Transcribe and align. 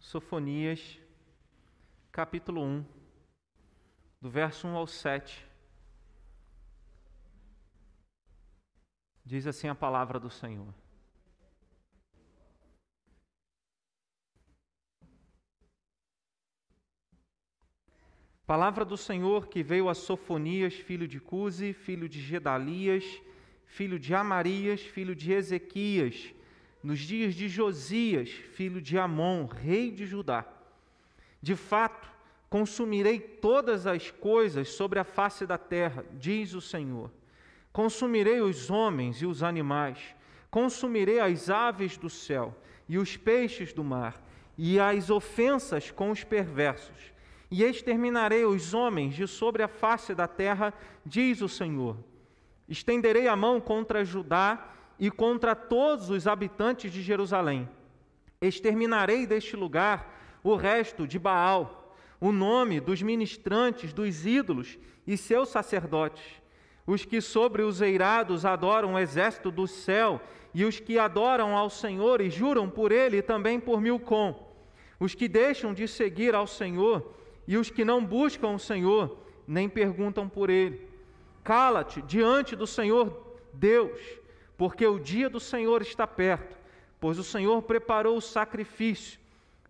Sofonias, 0.00 0.98
capítulo 2.10 2.62
1, 2.62 2.84
do 4.18 4.30
verso 4.30 4.66
1 4.66 4.74
ao 4.74 4.86
7. 4.86 5.46
Diz 9.22 9.46
assim 9.46 9.68
a 9.68 9.74
palavra 9.74 10.18
do 10.18 10.30
Senhor. 10.30 10.74
Palavra 18.46 18.84
do 18.86 18.96
Senhor 18.96 19.48
que 19.48 19.62
veio 19.62 19.88
a 19.88 19.94
Sofonias, 19.94 20.74
filho 20.74 21.06
de 21.06 21.20
Cuse, 21.20 21.74
filho 21.74 22.08
de 22.08 22.20
Gedalias, 22.20 23.04
filho 23.66 23.98
de 23.98 24.14
Amarias, 24.14 24.80
filho 24.80 25.14
de 25.14 25.30
Ezequias, 25.30 26.34
nos 26.82 27.00
dias 27.00 27.34
de 27.34 27.48
Josias, 27.48 28.30
filho 28.30 28.80
de 28.80 28.98
Amon, 28.98 29.46
rei 29.46 29.90
de 29.90 30.06
Judá. 30.06 30.44
De 31.42 31.54
fato, 31.54 32.10
consumirei 32.48 33.20
todas 33.20 33.86
as 33.86 34.10
coisas 34.10 34.70
sobre 34.70 34.98
a 34.98 35.04
face 35.04 35.46
da 35.46 35.58
terra, 35.58 36.04
diz 36.12 36.54
o 36.54 36.60
Senhor. 36.60 37.10
Consumirei 37.72 38.40
os 38.40 38.70
homens 38.70 39.22
e 39.22 39.26
os 39.26 39.42
animais, 39.42 39.98
consumirei 40.50 41.20
as 41.20 41.48
aves 41.48 41.96
do 41.96 42.10
céu 42.10 42.56
e 42.88 42.98
os 42.98 43.16
peixes 43.16 43.72
do 43.72 43.84
mar, 43.84 44.20
e 44.58 44.80
as 44.80 45.10
ofensas 45.10 45.90
com 45.90 46.10
os 46.10 46.24
perversos 46.24 47.10
e 47.50 47.64
exterminarei 47.64 48.44
os 48.44 48.72
homens 48.72 49.14
de 49.14 49.26
sobre 49.26 49.62
a 49.62 49.68
face 49.68 50.14
da 50.14 50.28
terra, 50.28 50.72
diz 51.04 51.42
o 51.42 51.48
Senhor. 51.48 51.96
Estenderei 52.68 53.26
a 53.26 53.34
mão 53.34 53.60
contra 53.60 54.04
Judá 54.04 54.72
e 55.00 55.10
contra 55.10 55.56
todos 55.56 56.10
os 56.10 56.26
habitantes 56.26 56.92
de 56.92 57.00
Jerusalém. 57.00 57.66
Exterminarei 58.40 59.26
deste 59.26 59.56
lugar 59.56 60.38
o 60.44 60.54
resto 60.54 61.06
de 61.06 61.18
Baal, 61.18 61.96
o 62.20 62.30
nome 62.30 62.80
dos 62.80 63.00
ministrantes 63.00 63.94
dos 63.94 64.26
ídolos 64.26 64.78
e 65.06 65.16
seus 65.16 65.48
sacerdotes, 65.48 66.22
os 66.86 67.04
que 67.04 67.20
sobre 67.20 67.62
os 67.62 67.80
eirados 67.80 68.44
adoram 68.44 68.94
o 68.94 68.98
exército 68.98 69.50
do 69.50 69.66
céu 69.66 70.20
e 70.52 70.64
os 70.64 70.78
que 70.78 70.98
adoram 70.98 71.56
ao 71.56 71.70
Senhor 71.70 72.20
e 72.20 72.28
juram 72.28 72.68
por 72.68 72.92
ele 72.92 73.18
e 73.18 73.22
também 73.22 73.58
por 73.58 73.80
Milcom, 73.80 74.54
os 74.98 75.14
que 75.14 75.28
deixam 75.28 75.72
de 75.72 75.88
seguir 75.88 76.34
ao 76.34 76.46
Senhor 76.46 77.14
e 77.48 77.56
os 77.56 77.70
que 77.70 77.84
não 77.84 78.04
buscam 78.04 78.50
o 78.50 78.58
Senhor 78.58 79.18
nem 79.46 79.68
perguntam 79.68 80.28
por 80.28 80.50
ele. 80.50 80.86
Cala-te 81.42 82.02
diante 82.02 82.54
do 82.54 82.66
Senhor 82.66 83.30
Deus, 83.52 84.19
porque 84.60 84.86
o 84.86 84.98
dia 84.98 85.30
do 85.30 85.40
Senhor 85.40 85.80
está 85.80 86.06
perto, 86.06 86.54
pois 87.00 87.18
o 87.18 87.24
Senhor 87.24 87.62
preparou 87.62 88.18
o 88.18 88.20
sacrifício 88.20 89.18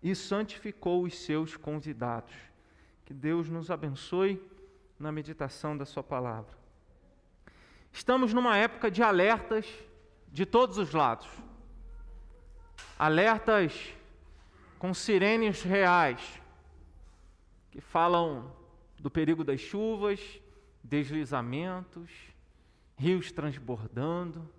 e 0.03 0.13
santificou 0.13 1.03
os 1.03 1.17
seus 1.17 1.55
convidados. 1.55 2.33
Que 3.05 3.13
Deus 3.13 3.47
nos 3.47 3.71
abençoe 3.71 4.45
na 4.99 5.09
meditação 5.09 5.77
da 5.77 5.85
Sua 5.85 6.03
palavra. 6.03 6.57
Estamos 7.89 8.33
numa 8.33 8.57
época 8.57 8.91
de 8.91 9.01
alertas 9.01 9.65
de 10.27 10.45
todos 10.45 10.77
os 10.77 10.91
lados. 10.91 11.29
Alertas 12.99 13.93
com 14.77 14.93
sirenes 14.93 15.63
reais 15.63 16.41
que 17.71 17.79
falam 17.79 18.51
do 18.99 19.09
perigo 19.09 19.45
das 19.45 19.61
chuvas, 19.61 20.19
deslizamentos, 20.83 22.11
rios 22.97 23.31
transbordando, 23.31 24.49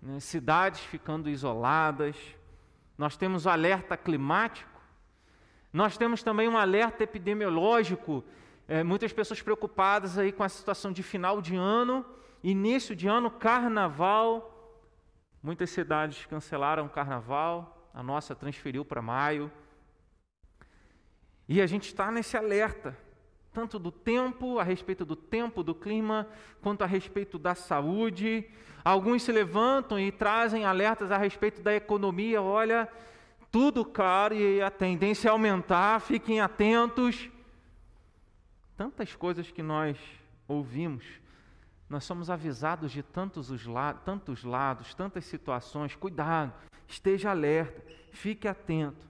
né, 0.00 0.20
cidades 0.20 0.80
ficando 0.80 1.28
isoladas. 1.28 2.16
Nós 2.96 3.16
temos 3.16 3.46
o 3.46 3.50
alerta 3.50 3.96
climático, 3.96 4.80
nós 5.72 5.96
temos 5.96 6.22
também 6.22 6.48
um 6.48 6.58
alerta 6.58 7.04
epidemiológico. 7.04 8.24
É, 8.66 8.82
muitas 8.82 9.12
pessoas 9.12 9.40
preocupadas 9.40 10.18
aí 10.18 10.32
com 10.32 10.42
a 10.42 10.48
situação 10.48 10.92
de 10.92 11.02
final 11.02 11.40
de 11.40 11.56
ano, 11.56 12.04
início 12.42 12.94
de 12.94 13.06
ano, 13.06 13.30
carnaval. 13.30 14.46
Muitas 15.42 15.70
cidades 15.70 16.26
cancelaram 16.26 16.86
o 16.86 16.90
carnaval, 16.90 17.88
a 17.94 18.02
nossa 18.02 18.34
transferiu 18.34 18.84
para 18.84 19.00
maio. 19.00 19.50
E 21.48 21.60
a 21.60 21.66
gente 21.66 21.86
está 21.86 22.10
nesse 22.10 22.36
alerta, 22.36 22.96
tanto 23.52 23.78
do 23.78 23.90
tempo, 23.90 24.58
a 24.58 24.62
respeito 24.62 25.04
do 25.04 25.16
tempo, 25.16 25.62
do 25.62 25.74
clima, 25.74 26.28
quanto 26.60 26.82
a 26.82 26.86
respeito 26.86 27.38
da 27.38 27.54
saúde. 27.54 28.48
Alguns 28.84 29.22
se 29.22 29.32
levantam 29.32 29.98
e 29.98 30.10
trazem 30.10 30.64
alertas 30.64 31.10
a 31.10 31.18
respeito 31.18 31.60
da 31.60 31.74
economia. 31.74 32.40
Olha, 32.40 32.88
tudo 33.50 33.84
caro 33.84 34.34
e 34.34 34.62
a 34.62 34.70
tendência 34.70 35.28
é 35.28 35.30
aumentar, 35.30 36.00
fiquem 36.00 36.40
atentos. 36.40 37.28
Tantas 38.76 39.14
coisas 39.14 39.50
que 39.50 39.62
nós 39.62 39.98
ouvimos, 40.48 41.04
nós 41.88 42.04
somos 42.04 42.30
avisados 42.30 42.92
de 42.92 43.02
tantos, 43.02 43.50
os 43.50 43.66
la 43.66 43.92
tantos 43.92 44.44
lados, 44.44 44.94
tantas 44.94 45.24
situações. 45.24 45.94
Cuidado, 45.94 46.52
esteja 46.86 47.30
alerta, 47.30 47.82
fique 48.12 48.48
atento. 48.48 49.08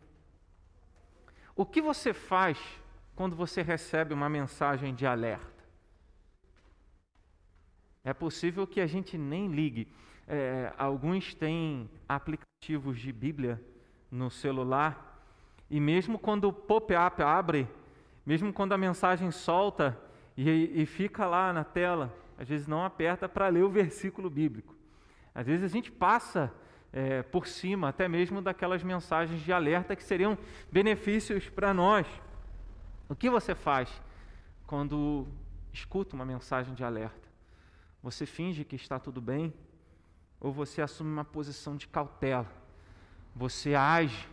O 1.54 1.66
que 1.66 1.80
você 1.80 2.12
faz 2.12 2.58
quando 3.14 3.36
você 3.36 3.60
recebe 3.60 4.14
uma 4.14 4.28
mensagem 4.28 4.94
de 4.94 5.06
alerta? 5.06 5.59
É 8.04 8.12
possível 8.12 8.66
que 8.66 8.80
a 8.80 8.86
gente 8.86 9.18
nem 9.18 9.48
ligue. 9.48 9.88
É, 10.26 10.72
alguns 10.78 11.34
têm 11.34 11.90
aplicativos 12.08 12.98
de 12.98 13.12
Bíblia 13.12 13.60
no 14.10 14.30
celular 14.30 15.10
e 15.70 15.78
mesmo 15.78 16.18
quando 16.18 16.44
o 16.44 16.52
pop-up 16.52 17.22
abre, 17.22 17.68
mesmo 18.24 18.52
quando 18.52 18.72
a 18.72 18.78
mensagem 18.78 19.30
solta 19.30 19.98
e, 20.36 20.82
e 20.82 20.86
fica 20.86 21.26
lá 21.26 21.52
na 21.52 21.62
tela, 21.62 22.14
às 22.38 22.48
vezes 22.48 22.66
não 22.66 22.84
aperta 22.84 23.28
para 23.28 23.48
ler 23.48 23.62
o 23.62 23.70
versículo 23.70 24.30
bíblico. 24.30 24.74
Às 25.34 25.46
vezes 25.46 25.64
a 25.64 25.68
gente 25.68 25.92
passa 25.92 26.52
é, 26.92 27.22
por 27.22 27.46
cima, 27.46 27.88
até 27.88 28.08
mesmo 28.08 28.42
daquelas 28.42 28.82
mensagens 28.82 29.40
de 29.42 29.52
alerta 29.52 29.94
que 29.94 30.02
seriam 30.02 30.36
benefícios 30.72 31.48
para 31.48 31.72
nós. 31.72 32.06
O 33.08 33.14
que 33.14 33.30
você 33.30 33.54
faz 33.54 34.02
quando 34.66 35.26
escuta 35.72 36.16
uma 36.16 36.24
mensagem 36.24 36.74
de 36.74 36.82
alerta? 36.82 37.29
Você 38.02 38.24
finge 38.26 38.64
que 38.64 38.76
está 38.76 38.98
tudo 38.98 39.20
bem 39.20 39.52
ou 40.40 40.52
você 40.52 40.80
assume 40.80 41.10
uma 41.10 41.24
posição 41.24 41.76
de 41.76 41.86
cautela? 41.86 42.50
Você 43.34 43.74
age, 43.74 44.28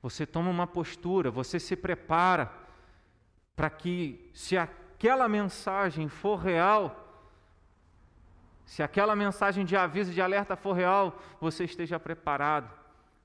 você 0.00 0.24
toma 0.24 0.50
uma 0.50 0.66
postura, 0.66 1.30
você 1.30 1.58
se 1.58 1.76
prepara 1.76 2.52
para 3.56 3.68
que, 3.68 4.30
se 4.32 4.56
aquela 4.56 5.28
mensagem 5.28 6.08
for 6.08 6.36
real, 6.36 7.04
se 8.64 8.82
aquela 8.82 9.16
mensagem 9.16 9.64
de 9.64 9.76
aviso, 9.76 10.12
de 10.12 10.20
alerta 10.20 10.54
for 10.54 10.74
real, 10.74 11.20
você 11.40 11.64
esteja 11.64 11.98
preparado 11.98 12.72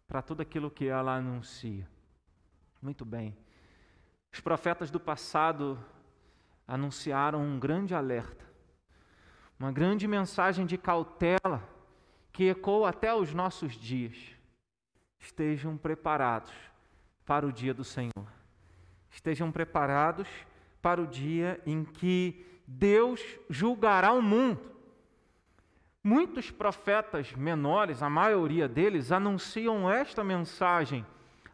para 0.08 0.22
tudo 0.22 0.42
aquilo 0.42 0.72
que 0.72 0.88
ela 0.88 1.16
anuncia. 1.16 1.88
Muito 2.81 3.06
bem. 3.06 3.38
Os 4.31 4.40
profetas 4.40 4.90
do 4.90 5.00
passado 5.00 5.78
anunciaram 6.68 7.42
um 7.42 7.60
grande 7.60 7.94
alerta, 7.94 8.46
uma 9.59 9.72
grande 9.72 10.08
mensagem 10.08 10.66
de 10.66 10.78
cautela 10.78 11.68
que 12.31 12.50
ecoa 12.50 12.90
até 12.90 13.14
os 13.14 13.34
nossos 13.34 13.74
dias. 13.74 14.18
Estejam 15.19 15.78
preparados 15.78 16.52
para 17.25 17.46
o 17.46 17.52
dia 17.52 17.74
do 17.74 17.84
Senhor. 17.84 18.28
Estejam 19.09 19.52
preparados 19.52 20.28
para 20.81 21.02
o 21.02 21.08
dia 21.08 21.62
em 21.66 21.84
que 21.84 22.46
Deus 22.68 23.22
julgará 23.50 24.12
o 24.12 24.22
mundo 24.22 24.74
Muitos 26.06 26.52
profetas 26.52 27.31
menores, 27.31 28.03
a 28.03 28.09
maioria 28.09 28.68
deles, 28.68 29.09
anunciam 29.09 29.90
esta 29.90 30.22
mensagem, 30.22 31.06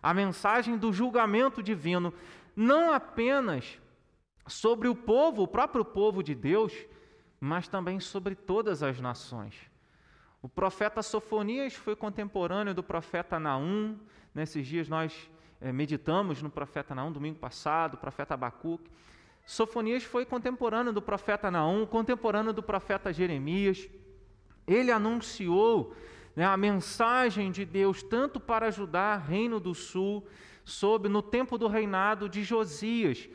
a 0.01 0.11
mensagem 0.11 0.75
do 0.75 0.91
julgamento 0.91 1.61
divino, 1.61 2.11
não 2.55 2.91
apenas 2.91 3.79
sobre 4.47 4.87
o 4.87 4.95
povo, 4.95 5.43
o 5.43 5.47
próprio 5.47 5.85
povo 5.85 6.23
de 6.23 6.33
Deus, 6.33 6.73
mas 7.39 7.67
também 7.67 7.99
sobre 7.99 8.35
todas 8.35 8.83
as 8.83 8.99
nações. 8.99 9.55
O 10.41 10.47
profeta 10.47 11.01
Sofonias 11.01 11.73
foi 11.73 11.95
contemporâneo 11.95 12.73
do 12.73 12.83
profeta 12.83 13.39
Naum. 13.39 13.97
Nesses 14.33 14.65
dias 14.65 14.87
nós 14.87 15.29
é, 15.59 15.71
meditamos 15.71 16.41
no 16.41 16.49
profeta 16.49 16.95
Naum, 16.95 17.11
domingo 17.11 17.39
passado, 17.39 17.95
o 17.95 17.97
profeta 17.97 18.33
Abacuque. 18.33 18.89
Sofonias 19.45 20.03
foi 20.03 20.25
contemporâneo 20.25 20.93
do 20.93 21.01
profeta 21.01 21.49
Naum, 21.51 21.85
contemporâneo 21.85 22.53
do 22.53 22.63
profeta 22.63 23.11
Jeremias. 23.11 23.89
Ele 24.67 24.91
anunciou 24.91 25.95
né, 26.35 26.45
a 26.45 26.55
mensagem 26.55 27.51
de 27.51 27.65
Deus 27.65 28.03
tanto 28.03 28.39
para 28.39 28.67
ajudar 28.67 29.19
o 29.19 29.23
Reino 29.23 29.59
do 29.59 29.73
Sul, 29.73 30.25
sob 30.63 31.09
no 31.09 31.21
tempo 31.21 31.57
do 31.57 31.67
reinado 31.67 32.29
de 32.29 32.43
Josias. 32.43 33.27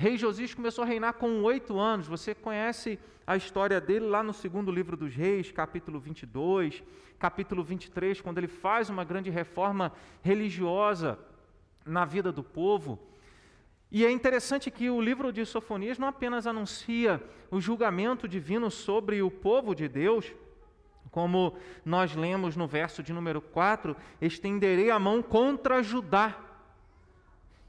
Rei 0.00 0.16
Josias 0.16 0.54
começou 0.54 0.82
a 0.82 0.86
reinar 0.86 1.12
com 1.12 1.42
oito 1.42 1.78
anos. 1.78 2.06
Você 2.06 2.34
conhece 2.34 2.98
a 3.26 3.36
história 3.36 3.78
dele 3.78 4.06
lá 4.06 4.22
no 4.22 4.32
segundo 4.32 4.72
livro 4.72 4.96
dos 4.96 5.14
Reis, 5.14 5.52
capítulo 5.52 6.00
22, 6.00 6.82
capítulo 7.18 7.62
23, 7.62 8.18
quando 8.22 8.38
ele 8.38 8.48
faz 8.48 8.88
uma 8.88 9.04
grande 9.04 9.28
reforma 9.28 9.92
religiosa 10.22 11.18
na 11.84 12.06
vida 12.06 12.32
do 12.32 12.42
povo. 12.42 12.98
E 13.92 14.06
é 14.06 14.10
interessante 14.10 14.70
que 14.70 14.88
o 14.88 15.02
livro 15.02 15.30
de 15.30 15.44
Sofonias 15.44 15.98
não 15.98 16.08
apenas 16.08 16.46
anuncia 16.46 17.22
o 17.50 17.60
julgamento 17.60 18.26
divino 18.26 18.70
sobre 18.70 19.20
o 19.20 19.30
povo 19.30 19.74
de 19.74 19.86
Deus, 19.86 20.32
como 21.10 21.58
nós 21.84 22.16
lemos 22.16 22.56
no 22.56 22.66
verso 22.66 23.02
de 23.02 23.12
número 23.12 23.42
4: 23.42 23.94
estenderei 24.18 24.90
a 24.90 24.98
mão 24.98 25.22
contra 25.22 25.82
Judá 25.82 26.49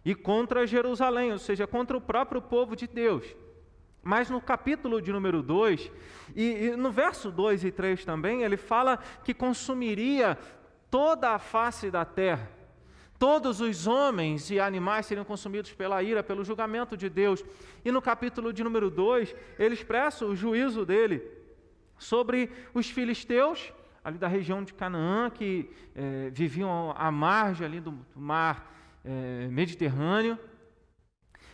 e 0.04 0.16
contra 0.16 0.66
Jerusalém, 0.66 1.32
ou 1.32 1.40
seja, 1.40 1.68
contra 1.68 1.96
o 1.96 2.02
próprio 2.02 2.42
povo 2.42 2.76
de 2.76 2.88
Deus. 2.88 3.26
Mas 4.04 4.30
no 4.30 4.42
capítulo 4.42 5.02
de 5.02 5.12
número 5.12 5.44
2, 5.44 5.92
e, 6.36 6.44
e, 6.44 6.76
no 6.76 6.92
verso 6.92 7.30
2 7.30 7.64
e 7.66 7.72
3 7.72 8.04
também, 8.04 8.42
ele 8.42 8.58
fala 8.58 8.98
que 9.24 9.34
consumiria 9.34 10.38
toda 10.90 11.32
a 11.32 11.40
face 11.40 11.92
da 11.92 12.04
terra. 12.04 12.50
Todos 13.20 13.62
os 13.62 13.86
homens 13.86 14.50
e 14.50 14.60
animais 14.60 15.06
seriam 15.06 15.24
consumidos 15.24 15.72
pela 15.74 16.02
ira, 16.02 16.24
pelo 16.24 16.44
julgamento 16.44 16.98
de 16.98 17.08
Deus. 17.08 17.46
E 17.86 17.92
no 17.92 18.02
capítulo 18.02 18.52
de 18.52 18.64
número 18.64 18.90
2, 18.90 19.36
ele 19.60 19.76
expressa 19.76 20.26
o 20.26 20.36
juízo 20.36 20.84
dele 20.84 21.22
sobre 22.00 22.50
os 22.74 22.90
filisteus, 22.90 23.72
ali 24.04 24.18
da 24.18 24.28
região 24.28 24.64
de 24.64 24.74
Canaã, 24.74 25.30
que 25.30 25.70
é, 25.94 26.32
viviam 26.32 26.96
à 26.98 27.12
margem 27.12 27.68
ali 27.68 27.80
do 27.80 27.96
mar 28.16 28.72
é, 29.04 29.48
Mediterrâneo. 29.48 30.38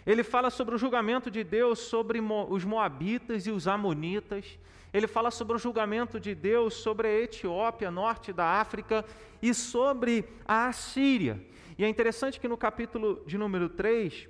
Ele 0.05 0.23
fala 0.23 0.49
sobre 0.49 0.73
o 0.75 0.77
julgamento 0.77 1.29
de 1.29 1.44
Deus 1.44 1.79
sobre 1.79 2.19
os 2.19 2.63
Moabitas 2.63 3.45
e 3.45 3.51
os 3.51 3.67
Amonitas. 3.67 4.57
Ele 4.94 5.05
fala 5.05 5.29
sobre 5.29 5.55
o 5.55 5.59
julgamento 5.59 6.19
de 6.19 6.33
Deus 6.33 6.75
sobre 6.75 7.07
a 7.07 7.21
Etiópia, 7.21 7.91
norte 7.91 8.31
da 8.31 8.45
África, 8.45 9.03
e 9.41 9.53
sobre 9.53 10.25
a 10.45 10.67
Assíria. 10.67 11.45
E 11.77 11.83
é 11.83 11.89
interessante 11.89 12.39
que 12.39 12.47
no 12.47 12.57
capítulo 12.57 13.21
de 13.27 13.38
número 13.38 13.67
3, 13.69 14.29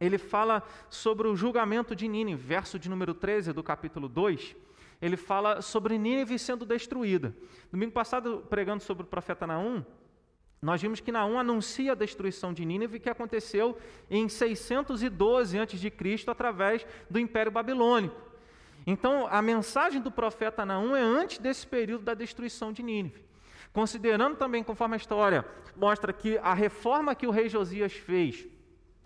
ele 0.00 0.18
fala 0.18 0.62
sobre 0.88 1.28
o 1.28 1.36
julgamento 1.36 1.94
de 1.94 2.08
Nínive, 2.08 2.42
verso 2.42 2.78
de 2.78 2.88
número 2.88 3.14
13 3.14 3.52
do 3.52 3.62
capítulo 3.62 4.08
2. 4.08 4.56
Ele 5.00 5.16
fala 5.16 5.60
sobre 5.60 5.98
Nínive 5.98 6.38
sendo 6.38 6.64
destruída. 6.64 7.36
Domingo 7.70 7.92
passado, 7.92 8.44
pregando 8.48 8.82
sobre 8.82 9.02
o 9.02 9.06
profeta 9.06 9.46
Naum, 9.46 9.84
nós 10.64 10.80
vimos 10.80 10.98
que 10.98 11.12
Naum 11.12 11.38
anuncia 11.38 11.92
a 11.92 11.94
destruição 11.94 12.50
de 12.50 12.64
Nínive 12.64 12.98
que 12.98 13.10
aconteceu 13.10 13.76
em 14.10 14.30
612 14.30 15.58
a.C., 15.58 16.24
através 16.26 16.86
do 17.10 17.18
Império 17.18 17.52
Babilônico. 17.52 18.18
Então, 18.86 19.28
a 19.30 19.42
mensagem 19.42 20.00
do 20.00 20.10
profeta 20.10 20.64
Naum 20.64 20.96
é 20.96 21.02
antes 21.02 21.36
desse 21.36 21.66
período 21.66 22.04
da 22.04 22.14
destruição 22.14 22.72
de 22.72 22.82
Nínive. 22.82 23.22
Considerando 23.74 24.36
também, 24.36 24.64
conforme 24.64 24.94
a 24.94 24.96
história 24.96 25.44
mostra 25.76 26.14
que 26.14 26.38
a 26.38 26.54
reforma 26.54 27.14
que 27.14 27.26
o 27.26 27.30
rei 27.30 27.48
Josias 27.50 27.92
fez 27.92 28.46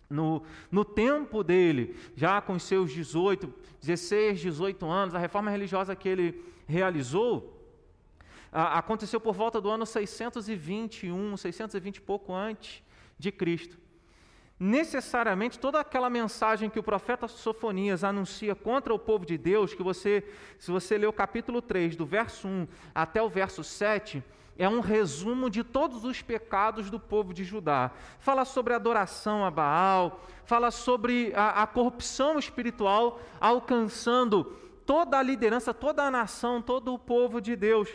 no, 0.08 0.44
no 0.70 0.84
tempo 0.84 1.42
dele, 1.42 1.96
já 2.14 2.40
com 2.40 2.56
seus 2.56 2.92
18, 2.92 3.52
16, 3.80 4.38
18 4.38 4.86
anos, 4.86 5.14
a 5.14 5.18
reforma 5.18 5.50
religiosa 5.50 5.96
que 5.96 6.08
ele 6.08 6.40
realizou, 6.68 7.57
aconteceu 8.52 9.20
por 9.20 9.34
volta 9.34 9.60
do 9.60 9.70
ano 9.70 9.84
621, 9.84 11.36
620 11.36 11.96
e 11.96 12.00
pouco 12.00 12.34
antes 12.34 12.82
de 13.18 13.30
Cristo. 13.30 13.78
Necessariamente 14.60 15.58
toda 15.58 15.78
aquela 15.78 16.10
mensagem 16.10 16.68
que 16.68 16.80
o 16.80 16.82
profeta 16.82 17.28
Sofonias 17.28 18.02
anuncia 18.02 18.56
contra 18.56 18.92
o 18.92 18.98
povo 18.98 19.24
de 19.24 19.38
Deus, 19.38 19.72
que 19.72 19.82
você, 19.82 20.24
se 20.58 20.70
você 20.70 20.98
ler 20.98 21.06
o 21.06 21.12
capítulo 21.12 21.62
3, 21.62 21.94
do 21.94 22.04
verso 22.04 22.48
1 22.48 22.66
até 22.92 23.22
o 23.22 23.28
verso 23.28 23.62
7, 23.62 24.22
é 24.58 24.68
um 24.68 24.80
resumo 24.80 25.48
de 25.48 25.62
todos 25.62 26.04
os 26.04 26.20
pecados 26.20 26.90
do 26.90 26.98
povo 26.98 27.32
de 27.32 27.44
Judá. 27.44 27.92
Fala 28.18 28.44
sobre 28.44 28.74
adoração 28.74 29.44
a 29.44 29.50
Baal, 29.50 30.20
fala 30.44 30.72
sobre 30.72 31.32
a, 31.36 31.62
a 31.62 31.66
corrupção 31.68 32.36
espiritual 32.36 33.20
alcançando 33.40 34.44
toda 34.84 35.16
a 35.16 35.22
liderança, 35.22 35.72
toda 35.72 36.02
a 36.02 36.10
nação, 36.10 36.60
todo 36.60 36.92
o 36.92 36.98
povo 36.98 37.40
de 37.40 37.54
Deus. 37.54 37.88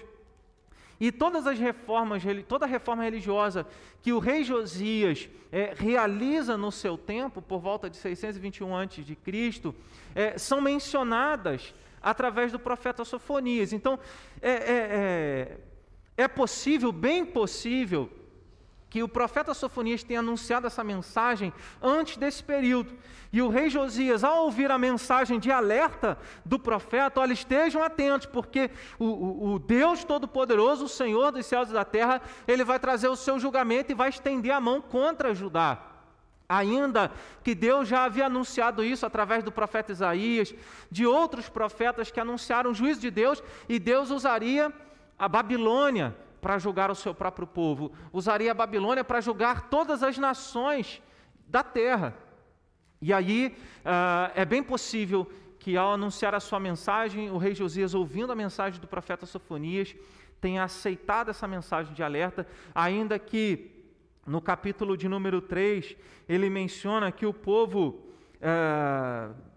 E 1.03 1.11
todas 1.11 1.45
as 1.45 1.59
reformas, 1.59 2.23
toda 2.47 2.63
a 2.63 2.67
reforma 2.67 3.03
religiosa 3.03 3.67
que 4.01 4.13
o 4.13 4.19
rei 4.19 4.41
Josias 4.41 5.29
é, 5.51 5.73
realiza 5.75 6.55
no 6.55 6.71
seu 6.71 6.97
tempo, 6.97 7.41
por 7.41 7.59
volta 7.59 7.89
de 7.89 7.97
621 7.97 8.73
a.C., 8.73 9.73
é, 10.15 10.37
são 10.37 10.61
mencionadas 10.61 11.75
através 12.01 12.53
do 12.53 12.57
profeta 12.57 13.03
Sofonias. 13.03 13.73
Então, 13.73 13.99
é, 14.41 14.49
é, 14.49 15.57
é, 16.15 16.23
é 16.23 16.27
possível, 16.29 16.89
bem 16.93 17.25
possível, 17.25 18.09
que 18.93 19.01
o 19.01 19.07
profeta 19.07 19.55
Sofonias 19.55 20.03
tenha 20.03 20.19
anunciado 20.19 20.67
essa 20.67 20.83
mensagem 20.83 21.51
antes 21.81 22.15
desse 22.15 22.43
período. 22.43 22.93
E 23.31 23.41
o 23.41 23.49
rei 23.49 23.67
Josias, 23.67 24.23
ao 24.23 24.43
ouvir 24.43 24.69
a 24.69 24.77
mensagem 24.77 25.39
de 25.39 25.51
alerta 25.51 26.15
do 26.45 26.59
profeta, 26.59 27.19
olha, 27.19 27.33
estejam 27.33 27.81
atentos, 27.81 28.27
porque 28.27 28.69
o, 28.99 29.05
o, 29.05 29.53
o 29.53 29.59
Deus 29.59 30.03
Todo-Poderoso, 30.03 30.85
o 30.85 30.87
Senhor 30.87 31.31
dos 31.31 31.43
céus 31.43 31.71
e 31.71 31.73
da 31.73 31.83
terra, 31.83 32.21
ele 32.47 32.63
vai 32.63 32.77
trazer 32.77 33.07
o 33.07 33.15
seu 33.15 33.39
julgamento 33.39 33.91
e 33.91 33.95
vai 33.95 34.09
estender 34.09 34.51
a 34.51 34.61
mão 34.61 34.79
contra 34.79 35.33
Judá. 35.33 35.81
Ainda 36.47 37.11
que 37.43 37.55
Deus 37.55 37.87
já 37.87 38.03
havia 38.03 38.27
anunciado 38.27 38.83
isso 38.83 39.07
através 39.07 39.43
do 39.43 39.51
profeta 39.51 39.91
Isaías, 39.91 40.53
de 40.91 41.03
outros 41.03 41.49
profetas 41.49 42.11
que 42.11 42.19
anunciaram 42.19 42.69
o 42.69 42.75
juízo 42.75 43.01
de 43.01 43.09
Deus, 43.09 43.41
e 43.67 43.79
Deus 43.79 44.11
usaria 44.11 44.71
a 45.17 45.27
Babilônia 45.27 46.15
para 46.43 46.59
julgar 46.59 46.91
o 46.91 46.95
seu 46.95 47.15
próprio 47.15 47.47
povo, 47.47 47.93
usaria 48.11 48.51
a 48.51 48.53
Babilônia 48.53 49.01
para 49.01 49.21
julgar 49.21 49.69
todas 49.69 50.03
as 50.03 50.17
nações 50.17 51.01
da 51.47 51.63
terra. 51.63 52.13
E 53.01 53.13
aí 53.13 53.55
uh, 53.79 54.31
é 54.35 54.43
bem 54.43 54.61
possível 54.61 55.31
que, 55.57 55.77
ao 55.77 55.93
anunciar 55.93 56.35
a 56.35 56.41
sua 56.41 56.59
mensagem, 56.59 57.31
o 57.31 57.37
rei 57.37 57.55
Josias, 57.55 57.93
ouvindo 57.93 58.33
a 58.33 58.35
mensagem 58.35 58.81
do 58.81 58.87
profeta 58.87 59.25
Sofonias, 59.25 59.95
tenha 60.41 60.65
aceitado 60.65 61.29
essa 61.29 61.47
mensagem 61.47 61.93
de 61.93 62.03
alerta, 62.03 62.45
ainda 62.75 63.17
que 63.17 63.71
no 64.27 64.41
capítulo 64.41 64.97
de 64.97 65.07
número 65.07 65.39
3 65.41 65.95
ele 66.27 66.49
menciona 66.49 67.09
que 67.09 67.25
o 67.25 67.33
povo. 67.33 68.03
Uh, 68.41 69.52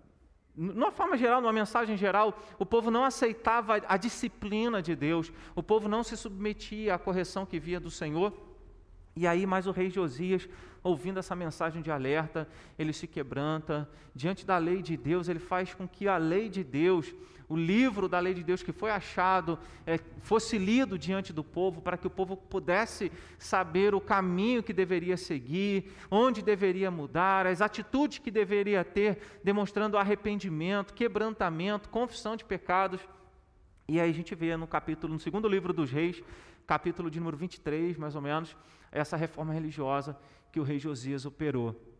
numa 0.56 0.90
forma 0.90 1.16
geral, 1.16 1.40
numa 1.40 1.52
mensagem 1.52 1.96
geral, 1.96 2.38
o 2.58 2.64
povo 2.64 2.90
não 2.90 3.04
aceitava 3.04 3.74
a 3.86 3.96
disciplina 3.96 4.80
de 4.80 4.96
Deus, 4.96 5.30
o 5.54 5.62
povo 5.62 5.86
não 5.88 6.02
se 6.02 6.16
submetia 6.16 6.94
à 6.94 6.98
correção 6.98 7.44
que 7.44 7.60
via 7.60 7.78
do 7.78 7.90
Senhor. 7.90 8.32
E 9.14 9.26
aí, 9.26 9.44
mais 9.44 9.66
o 9.66 9.70
rei 9.70 9.90
Josias, 9.90 10.48
ouvindo 10.82 11.18
essa 11.18 11.36
mensagem 11.36 11.82
de 11.82 11.90
alerta, 11.90 12.48
ele 12.78 12.92
se 12.92 13.06
quebranta 13.06 13.88
diante 14.14 14.46
da 14.46 14.56
lei 14.56 14.80
de 14.80 14.96
Deus, 14.96 15.28
ele 15.28 15.38
faz 15.38 15.74
com 15.74 15.86
que 15.86 16.08
a 16.08 16.16
lei 16.16 16.48
de 16.48 16.64
Deus, 16.64 17.14
o 17.48 17.56
livro 17.56 18.08
da 18.08 18.18
lei 18.18 18.34
de 18.34 18.42
Deus 18.42 18.62
que 18.62 18.72
foi 18.72 18.90
achado, 18.90 19.58
é, 19.86 19.98
fosse 20.22 20.58
lido 20.58 20.98
diante 20.98 21.32
do 21.32 21.44
povo, 21.44 21.80
para 21.80 21.96
que 21.96 22.06
o 22.06 22.10
povo 22.10 22.36
pudesse 22.36 23.12
saber 23.38 23.94
o 23.94 24.00
caminho 24.00 24.62
que 24.62 24.72
deveria 24.72 25.16
seguir, 25.16 25.92
onde 26.10 26.42
deveria 26.42 26.90
mudar, 26.90 27.46
as 27.46 27.60
atitudes 27.60 28.18
que 28.18 28.30
deveria 28.30 28.84
ter, 28.84 29.18
demonstrando 29.44 29.96
arrependimento, 29.96 30.94
quebrantamento, 30.94 31.88
confissão 31.88 32.36
de 32.36 32.44
pecados. 32.44 33.00
E 33.88 34.00
aí 34.00 34.10
a 34.10 34.14
gente 34.14 34.34
vê 34.34 34.56
no 34.56 34.66
capítulo, 34.66 35.14
no 35.14 35.20
segundo 35.20 35.48
livro 35.48 35.72
dos 35.72 35.90
reis, 35.90 36.22
capítulo 36.66 37.08
de 37.08 37.20
número 37.20 37.36
23, 37.36 37.96
mais 37.96 38.16
ou 38.16 38.22
menos, 38.22 38.56
essa 38.90 39.16
reforma 39.16 39.52
religiosa 39.52 40.18
que 40.50 40.58
o 40.58 40.64
rei 40.64 40.80
Josias 40.80 41.24
operou. 41.24 41.95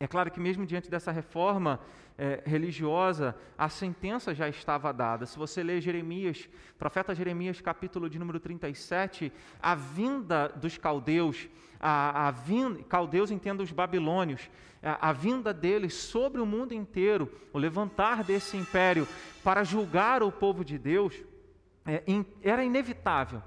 É 0.00 0.06
claro 0.06 0.30
que, 0.30 0.38
mesmo 0.38 0.64
diante 0.64 0.88
dessa 0.88 1.10
reforma 1.10 1.80
é, 2.16 2.40
religiosa, 2.46 3.34
a 3.56 3.68
sentença 3.68 4.32
já 4.32 4.48
estava 4.48 4.92
dada. 4.92 5.26
Se 5.26 5.36
você 5.36 5.60
ler 5.60 5.80
Jeremias, 5.80 6.48
profeta 6.78 7.14
Jeremias, 7.16 7.60
capítulo 7.60 8.08
de 8.08 8.16
número 8.16 8.38
37, 8.38 9.32
a 9.60 9.74
vinda 9.74 10.48
dos 10.50 10.78
caldeus, 10.78 11.48
a, 11.80 12.28
a 12.28 12.30
vinda, 12.30 12.80
caldeus 12.84 13.32
entendo 13.32 13.60
os 13.60 13.72
babilônios, 13.72 14.48
a, 14.80 15.08
a 15.08 15.12
vinda 15.12 15.52
deles 15.52 15.94
sobre 15.94 16.40
o 16.40 16.46
mundo 16.46 16.72
inteiro, 16.72 17.32
o 17.52 17.58
levantar 17.58 18.22
desse 18.22 18.56
império 18.56 19.06
para 19.42 19.64
julgar 19.64 20.22
o 20.22 20.30
povo 20.30 20.64
de 20.64 20.78
Deus, 20.78 21.14
é, 21.84 22.04
in, 22.06 22.24
era 22.40 22.62
inevitável. 22.64 23.42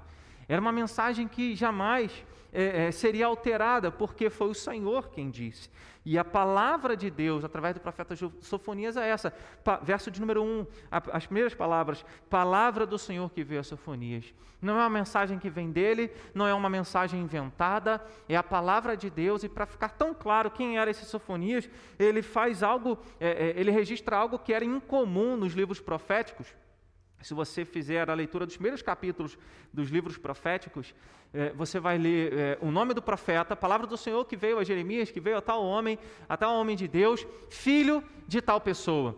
Era 0.48 0.60
uma 0.60 0.72
mensagem 0.72 1.26
que 1.28 1.54
jamais 1.54 2.24
é, 2.52 2.86
é, 2.86 2.90
seria 2.92 3.26
alterada, 3.26 3.90
porque 3.90 4.28
foi 4.28 4.48
o 4.48 4.54
Senhor 4.54 5.08
quem 5.10 5.30
disse. 5.30 5.70
E 6.04 6.18
a 6.18 6.24
palavra 6.24 6.96
de 6.96 7.10
Deus, 7.10 7.44
através 7.44 7.74
do 7.74 7.80
profeta 7.80 8.14
Sofonias, 8.40 8.96
é 8.96 9.08
essa. 9.08 9.30
Pa, 9.64 9.76
verso 9.76 10.10
de 10.10 10.20
número 10.20 10.42
1, 10.42 10.46
um, 10.46 10.66
as 10.90 11.26
primeiras 11.26 11.54
palavras. 11.54 12.04
Palavra 12.28 12.84
do 12.84 12.98
Senhor 12.98 13.30
que 13.30 13.42
veio 13.42 13.60
a 13.60 13.64
Sofonias. 13.64 14.34
Não 14.60 14.74
é 14.74 14.82
uma 14.82 14.90
mensagem 14.90 15.38
que 15.38 15.48
vem 15.48 15.70
dele, 15.70 16.10
não 16.34 16.46
é 16.46 16.52
uma 16.54 16.68
mensagem 16.68 17.20
inventada, 17.20 18.04
é 18.28 18.36
a 18.36 18.42
palavra 18.42 18.96
de 18.96 19.08
Deus. 19.08 19.42
E 19.44 19.48
para 19.48 19.64
ficar 19.64 19.90
tão 19.90 20.12
claro 20.12 20.50
quem 20.50 20.76
era 20.78 20.90
esse 20.90 21.04
Sofonias, 21.04 21.70
ele 21.98 22.20
faz 22.20 22.62
algo, 22.62 22.98
é, 23.18 23.30
é, 23.30 23.60
ele 23.60 23.70
registra 23.70 24.16
algo 24.16 24.38
que 24.38 24.52
era 24.52 24.64
incomum 24.64 25.36
nos 25.36 25.54
livros 25.54 25.80
proféticos. 25.80 26.54
Se 27.22 27.34
você 27.34 27.64
fizer 27.64 28.10
a 28.10 28.14
leitura 28.14 28.44
dos 28.44 28.56
primeiros 28.56 28.82
capítulos 28.82 29.38
dos 29.72 29.88
livros 29.90 30.18
proféticos, 30.18 30.94
eh, 31.32 31.52
você 31.54 31.78
vai 31.78 31.96
ler 31.96 32.32
eh, 32.32 32.58
o 32.60 32.70
nome 32.70 32.92
do 32.94 33.00
profeta, 33.00 33.54
a 33.54 33.56
palavra 33.56 33.86
do 33.86 33.96
Senhor 33.96 34.24
que 34.24 34.36
veio 34.36 34.58
a 34.58 34.64
Jeremias, 34.64 35.10
que 35.10 35.20
veio 35.20 35.36
a 35.36 35.40
tal 35.40 35.64
homem, 35.64 35.98
a 36.28 36.36
tal 36.36 36.54
homem 36.54 36.76
de 36.76 36.88
Deus, 36.88 37.26
filho 37.48 38.02
de 38.26 38.40
tal 38.40 38.60
pessoa. 38.60 39.16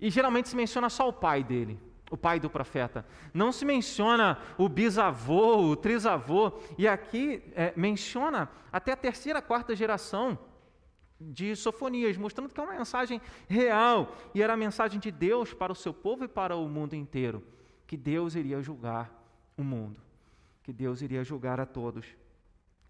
E 0.00 0.08
geralmente 0.10 0.48
se 0.48 0.56
menciona 0.56 0.88
só 0.88 1.08
o 1.08 1.12
pai 1.12 1.42
dele, 1.44 1.78
o 2.10 2.16
pai 2.16 2.40
do 2.40 2.48
profeta. 2.48 3.04
Não 3.34 3.52
se 3.52 3.64
menciona 3.64 4.38
o 4.56 4.68
bisavô, 4.68 5.58
o 5.58 5.76
trisavô. 5.76 6.52
E 6.78 6.88
aqui 6.88 7.42
eh, 7.54 7.72
menciona 7.76 8.48
até 8.72 8.92
a 8.92 8.96
terceira, 8.96 9.42
quarta 9.42 9.74
geração 9.74 10.38
de 11.20 11.54
Sofonias, 11.54 12.16
mostrando 12.16 12.52
que 12.52 12.58
é 12.58 12.62
uma 12.62 12.72
mensagem 12.72 13.20
real 13.46 14.16
e 14.34 14.42
era 14.42 14.54
a 14.54 14.56
mensagem 14.56 14.98
de 14.98 15.10
Deus 15.10 15.52
para 15.52 15.72
o 15.72 15.76
seu 15.76 15.92
povo 15.92 16.24
e 16.24 16.28
para 16.28 16.56
o 16.56 16.68
mundo 16.68 16.94
inteiro, 16.94 17.44
que 17.86 17.96
Deus 17.96 18.34
iria 18.34 18.62
julgar 18.62 19.12
o 19.56 19.62
mundo, 19.62 20.00
que 20.62 20.72
Deus 20.72 21.02
iria 21.02 21.22
julgar 21.22 21.60
a 21.60 21.66
todos. 21.66 22.06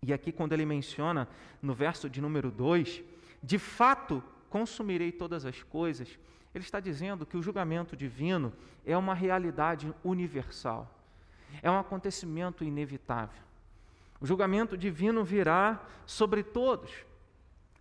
E 0.02 0.12
aqui, 0.12 0.30
quando 0.30 0.52
ele 0.52 0.64
menciona 0.64 1.28
no 1.60 1.74
verso 1.74 2.08
de 2.08 2.20
número 2.20 2.50
2, 2.50 3.02
de 3.42 3.58
fato 3.58 4.22
consumirei 4.48 5.10
todas 5.10 5.44
as 5.44 5.62
coisas, 5.62 6.18
ele 6.54 6.64
está 6.64 6.80
dizendo 6.80 7.26
que 7.26 7.36
o 7.36 7.42
julgamento 7.42 7.96
divino 7.96 8.52
é 8.84 8.96
uma 8.96 9.14
realidade 9.14 9.92
universal, 10.02 10.88
é 11.62 11.70
um 11.70 11.78
acontecimento 11.78 12.64
inevitável. 12.64 13.42
O 14.20 14.26
julgamento 14.26 14.76
divino 14.76 15.24
virá 15.24 15.80
sobre 16.04 16.42
todos. 16.42 16.90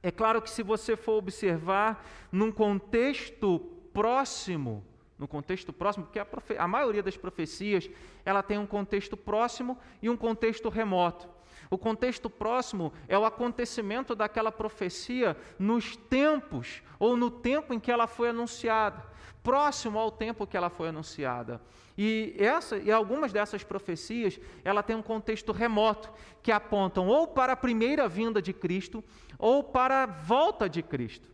É 0.02 0.12
claro 0.12 0.42
que 0.42 0.50
se 0.50 0.64
você 0.64 0.96
for 0.96 1.14
observar 1.14 2.06
num 2.32 2.52
contexto 2.52 3.60
próximo, 3.94 4.86
no 5.18 5.28
contexto 5.28 5.74
próximo, 5.74 6.06
porque 6.06 6.20
a, 6.20 6.28
a, 6.64 6.68
maioria 6.68 7.04
das 7.04 7.18
profecias 7.18 7.90
ela 8.24 8.42
tem 8.42 8.58
um 8.58 8.66
contexto 8.66 9.18
próximo 9.18 9.78
e 10.02 10.10
um 10.10 10.16
contexto 10.16 10.70
remoto. 10.70 11.28
O 11.70 11.78
contexto 11.78 12.30
próximo 12.30 12.94
é 13.08 13.18
o 13.18 13.26
acontecimento 13.26 14.16
daquela 14.16 14.52
profecia 14.52 15.38
nos 15.60 15.96
tempos 15.96 16.82
ou 16.98 17.18
no 17.18 17.30
tempo 17.30 17.74
em 17.74 17.80
que 17.80 17.92
ela 17.92 18.08
foi 18.08 18.30
anunciada, 18.30 19.06
próximo 19.44 20.00
ao 20.00 20.10
tempo 20.10 20.48
que 20.48 20.58
ela 20.58 20.70
foi 20.70 20.90
anunciada. 20.90 21.62
E, 21.98 22.34
essa, 22.40 22.78
e 22.78 22.90
algumas 22.90 23.34
dessas 23.34 23.62
profecias, 23.62 24.40
ela 24.64 24.82
tem 24.82 24.96
um 24.96 25.02
contexto 25.02 25.52
remoto, 25.52 26.10
que 26.42 26.50
apontam 26.50 27.08
ou 27.08 27.28
para 27.28 27.52
a 27.54 27.58
primeira 27.58 28.08
vinda 28.08 28.42
de 28.42 28.54
Cristo, 28.54 29.04
ou 29.40 29.64
para 29.64 30.04
a 30.04 30.06
volta 30.06 30.70
de 30.70 30.84
Cristo. 30.84 31.28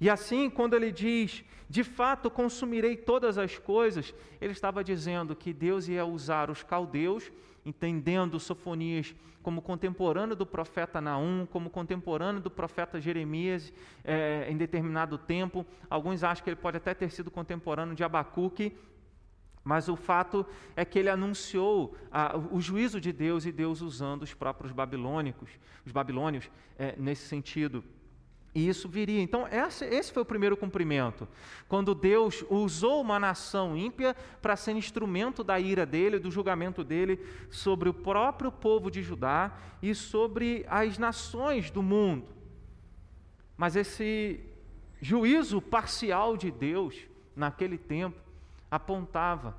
E 0.00 0.08
assim, 0.08 0.48
quando 0.48 0.74
ele 0.74 0.92
diz, 0.92 1.44
de 1.68 1.82
fato 1.82 2.30
consumirei 2.30 2.96
todas 2.96 3.36
as 3.36 3.58
coisas, 3.58 4.14
ele 4.40 4.52
estava 4.52 4.84
dizendo 4.84 5.34
que 5.34 5.52
Deus 5.52 5.88
ia 5.88 6.06
usar 6.06 6.50
os 6.50 6.62
caldeus, 6.62 7.32
entendendo 7.66 8.38
Sofonias 8.38 9.14
como 9.42 9.60
contemporâneo 9.60 10.36
do 10.36 10.46
profeta 10.46 11.00
Naum, 11.00 11.46
como 11.46 11.68
contemporâneo 11.68 12.40
do 12.40 12.50
profeta 12.50 13.00
Jeremias 13.00 13.72
é, 14.04 14.46
em 14.48 14.56
determinado 14.56 15.18
tempo. 15.18 15.66
Alguns 15.90 16.22
acham 16.22 16.44
que 16.44 16.50
ele 16.50 16.56
pode 16.56 16.76
até 16.76 16.94
ter 16.94 17.10
sido 17.10 17.30
contemporâneo 17.30 17.94
de 17.94 18.04
Abacuque, 18.04 18.76
mas 19.68 19.86
o 19.86 19.96
fato 19.96 20.46
é 20.74 20.82
que 20.82 20.98
ele 20.98 21.10
anunciou 21.10 21.94
ah, 22.10 22.38
o 22.50 22.58
juízo 22.58 22.98
de 22.98 23.12
Deus 23.12 23.44
e 23.44 23.52
Deus 23.52 23.82
usando 23.82 24.22
os 24.22 24.32
próprios 24.32 24.72
babilônicos, 24.72 25.50
os 25.84 25.92
babilônios 25.92 26.50
é, 26.78 26.94
nesse 26.96 27.28
sentido. 27.28 27.84
E 28.54 28.66
isso 28.66 28.88
viria. 28.88 29.20
Então, 29.20 29.46
esse, 29.46 29.84
esse, 29.84 30.10
foi 30.10 30.22
o 30.22 30.24
primeiro 30.24 30.56
cumprimento. 30.56 31.28
Quando 31.68 31.94
Deus 31.94 32.42
usou 32.48 33.02
uma 33.02 33.20
nação 33.20 33.76
ímpia 33.76 34.16
para 34.40 34.56
ser 34.56 34.72
instrumento 34.72 35.44
da 35.44 35.60
ira 35.60 35.84
dele, 35.84 36.18
do 36.18 36.30
julgamento 36.30 36.82
dele 36.82 37.22
sobre 37.50 37.90
o 37.90 37.94
próprio 37.94 38.50
povo 38.50 38.90
de 38.90 39.02
Judá 39.02 39.54
e 39.82 39.94
sobre 39.94 40.64
as 40.66 40.96
nações 40.96 41.70
do 41.70 41.82
mundo. 41.82 42.32
Mas 43.54 43.76
esse 43.76 44.40
juízo 44.98 45.60
parcial 45.60 46.38
de 46.38 46.50
Deus, 46.50 46.96
naquele 47.36 47.76
tempo, 47.76 48.27
apontava 48.70 49.56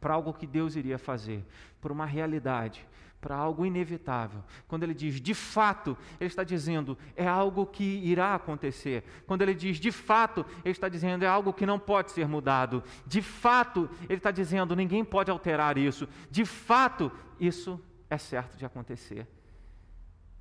para 0.00 0.14
algo 0.14 0.32
que 0.32 0.46
Deus 0.46 0.76
iria 0.76 0.98
fazer, 0.98 1.44
para 1.80 1.92
uma 1.92 2.06
realidade, 2.06 2.86
para 3.20 3.36
algo 3.36 3.66
inevitável. 3.66 4.42
Quando 4.66 4.82
ele 4.82 4.94
diz 4.94 5.20
de 5.20 5.34
fato, 5.34 5.96
ele 6.18 6.28
está 6.28 6.42
dizendo 6.42 6.96
é 7.14 7.26
algo 7.26 7.66
que 7.66 7.84
irá 7.84 8.34
acontecer. 8.34 9.04
Quando 9.26 9.42
ele 9.42 9.54
diz 9.54 9.78
de 9.78 9.92
fato, 9.92 10.44
ele 10.64 10.72
está 10.72 10.88
dizendo 10.88 11.24
é 11.24 11.28
algo 11.28 11.52
que 11.52 11.66
não 11.66 11.78
pode 11.78 12.12
ser 12.12 12.26
mudado. 12.26 12.82
De 13.06 13.20
fato, 13.20 13.90
ele 14.04 14.14
está 14.14 14.30
dizendo 14.30 14.74
ninguém 14.74 15.04
pode 15.04 15.30
alterar 15.30 15.76
isso. 15.76 16.08
De 16.30 16.46
fato, 16.46 17.12
isso 17.38 17.78
é 18.08 18.16
certo 18.16 18.56
de 18.56 18.64
acontecer. 18.64 19.26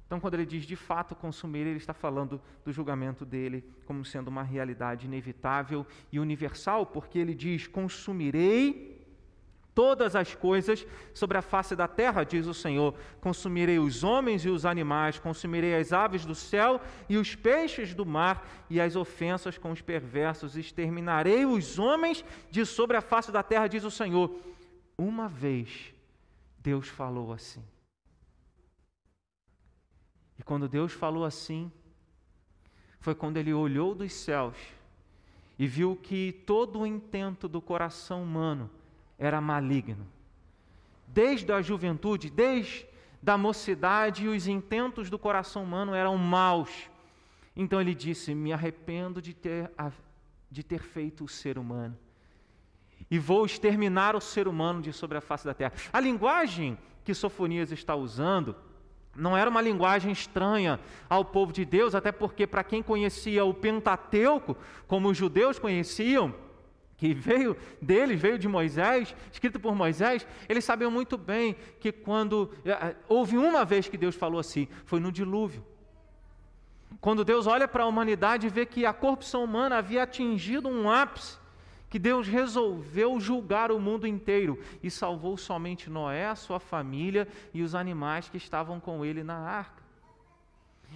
Então, 0.09 0.19
quando 0.19 0.33
ele 0.33 0.45
diz 0.47 0.63
de 0.63 0.75
fato 0.75 1.13
consumir, 1.13 1.67
ele 1.67 1.77
está 1.77 1.93
falando 1.93 2.41
do 2.65 2.71
julgamento 2.73 3.23
dele 3.23 3.63
como 3.85 4.03
sendo 4.03 4.27
uma 4.27 4.41
realidade 4.41 5.05
inevitável 5.05 5.85
e 6.11 6.19
universal, 6.19 6.83
porque 6.83 7.19
ele 7.19 7.35
diz: 7.35 7.67
consumirei 7.67 9.05
todas 9.75 10.15
as 10.15 10.33
coisas 10.33 10.83
sobre 11.13 11.37
a 11.37 11.43
face 11.43 11.75
da 11.75 11.87
terra, 11.87 12.23
diz 12.23 12.47
o 12.47 12.55
Senhor. 12.55 12.95
Consumirei 13.21 13.77
os 13.77 14.03
homens 14.03 14.43
e 14.43 14.49
os 14.49 14.65
animais, 14.65 15.19
consumirei 15.19 15.75
as 15.75 15.93
aves 15.93 16.25
do 16.25 16.33
céu 16.33 16.81
e 17.07 17.15
os 17.15 17.35
peixes 17.35 17.93
do 17.93 18.03
mar 18.03 18.43
e 18.67 18.81
as 18.81 18.95
ofensas 18.95 19.59
com 19.59 19.69
os 19.69 19.79
perversos. 19.79 20.57
Exterminarei 20.57 21.45
os 21.45 21.77
homens 21.77 22.25
de 22.49 22.65
sobre 22.65 22.97
a 22.97 23.01
face 23.01 23.31
da 23.31 23.43
terra, 23.43 23.67
diz 23.67 23.83
o 23.83 23.91
Senhor. 23.91 24.35
Uma 24.97 25.27
vez 25.27 25.93
Deus 26.57 26.87
falou 26.87 27.31
assim. 27.31 27.63
Quando 30.49 30.67
Deus 30.67 30.91
falou 30.91 31.25
assim, 31.25 31.71
foi 32.99 33.13
quando 33.13 33.37
ele 33.37 33.53
olhou 33.53 33.93
dos 33.93 34.11
céus 34.11 34.57
e 35.59 35.67
viu 35.67 35.95
que 35.95 36.31
todo 36.43 36.79
o 36.79 36.87
intento 36.87 37.47
do 37.47 37.61
coração 37.61 38.23
humano 38.23 38.67
era 39.19 39.39
maligno. 39.39 40.07
Desde 41.05 41.51
a 41.51 41.61
juventude, 41.61 42.31
desde 42.31 42.87
da 43.21 43.37
mocidade, 43.37 44.27
os 44.27 44.47
intentos 44.47 45.07
do 45.07 45.19
coração 45.19 45.61
humano 45.63 45.93
eram 45.93 46.17
maus. 46.17 46.89
Então 47.55 47.79
ele 47.79 47.93
disse: 47.93 48.33
Me 48.33 48.51
arrependo 48.51 49.21
de 49.21 49.35
ter, 49.35 49.69
de 50.49 50.63
ter 50.63 50.81
feito 50.81 51.25
o 51.25 51.27
ser 51.27 51.59
humano. 51.59 51.95
E 53.11 53.19
vou 53.19 53.45
exterminar 53.45 54.15
o 54.15 54.19
ser 54.19 54.47
humano 54.47 54.81
de 54.81 54.91
sobre 54.93 55.15
a 55.15 55.21
face 55.21 55.45
da 55.45 55.53
terra. 55.53 55.73
A 55.93 55.99
linguagem 55.99 56.75
que 57.03 57.13
Sofonias 57.13 57.71
está 57.71 57.95
usando 57.95 58.55
não 59.19 59.37
era 59.37 59.49
uma 59.49 59.61
linguagem 59.61 60.11
estranha 60.11 60.79
ao 61.09 61.23
povo 61.25 61.51
de 61.51 61.65
Deus, 61.65 61.93
até 61.93 62.11
porque, 62.11 62.47
para 62.47 62.63
quem 62.63 62.81
conhecia 62.81 63.43
o 63.45 63.53
Pentateuco, 63.53 64.57
como 64.87 65.09
os 65.09 65.17
judeus 65.17 65.59
conheciam, 65.59 66.33
que 66.97 67.13
veio 67.13 67.55
deles, 67.81 68.19
veio 68.19 68.37
de 68.37 68.47
Moisés, 68.47 69.15
escrito 69.31 69.59
por 69.59 69.73
Moisés, 69.73 70.27
eles 70.49 70.65
sabiam 70.65 70.91
muito 70.91 71.17
bem 71.17 71.55
que 71.79 71.91
quando 71.91 72.51
eh, 72.65 72.71
eh, 72.71 72.95
houve 73.07 73.37
uma 73.37 73.63
vez 73.63 73.87
que 73.87 73.97
Deus 73.97 74.15
falou 74.15 74.39
assim, 74.39 74.67
foi 74.85 74.99
no 74.99 75.11
dilúvio. 75.11 75.65
Quando 76.99 77.23
Deus 77.23 77.47
olha 77.47 77.67
para 77.67 77.83
a 77.83 77.87
humanidade 77.87 78.47
e 78.47 78.49
vê 78.49 78.65
que 78.65 78.85
a 78.85 78.91
corrupção 78.91 79.45
humana 79.45 79.77
havia 79.77 80.03
atingido 80.03 80.67
um 80.67 80.91
ápice, 80.91 81.37
que 81.89 81.97
Deus 81.97 82.27
resolveu 82.27 83.19
julgar 83.19 83.71
o 83.71 83.79
mundo 83.79 84.05
inteiro 84.05 84.59
e 84.83 84.91
salvou 84.91 85.35
somente 85.37 85.89
Noé, 85.89 86.27
a 86.27 86.35
sua 86.35 86.59
família 86.59 87.27
e 87.53 87.63
os 87.63 87.73
animais 87.73 88.29
que 88.29 88.37
estavam 88.37 88.79
com 88.79 89.03
ele 89.03 89.23
na 89.23 89.37
arca. 89.37 89.79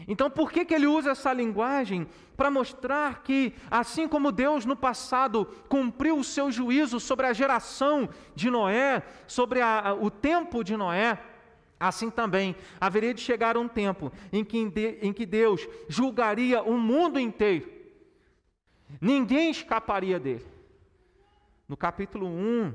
Então, 0.08 0.30
por 0.30 0.52
que, 0.52 0.66
que 0.66 0.74
ele 0.74 0.88
usa 0.88 1.12
essa 1.12 1.32
linguagem? 1.32 2.08
Para 2.36 2.50
mostrar 2.50 3.22
que, 3.22 3.54
assim 3.70 4.08
como 4.08 4.32
Deus 4.32 4.66
no 4.66 4.76
passado 4.76 5.46
cumpriu 5.70 6.18
o 6.18 6.24
seu 6.24 6.52
juízo 6.52 7.00
sobre 7.00 7.28
a 7.28 7.34
geração 7.34 8.10
de 8.36 8.50
Noé, 8.50 9.04
sobre 9.28 9.62
a, 9.62 9.96
o 10.00 10.10
tempo 10.10 10.64
de 10.64 10.76
Noé, 10.76 11.20
assim 11.80 12.10
também 12.10 12.56
haveria 12.80 13.14
de 13.14 13.22
chegar 13.22 13.56
um 13.56 13.68
tempo 13.68 14.12
em 14.32 14.44
que, 14.44 14.58
em 15.02 15.14
que 15.14 15.26
Deus 15.26 15.68
julgaria 15.88 16.64
o 16.64 16.78
mundo 16.78 17.20
inteiro. 17.20 17.72
Ninguém 19.00 19.52
escaparia 19.52 20.20
dele. 20.20 20.53
No 21.68 21.78
capítulo 21.78 22.28
1, 22.28 22.74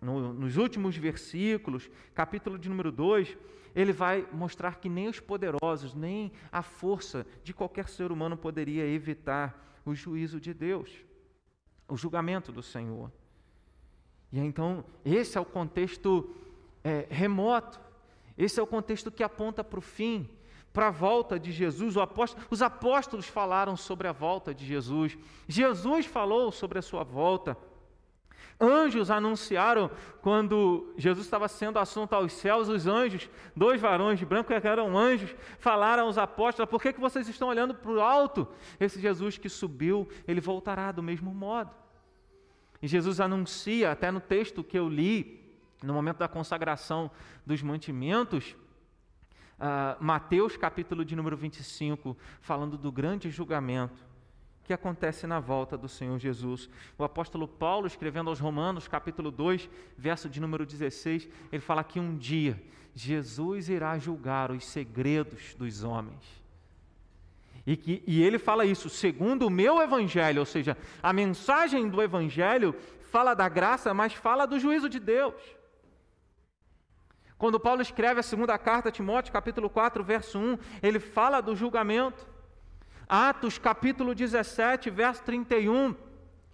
no, 0.00 0.32
nos 0.32 0.56
últimos 0.56 0.96
versículos, 0.96 1.90
capítulo 2.14 2.58
de 2.58 2.68
número 2.68 2.90
2, 2.90 3.36
ele 3.74 3.92
vai 3.92 4.26
mostrar 4.32 4.76
que 4.76 4.88
nem 4.88 5.08
os 5.08 5.20
poderosos, 5.20 5.94
nem 5.94 6.32
a 6.50 6.62
força 6.62 7.26
de 7.44 7.54
qualquer 7.54 7.88
ser 7.88 8.10
humano 8.10 8.36
poderia 8.36 8.86
evitar 8.86 9.80
o 9.84 9.94
juízo 9.94 10.40
de 10.40 10.52
Deus, 10.52 10.90
o 11.88 11.96
julgamento 11.96 12.52
do 12.52 12.62
Senhor. 12.62 13.10
E 14.32 14.38
então, 14.38 14.84
esse 15.04 15.36
é 15.36 15.40
o 15.40 15.44
contexto 15.44 16.34
é, 16.84 17.06
remoto, 17.10 17.80
esse 18.36 18.58
é 18.58 18.62
o 18.62 18.66
contexto 18.66 19.10
que 19.10 19.22
aponta 19.22 19.62
para 19.62 19.78
o 19.78 19.82
fim, 19.82 20.28
para 20.72 20.88
a 20.88 20.90
volta 20.90 21.38
de 21.38 21.52
Jesus. 21.52 21.96
Apóstolo, 21.96 22.46
os 22.50 22.62
apóstolos 22.62 23.26
falaram 23.26 23.76
sobre 23.76 24.08
a 24.08 24.12
volta 24.12 24.54
de 24.54 24.64
Jesus, 24.64 25.18
Jesus 25.48 26.06
falou 26.06 26.50
sobre 26.52 26.78
a 26.78 26.82
sua 26.82 27.02
volta. 27.02 27.56
Anjos 28.60 29.10
anunciaram 29.10 29.90
quando 30.20 30.92
Jesus 30.94 31.24
estava 31.24 31.48
sendo 31.48 31.78
assunto 31.78 32.12
aos 32.12 32.34
céus, 32.34 32.68
os 32.68 32.86
anjos, 32.86 33.30
dois 33.56 33.80
varões 33.80 34.18
de 34.18 34.26
branco 34.26 34.48
que 34.48 34.68
eram 34.68 34.98
anjos, 34.98 35.34
falaram 35.58 36.04
aos 36.04 36.18
apóstolos: 36.18 36.70
Por 36.70 36.82
que, 36.82 36.92
que 36.92 37.00
vocês 37.00 37.26
estão 37.26 37.48
olhando 37.48 37.74
para 37.74 37.90
o 37.90 38.02
alto? 38.02 38.46
Esse 38.78 39.00
Jesus 39.00 39.38
que 39.38 39.48
subiu, 39.48 40.06
ele 40.28 40.42
voltará 40.42 40.92
do 40.92 41.02
mesmo 41.02 41.34
modo. 41.34 41.70
E 42.82 42.86
Jesus 42.86 43.18
anuncia, 43.18 43.90
até 43.92 44.10
no 44.10 44.20
texto 44.20 44.62
que 44.62 44.78
eu 44.78 44.88
li, 44.88 45.42
no 45.82 45.94
momento 45.94 46.18
da 46.18 46.28
consagração 46.28 47.10
dos 47.46 47.62
mantimentos, 47.62 48.54
uh, 49.58 49.96
Mateus 50.04 50.58
capítulo 50.58 51.02
de 51.02 51.16
número 51.16 51.36
25, 51.36 52.14
falando 52.42 52.76
do 52.76 52.92
grande 52.92 53.30
julgamento 53.30 54.09
que 54.70 54.74
acontece 54.74 55.26
na 55.26 55.40
volta 55.40 55.76
do 55.76 55.88
Senhor 55.88 56.16
Jesus. 56.16 56.70
O 56.96 57.02
apóstolo 57.02 57.48
Paulo, 57.48 57.88
escrevendo 57.88 58.30
aos 58.30 58.38
Romanos, 58.38 58.86
capítulo 58.86 59.28
2, 59.32 59.68
verso 59.98 60.28
de 60.28 60.40
número 60.40 60.64
16, 60.64 61.28
ele 61.50 61.60
fala 61.60 61.82
que 61.82 61.98
um 61.98 62.16
dia 62.16 62.62
Jesus 62.94 63.68
irá 63.68 63.98
julgar 63.98 64.52
os 64.52 64.64
segredos 64.64 65.56
dos 65.56 65.82
homens. 65.82 66.22
E, 67.66 67.76
que, 67.76 68.00
e 68.06 68.22
ele 68.22 68.38
fala 68.38 68.64
isso 68.64 68.88
segundo 68.88 69.48
o 69.48 69.50
meu 69.50 69.82
evangelho, 69.82 70.38
ou 70.38 70.46
seja, 70.46 70.76
a 71.02 71.12
mensagem 71.12 71.88
do 71.88 72.00
evangelho 72.00 72.72
fala 73.10 73.34
da 73.34 73.48
graça, 73.48 73.92
mas 73.92 74.12
fala 74.12 74.46
do 74.46 74.60
juízo 74.60 74.88
de 74.88 75.00
Deus. 75.00 75.34
Quando 77.36 77.58
Paulo 77.58 77.82
escreve 77.82 78.20
a 78.20 78.22
segunda 78.22 78.56
carta 78.56 78.90
a 78.90 78.92
Timóteo, 78.92 79.32
capítulo 79.32 79.68
4, 79.68 80.04
verso 80.04 80.38
1, 80.38 80.58
ele 80.80 81.00
fala 81.00 81.40
do 81.40 81.56
julgamento. 81.56 82.24
Atos 83.10 83.58
capítulo 83.58 84.14
17, 84.14 84.88
verso 84.88 85.24
31, 85.24 85.96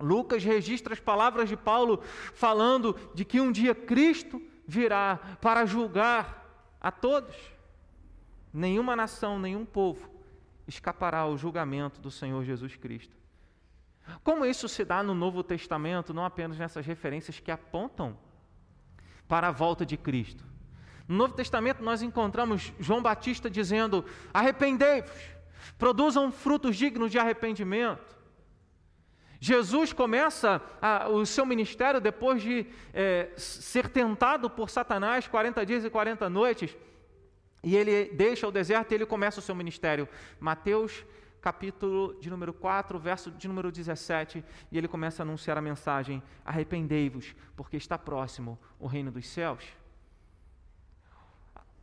Lucas 0.01 0.43
registra 0.43 0.95
as 0.95 1.01
palavras 1.01 1.51
de 1.51 1.57
Paulo 1.57 2.01
falando 2.33 2.99
de 3.15 3.27
que 3.27 3.43
um 3.43 3.53
dia 3.53 3.75
Cristo 3.75 4.41
virá 4.67 5.21
para 5.43 5.67
julgar 5.67 6.73
a 6.81 6.91
todos. 6.91 7.37
Nenhuma 8.55 8.97
nação, 8.97 9.39
nenhum 9.39 9.67
povo 9.67 10.09
escapará 10.67 11.19
ao 11.19 11.37
julgamento 11.37 12.01
do 12.01 12.11
Senhor 12.11 12.43
Jesus 12.43 12.75
Cristo. 12.75 13.15
Como 14.25 14.47
isso 14.47 14.67
se 14.67 14.83
dá 14.83 15.03
no 15.03 15.15
Novo 15.15 15.43
Testamento, 15.43 16.15
não 16.15 16.25
apenas 16.25 16.57
nessas 16.57 16.87
referências 16.87 17.39
que 17.39 17.51
apontam 17.51 18.17
para 19.29 19.49
a 19.49 19.53
volta 19.53 19.85
de 19.85 19.99
Cristo. 19.99 20.43
No 21.07 21.19
Novo 21.19 21.35
Testamento 21.35 21.85
nós 21.85 22.01
encontramos 22.01 22.73
João 22.81 23.03
Batista 23.03 23.51
dizendo: 23.51 24.07
arrependei-vos 24.33 25.36
produzam 25.79 26.31
frutos 26.31 26.77
dignos 26.77 27.11
de 27.11 27.19
arrependimento. 27.19 28.17
Jesus 29.39 29.93
começa 29.93 30.63
a, 30.81 31.09
o 31.09 31.25
seu 31.27 31.45
ministério 31.45 32.01
depois 32.01 32.43
de 32.43 32.67
é, 32.93 33.31
ser 33.37 33.89
tentado 33.89 34.49
por 34.49 34.71
Satanás 34.71 35.29
40 35.29 35.65
dias 35.67 35.85
e 35.85 35.91
40 35.91 36.29
noites, 36.31 36.77
e 37.63 37.77
ele 37.77 38.11
deixa 38.15 38.47
o 38.47 38.53
deserto 38.53 38.93
e 38.93 38.95
ele 38.95 39.07
começa 39.07 39.41
o 39.41 39.43
seu 39.43 39.55
ministério. 39.55 40.09
Mateus 40.41 41.05
capítulo 41.47 42.19
de 42.21 42.29
número 42.29 42.53
4, 42.53 42.99
verso 42.99 43.31
de 43.31 43.47
número 43.47 43.71
17, 43.71 44.45
e 44.73 44.77
ele 44.77 44.89
começa 44.89 45.23
a 45.23 45.25
anunciar 45.25 45.57
a 45.57 45.63
mensagem: 45.63 46.21
arrependei-vos, 46.45 47.37
porque 47.55 47.77
está 47.77 47.97
próximo 47.97 48.59
o 48.81 48.87
reino 48.89 49.13
dos 49.13 49.29
céus. 49.29 49.65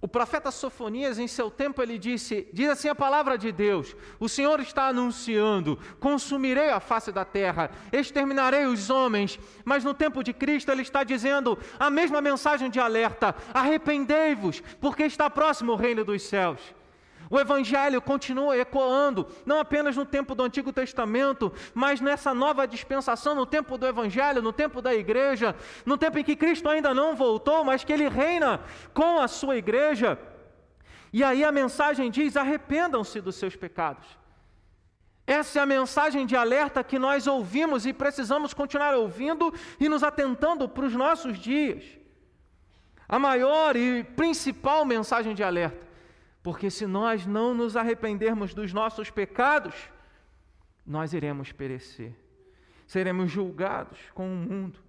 O 0.04 0.08
profeta 0.10 0.52
Sofonias, 0.52 1.18
em 1.18 1.30
seu 1.30 1.50
tempo, 1.50 1.82
ele 1.82 1.98
disse: 1.98 2.46
diz 2.52 2.68
assim 2.68 2.90
a 2.90 2.94
palavra 2.94 3.38
de 3.38 3.54
Deus: 3.54 3.96
O 4.20 4.28
Senhor 4.28 4.60
está 4.60 4.88
anunciando: 4.88 5.80
consumirei 5.98 6.72
a 6.72 6.82
face 6.82 7.10
da 7.10 7.24
terra, 7.24 7.72
exterminarei 7.90 8.66
os 8.66 8.90
homens. 8.90 9.40
Mas 9.64 9.86
no 9.86 9.94
tempo 9.94 10.22
de 10.22 10.34
Cristo, 10.34 10.70
ele 10.70 10.82
está 10.82 11.06
dizendo 11.06 11.58
a 11.80 11.90
mesma 11.90 12.20
mensagem 12.20 12.70
de 12.70 12.82
alerta: 12.82 13.34
arrependei-vos, 13.54 14.62
porque 14.82 15.04
está 15.04 15.30
próximo 15.30 15.72
o 15.72 15.78
reino 15.78 16.04
dos 16.04 16.22
céus. 16.24 16.60
O 17.30 17.40
Evangelho 17.40 18.02
continua 18.02 18.58
ecoando, 18.58 19.28
não 19.46 19.60
apenas 19.60 19.96
no 19.96 20.06
tempo 20.06 20.36
do 20.36 20.44
Antigo 20.44 20.74
Testamento, 20.74 21.52
mas 21.74 22.02
nessa 22.02 22.34
nova 22.34 22.68
dispensação, 22.68 23.34
no 23.34 23.46
tempo 23.46 23.78
do 23.78 23.88
Evangelho, 23.88 24.42
no 24.42 24.54
tempo 24.54 24.82
da 24.82 24.94
igreja, 24.94 25.56
no 25.86 25.98
tempo 25.98 26.20
em 26.20 26.24
que 26.24 26.36
Cristo 26.36 26.70
ainda 26.70 26.94
não 26.94 27.16
voltou, 27.16 27.64
mas 27.64 27.84
que 27.84 27.94
ele 27.94 28.10
reina 28.10 28.60
com 28.94 29.20
a 29.20 29.28
sua 29.28 29.58
igreja. 29.58 30.20
E 31.12 31.24
aí 31.24 31.44
a 31.44 31.52
mensagem 31.52 32.12
diz: 32.12 32.36
arrependam-se 32.36 33.22
dos 33.22 33.36
seus 33.36 33.56
pecados. 33.56 34.06
Essa 35.26 35.60
é 35.60 35.62
a 35.62 35.66
mensagem 35.66 36.26
de 36.26 36.36
alerta 36.36 36.84
que 36.84 37.00
nós 37.00 37.28
ouvimos 37.28 37.86
e 37.86 37.94
precisamos 37.94 38.54
continuar 38.54 38.94
ouvindo 38.94 39.54
e 39.80 39.88
nos 39.88 40.04
atentando 40.04 40.68
para 40.68 40.86
os 40.86 40.94
nossos 40.94 41.40
dias. 41.40 41.84
A 43.08 43.18
maior 43.18 43.78
e 43.78 44.04
principal 44.04 44.84
mensagem 44.84 45.34
de 45.34 45.42
alerta 45.42 45.83
porque 46.44 46.70
se 46.70 46.86
nós 46.86 47.26
não 47.26 47.54
nos 47.54 47.78
arrependermos 47.78 48.54
dos 48.54 48.74
nossos 48.74 49.10
pecados, 49.10 49.74
nós 50.86 51.14
iremos 51.14 51.54
perecer. 51.54 52.14
Seremos 52.86 53.32
julgados 53.32 53.98
com 54.14 54.28
o 54.28 54.36
mundo, 54.36 54.80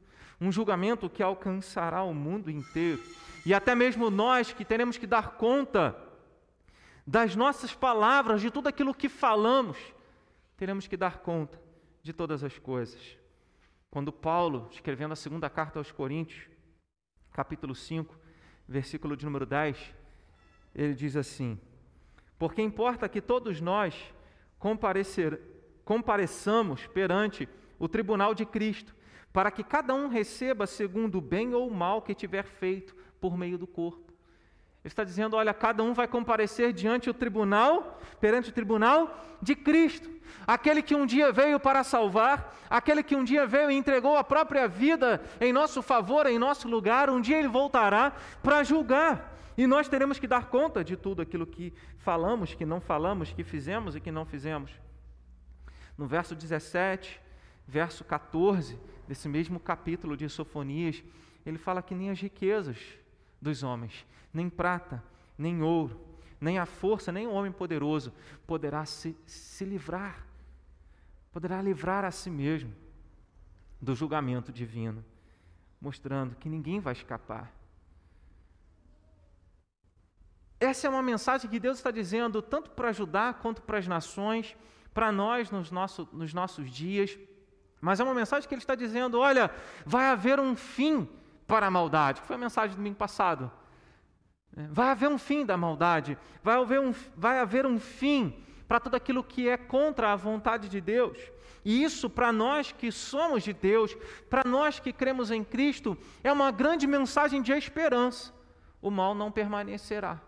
um 0.40 0.50
julgamento 0.50 1.08
que 1.08 1.22
alcançará 1.22 2.02
o 2.02 2.12
mundo 2.12 2.50
inteiro. 2.50 3.00
E 3.46 3.54
até 3.54 3.72
mesmo 3.72 4.10
nós 4.10 4.52
que 4.52 4.64
teremos 4.64 4.98
que 4.98 5.06
dar 5.06 5.36
conta 5.36 5.96
das 7.06 7.36
nossas 7.36 7.72
palavras, 7.72 8.40
de 8.40 8.50
tudo 8.50 8.68
aquilo 8.68 8.92
que 8.92 9.08
falamos, 9.08 9.78
teremos 10.56 10.88
que 10.88 10.96
dar 10.96 11.18
conta 11.18 11.60
de 12.02 12.12
todas 12.12 12.42
as 12.42 12.58
coisas. 12.58 13.16
Quando 13.90 14.12
Paulo, 14.12 14.68
escrevendo 14.72 15.12
a 15.12 15.16
segunda 15.16 15.48
carta 15.48 15.78
aos 15.78 15.92
Coríntios, 15.92 16.48
capítulo 17.32 17.76
5, 17.76 18.18
versículo 18.66 19.16
de 19.16 19.24
número 19.24 19.46
10, 19.46 19.94
ele 20.74 20.94
diz 20.94 21.16
assim: 21.16 21.58
Porque 22.38 22.60
importa 22.60 23.08
que 23.08 23.20
todos 23.20 23.60
nós 23.60 23.94
comparecer, 24.58 25.40
compareçamos 25.84 26.86
perante 26.86 27.48
o 27.78 27.88
tribunal 27.88 28.34
de 28.34 28.44
Cristo, 28.44 28.94
para 29.32 29.50
que 29.50 29.62
cada 29.62 29.94
um 29.94 30.08
receba 30.08 30.66
segundo 30.66 31.18
o 31.18 31.20
bem 31.20 31.54
ou 31.54 31.68
o 31.68 31.74
mal 31.74 32.02
que 32.02 32.14
tiver 32.14 32.44
feito 32.44 32.94
por 33.20 33.36
meio 33.36 33.58
do 33.58 33.66
corpo. 33.66 34.12
Ele 34.84 34.92
está 34.92 35.02
dizendo: 35.02 35.36
olha, 35.36 35.54
cada 35.54 35.82
um 35.82 35.94
vai 35.94 36.06
comparecer 36.06 36.72
diante 36.72 37.06
do 37.06 37.14
tribunal, 37.14 37.98
perante 38.20 38.50
o 38.50 38.52
tribunal 38.52 39.18
de 39.40 39.54
Cristo. 39.54 40.10
Aquele 40.46 40.82
que 40.82 40.94
um 40.94 41.06
dia 41.06 41.32
veio 41.32 41.58
para 41.58 41.82
salvar, 41.82 42.54
aquele 42.68 43.02
que 43.02 43.16
um 43.16 43.24
dia 43.24 43.46
veio 43.46 43.70
e 43.70 43.76
entregou 43.76 44.16
a 44.16 44.24
própria 44.24 44.68
vida 44.68 45.22
em 45.40 45.52
nosso 45.52 45.82
favor, 45.82 46.26
em 46.26 46.38
nosso 46.38 46.68
lugar, 46.68 47.08
um 47.08 47.20
dia 47.20 47.38
ele 47.38 47.48
voltará 47.48 48.12
para 48.42 48.62
julgar. 48.62 49.33
E 49.56 49.66
nós 49.66 49.88
teremos 49.88 50.18
que 50.18 50.26
dar 50.26 50.46
conta 50.48 50.82
de 50.82 50.96
tudo 50.96 51.22
aquilo 51.22 51.46
que 51.46 51.72
falamos, 51.98 52.54
que 52.54 52.66
não 52.66 52.80
falamos, 52.80 53.32
que 53.32 53.44
fizemos 53.44 53.94
e 53.94 54.00
que 54.00 54.10
não 54.10 54.24
fizemos. 54.24 54.72
No 55.96 56.06
verso 56.06 56.34
17, 56.34 57.20
verso 57.66 58.04
14 58.04 58.78
desse 59.06 59.28
mesmo 59.28 59.60
capítulo 59.60 60.16
de 60.16 60.28
Sofonias, 60.28 61.04
ele 61.46 61.58
fala 61.58 61.82
que 61.82 61.94
nem 61.94 62.10
as 62.10 62.20
riquezas 62.20 62.78
dos 63.40 63.62
homens, 63.62 64.04
nem 64.32 64.48
prata, 64.48 65.02
nem 65.38 65.62
ouro, 65.62 66.00
nem 66.40 66.58
a 66.58 66.66
força, 66.66 67.12
nem 67.12 67.26
o 67.26 67.32
homem 67.32 67.52
poderoso 67.52 68.12
poderá 68.46 68.84
se, 68.84 69.16
se 69.24 69.64
livrar, 69.64 70.26
poderá 71.30 71.62
livrar 71.62 72.04
a 72.04 72.10
si 72.10 72.30
mesmo 72.30 72.74
do 73.80 73.94
julgamento 73.94 74.52
divino, 74.52 75.04
mostrando 75.80 76.34
que 76.36 76.48
ninguém 76.48 76.80
vai 76.80 76.92
escapar 76.92 77.52
essa 80.64 80.86
é 80.86 80.90
uma 80.90 81.02
mensagem 81.02 81.50
que 81.50 81.60
Deus 81.60 81.78
está 81.78 81.90
dizendo 81.90 82.40
tanto 82.40 82.70
para 82.70 82.88
ajudar 82.88 83.34
quanto 83.34 83.62
para 83.62 83.78
as 83.78 83.86
nações, 83.86 84.56
para 84.92 85.12
nós 85.12 85.50
nos, 85.50 85.70
nosso, 85.70 86.08
nos 86.12 86.32
nossos 86.32 86.70
dias. 86.70 87.18
Mas 87.80 88.00
é 88.00 88.04
uma 88.04 88.14
mensagem 88.14 88.48
que 88.48 88.54
Ele 88.54 88.62
está 88.62 88.74
dizendo: 88.74 89.18
olha, 89.18 89.50
vai 89.84 90.06
haver 90.06 90.40
um 90.40 90.56
fim 90.56 91.08
para 91.46 91.66
a 91.66 91.70
maldade, 91.70 92.22
foi 92.22 92.36
a 92.36 92.38
mensagem 92.38 92.70
do 92.70 92.76
domingo 92.76 92.96
passado. 92.96 93.50
Vai 94.70 94.90
haver 94.90 95.08
um 95.08 95.18
fim 95.18 95.44
da 95.44 95.56
maldade, 95.56 96.16
vai 96.42 96.56
haver 96.56 96.80
um, 96.80 96.94
vai 97.16 97.40
haver 97.40 97.66
um 97.66 97.78
fim 97.78 98.40
para 98.68 98.78
tudo 98.78 98.94
aquilo 98.94 99.24
que 99.24 99.48
é 99.48 99.56
contra 99.56 100.12
a 100.12 100.16
vontade 100.16 100.68
de 100.68 100.80
Deus. 100.80 101.18
E 101.64 101.82
isso, 101.82 102.08
para 102.08 102.32
nós 102.32 102.70
que 102.70 102.92
somos 102.92 103.42
de 103.42 103.52
Deus, 103.52 103.96
para 104.30 104.48
nós 104.48 104.78
que 104.78 104.92
cremos 104.92 105.30
em 105.30 105.42
Cristo, 105.42 105.98
é 106.22 106.30
uma 106.30 106.52
grande 106.52 106.86
mensagem 106.86 107.42
de 107.42 107.52
esperança. 107.52 108.32
O 108.80 108.90
mal 108.90 109.14
não 109.14 109.32
permanecerá 109.32 110.20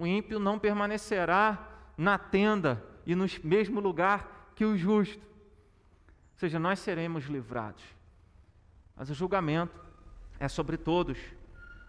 o 0.00 0.06
ímpio 0.06 0.38
não 0.38 0.58
permanecerá 0.58 1.68
na 1.94 2.16
tenda 2.16 2.82
e 3.04 3.14
no 3.14 3.26
mesmo 3.44 3.80
lugar 3.80 4.50
que 4.56 4.64
o 4.64 4.74
justo. 4.74 5.22
Ou 5.22 6.38
seja, 6.38 6.58
nós 6.58 6.78
seremos 6.78 7.26
livrados. 7.26 7.84
Mas 8.96 9.10
o 9.10 9.14
julgamento 9.14 9.78
é 10.38 10.48
sobre 10.48 10.78
todos. 10.78 11.18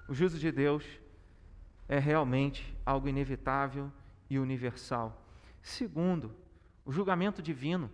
O 0.09 0.13
juízo 0.13 0.37
de 0.37 0.51
Deus 0.51 0.83
é 1.87 1.99
realmente 1.99 2.77
algo 2.85 3.07
inevitável 3.07 3.89
e 4.29 4.37
universal. 4.37 5.25
Segundo, 5.61 6.35
o 6.83 6.91
julgamento 6.91 7.41
divino 7.41 7.89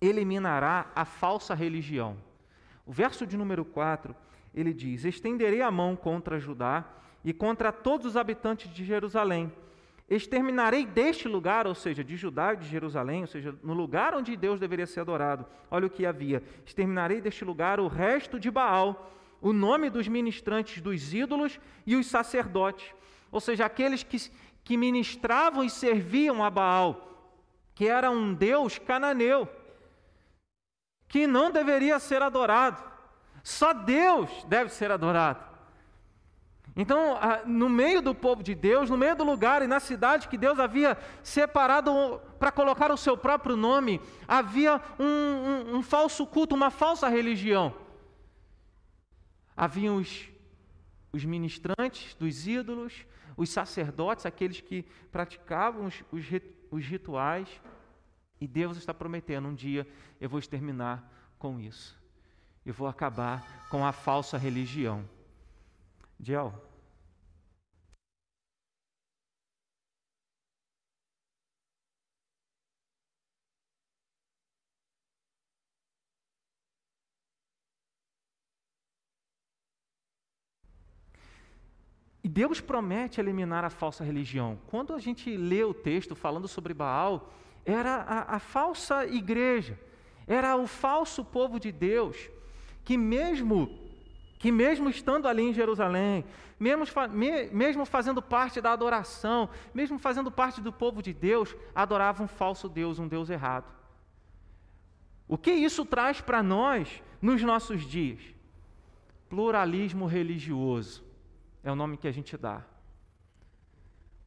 eliminará 0.00 0.90
a 0.96 1.04
falsa 1.04 1.54
religião. 1.54 2.16
O 2.88 2.92
verso 2.92 3.26
de 3.26 3.36
número 3.36 3.66
4, 3.66 4.16
ele 4.54 4.72
diz: 4.72 5.04
Estenderei 5.04 5.60
a 5.60 5.70
mão 5.70 5.94
contra 5.94 6.40
Judá 6.40 6.86
e 7.22 7.34
contra 7.34 7.70
todos 7.70 8.06
os 8.06 8.16
habitantes 8.16 8.72
de 8.72 8.82
Jerusalém. 8.82 9.52
Exterminarei 10.08 10.86
deste 10.86 11.28
lugar, 11.28 11.66
ou 11.66 11.74
seja, 11.74 12.02
de 12.02 12.16
Judá 12.16 12.54
e 12.54 12.56
de 12.56 12.66
Jerusalém, 12.66 13.20
ou 13.20 13.26
seja, 13.26 13.54
no 13.62 13.74
lugar 13.74 14.14
onde 14.14 14.34
Deus 14.34 14.58
deveria 14.58 14.86
ser 14.86 15.00
adorado. 15.00 15.44
Olha 15.70 15.86
o 15.86 15.90
que 15.90 16.06
havia: 16.06 16.42
exterminarei 16.64 17.20
deste 17.20 17.44
lugar 17.44 17.78
o 17.78 17.88
resto 17.88 18.40
de 18.40 18.50
Baal, 18.50 19.12
o 19.38 19.52
nome 19.52 19.90
dos 19.90 20.08
ministrantes 20.08 20.80
dos 20.80 21.12
ídolos 21.12 21.60
e 21.86 21.94
os 21.94 22.06
sacerdotes, 22.06 22.94
ou 23.30 23.38
seja, 23.38 23.66
aqueles 23.66 24.02
que, 24.02 24.16
que 24.64 24.78
ministravam 24.78 25.62
e 25.62 25.68
serviam 25.68 26.42
a 26.42 26.48
Baal, 26.48 27.36
que 27.74 27.86
era 27.86 28.10
um 28.10 28.32
deus 28.32 28.78
cananeu 28.78 29.46
que 31.08 31.26
não 31.26 31.50
deveria 31.50 31.98
ser 31.98 32.22
adorado. 32.22 32.82
Só 33.42 33.72
Deus 33.72 34.30
deve 34.44 34.70
ser 34.70 34.90
adorado. 34.90 35.48
Então, 36.76 37.18
no 37.44 37.68
meio 37.68 38.00
do 38.00 38.14
povo 38.14 38.40
de 38.40 38.54
Deus, 38.54 38.88
no 38.88 38.96
meio 38.96 39.16
do 39.16 39.24
lugar 39.24 39.62
e 39.62 39.66
na 39.66 39.80
cidade 39.80 40.28
que 40.28 40.38
Deus 40.38 40.60
havia 40.60 40.96
separado 41.24 42.20
para 42.38 42.52
colocar 42.52 42.92
o 42.92 42.96
seu 42.96 43.16
próprio 43.16 43.56
nome, 43.56 44.00
havia 44.28 44.80
um, 44.96 45.04
um, 45.04 45.76
um 45.78 45.82
falso 45.82 46.24
culto, 46.24 46.54
uma 46.54 46.70
falsa 46.70 47.08
religião. 47.08 47.74
Haviam 49.56 49.96
os, 49.96 50.28
os 51.12 51.24
ministrantes 51.24 52.14
dos 52.14 52.46
ídolos, 52.46 53.04
os 53.36 53.50
sacerdotes, 53.50 54.24
aqueles 54.24 54.60
que 54.60 54.84
praticavam 55.10 55.86
os, 55.86 56.04
os, 56.12 56.24
os 56.70 56.84
rituais, 56.84 57.48
e 58.40 58.46
Deus 58.46 58.76
está 58.76 58.94
prometendo: 58.94 59.48
um 59.48 59.54
dia 59.54 59.86
eu 60.20 60.28
vou 60.28 60.38
exterminar 60.38 61.10
com 61.38 61.58
isso. 61.58 61.96
Eu 62.64 62.74
vou 62.74 62.86
acabar 62.86 63.66
com 63.70 63.84
a 63.84 63.92
falsa 63.92 64.36
religião. 64.36 65.08
Diel. 66.18 66.52
E 82.22 82.28
Deus 82.28 82.60
promete 82.60 83.20
eliminar 83.20 83.64
a 83.64 83.70
falsa 83.70 84.04
religião. 84.04 84.58
Quando 84.66 84.92
a 84.92 84.98
gente 84.98 85.34
lê 85.34 85.64
o 85.64 85.72
texto 85.72 86.14
falando 86.14 86.46
sobre 86.46 86.74
Baal, 86.74 87.32
era 87.68 87.96
a, 87.96 88.36
a 88.36 88.38
falsa 88.38 89.06
igreja, 89.06 89.78
era 90.26 90.56
o 90.56 90.66
falso 90.66 91.22
povo 91.22 91.60
de 91.60 91.70
Deus, 91.70 92.30
que 92.82 92.96
mesmo 92.96 93.86
que 94.38 94.52
mesmo 94.52 94.88
estando 94.88 95.26
ali 95.26 95.42
em 95.42 95.52
Jerusalém, 95.52 96.24
mesmo, 96.60 96.84
mesmo 97.50 97.84
fazendo 97.84 98.22
parte 98.22 98.60
da 98.60 98.72
adoração, 98.72 99.48
mesmo 99.74 99.98
fazendo 99.98 100.30
parte 100.30 100.60
do 100.60 100.72
povo 100.72 101.02
de 101.02 101.12
Deus, 101.12 101.56
adorava 101.74 102.22
um 102.22 102.28
falso 102.28 102.68
Deus, 102.68 103.00
um 103.00 103.08
Deus 103.08 103.30
errado. 103.30 103.66
O 105.26 105.36
que 105.36 105.50
isso 105.50 105.84
traz 105.84 106.20
para 106.20 106.40
nós 106.40 107.02
nos 107.20 107.42
nossos 107.42 107.82
dias? 107.82 108.20
Pluralismo 109.28 110.06
religioso 110.06 111.04
é 111.64 111.72
o 111.72 111.76
nome 111.76 111.96
que 111.96 112.06
a 112.06 112.12
gente 112.12 112.36
dá. 112.36 112.62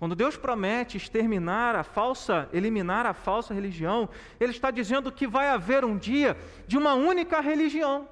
Quando 0.01 0.15
Deus 0.15 0.35
promete 0.35 0.97
exterminar 0.97 1.75
a 1.75 1.83
falsa, 1.83 2.49
eliminar 2.51 3.05
a 3.05 3.13
falsa 3.13 3.53
religião, 3.53 4.09
Ele 4.39 4.51
está 4.51 4.71
dizendo 4.71 5.11
que 5.11 5.27
vai 5.27 5.47
haver 5.47 5.85
um 5.85 5.95
dia 5.95 6.35
de 6.65 6.75
uma 6.75 6.95
única 6.95 7.39
religião 7.39 8.09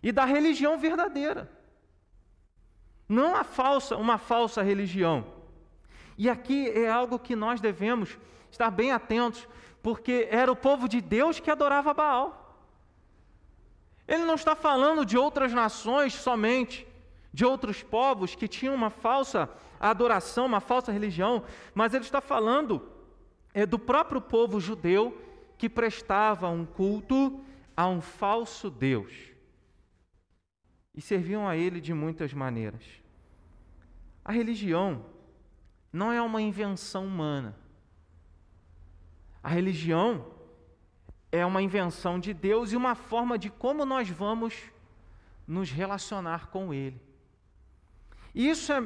e 0.00 0.12
da 0.12 0.24
religião 0.24 0.78
verdadeira, 0.78 1.50
não 3.08 3.34
a 3.34 3.42
falsa, 3.42 3.96
uma 3.96 4.18
falsa 4.18 4.62
religião. 4.62 5.26
E 6.16 6.30
aqui 6.30 6.68
é 6.68 6.88
algo 6.88 7.18
que 7.18 7.34
nós 7.34 7.60
devemos 7.60 8.16
estar 8.48 8.70
bem 8.70 8.92
atentos, 8.92 9.48
porque 9.82 10.28
era 10.30 10.52
o 10.52 10.54
povo 10.54 10.88
de 10.88 11.00
Deus 11.00 11.40
que 11.40 11.50
adorava 11.50 11.92
Baal. 11.92 12.56
Ele 14.06 14.22
não 14.22 14.36
está 14.36 14.54
falando 14.54 15.04
de 15.04 15.18
outras 15.18 15.52
nações 15.52 16.14
somente, 16.14 16.86
de 17.32 17.44
outros 17.44 17.82
povos 17.82 18.36
que 18.36 18.46
tinham 18.46 18.76
uma 18.76 18.90
falsa 18.90 19.50
adoração, 19.90 20.46
uma 20.46 20.60
falsa 20.60 20.92
religião, 20.92 21.44
mas 21.74 21.94
ele 21.94 22.04
está 22.04 22.20
falando 22.20 22.88
é, 23.52 23.66
do 23.66 23.78
próprio 23.78 24.20
povo 24.20 24.60
judeu 24.60 25.20
que 25.58 25.68
prestava 25.68 26.48
um 26.48 26.64
culto 26.64 27.40
a 27.76 27.86
um 27.86 28.00
falso 28.00 28.70
Deus 28.70 29.12
e 30.94 31.00
serviam 31.00 31.48
a 31.48 31.56
ele 31.56 31.80
de 31.80 31.92
muitas 31.92 32.32
maneiras. 32.32 32.84
A 34.24 34.32
religião 34.32 35.04
não 35.92 36.12
é 36.12 36.22
uma 36.22 36.40
invenção 36.40 37.06
humana. 37.06 37.56
A 39.42 39.48
religião 39.48 40.26
é 41.30 41.44
uma 41.44 41.60
invenção 41.60 42.18
de 42.18 42.32
Deus 42.32 42.72
e 42.72 42.76
uma 42.76 42.94
forma 42.94 43.36
de 43.38 43.50
como 43.50 43.84
nós 43.84 44.08
vamos 44.08 44.54
nos 45.46 45.70
relacionar 45.70 46.46
com 46.46 46.72
Ele. 46.72 47.00
E 48.34 48.48
isso 48.48 48.72
é, 48.72 48.80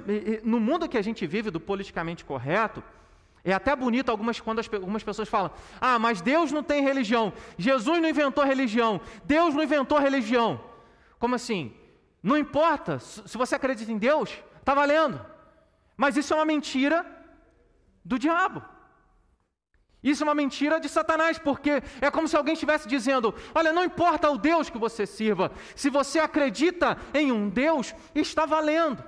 no 0.45 0.61
mundo 0.61 0.89
que 0.89 0.99
a 0.99 1.03
gente 1.03 1.27
vive 1.27 1.51
do 1.51 1.59
politicamente 1.59 2.25
correto, 2.25 2.83
é 3.45 3.53
até 3.53 3.75
bonito 3.75 4.11
algumas, 4.11 4.39
quando 4.41 4.59
as, 4.59 4.73
algumas 4.73 5.03
pessoas 5.03 5.29
falam: 5.29 5.51
ah, 5.81 5.99
mas 5.99 6.21
Deus 6.21 6.53
não 6.53 6.63
tem 6.63 6.83
religião, 6.83 7.33
Jesus 7.57 8.01
não 8.01 8.09
inventou 8.09 8.45
religião, 8.45 9.01
Deus 9.25 9.55
não 9.55 9.63
inventou 9.63 9.99
religião. 9.99 10.61
Como 11.19 11.35
assim? 11.35 11.75
Não 12.23 12.37
importa, 12.37 12.99
se 12.99 13.39
você 13.39 13.55
acredita 13.55 13.91
em 13.91 13.99
Deus, 13.99 14.31
está 14.59 14.75
valendo. 14.75 15.25
Mas 15.97 16.17
isso 16.17 16.33
é 16.33 16.37
uma 16.37 16.45
mentira 16.45 17.07
do 18.05 18.19
diabo. 18.19 18.63
Isso 20.03 20.23
é 20.23 20.27
uma 20.27 20.35
mentira 20.35 20.79
de 20.79 20.89
Satanás, 20.89 21.39
porque 21.39 21.83
é 22.01 22.11
como 22.11 22.29
se 22.29 22.37
alguém 22.37 22.53
estivesse 22.53 22.87
dizendo: 22.87 23.35
olha, 23.55 23.73
não 23.73 23.83
importa 23.83 24.31
o 24.31 24.39
Deus 24.39 24.69
que 24.69 24.79
você 24.79 25.07
sirva, 25.07 25.51
se 25.75 25.89
você 25.89 26.19
acredita 26.19 26.99
em 27.15 27.33
um 27.33 27.49
Deus, 27.49 27.95
está 28.15 28.45
valendo. 28.45 29.03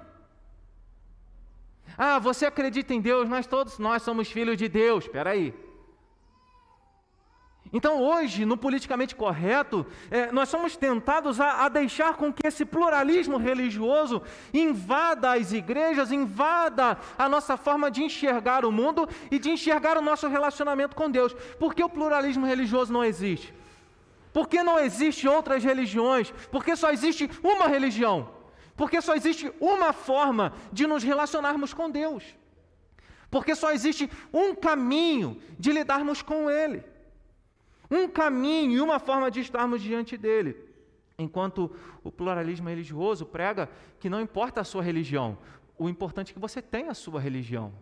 Ah, 2.03 2.19
você 2.19 2.47
acredita 2.47 2.95
em 2.95 3.01
Deus, 3.09 3.29
nós 3.29 3.47
todos 3.47 3.79
nós 3.79 4.01
somos 4.01 4.33
filhos 4.33 4.57
de 4.57 4.71
Deus. 4.71 5.05
Espera 5.05 5.33
aí. 5.33 5.53
Então, 7.71 8.03
hoje, 8.03 8.47
no 8.47 8.57
politicamente 8.57 9.15
correto, 9.15 9.87
é, 10.11 10.33
nós 10.33 10.49
somos 10.49 10.79
tentados 10.79 11.39
a, 11.39 11.67
a, 11.67 11.69
deixar 11.69 12.15
com 12.15 12.33
que 12.33 12.47
esse 12.47 12.65
pluralismo 12.65 13.37
religioso 13.37 14.23
invada 14.55 15.35
as 15.35 15.53
igrejas, 15.53 16.11
invada 16.11 16.97
a 17.19 17.29
nossa 17.29 17.59
forma 17.59 17.91
de 17.91 18.03
enxergar 18.03 18.65
o 18.65 18.73
mundo 18.73 19.07
e 19.31 19.39
de 19.39 19.51
enxergar 19.51 19.99
o 19.99 20.03
nosso 20.03 20.27
relacionamento 20.27 20.97
com 20.97 21.11
Deus. 21.11 21.35
Por 21.59 21.75
que 21.75 21.85
o 21.85 21.89
pluralismo 21.91 22.47
religioso 22.47 22.91
não 22.91 23.05
existe? 23.05 23.53
Por 24.33 24.49
que 24.49 24.63
não 24.63 24.79
existe 24.79 25.29
outras 25.29 25.63
religiões? 25.63 26.33
Porque 26.51 26.75
só 26.75 26.91
existe 26.91 27.31
uma 27.45 27.67
religião. 27.69 28.40
Porque 28.81 29.03
só 29.03 29.15
existe 29.15 29.53
uma 29.61 29.93
forma 29.93 30.55
de 30.73 30.87
nos 30.87 31.03
relacionarmos 31.03 31.75
com 31.75 31.91
Deus. 31.91 32.25
Porque 33.31 33.55
só 33.55 33.73
existe 33.73 34.11
um 34.33 34.55
caminho 34.55 35.37
de 35.59 35.71
lidarmos 35.71 36.23
com 36.23 36.51
Ele. 36.51 36.83
Um 37.91 38.09
caminho 38.09 38.73
e 38.73 38.81
uma 38.81 38.99
forma 38.99 39.31
de 39.31 39.41
estarmos 39.41 39.83
diante 39.83 40.17
dele. 40.17 40.57
Enquanto 41.19 41.71
o 42.03 42.11
pluralismo 42.11 42.71
religioso 42.71 43.27
prega 43.27 43.69
que 43.99 44.09
não 44.09 44.19
importa 44.19 44.63
a 44.63 44.65
sua 44.65 44.83
religião, 44.83 45.37
o 45.77 45.87
importante 45.87 46.31
é 46.31 46.33
que 46.33 46.41
você 46.41 46.63
tenha 46.63 46.93
a 46.93 46.95
sua 46.95 47.21
religião. 47.21 47.75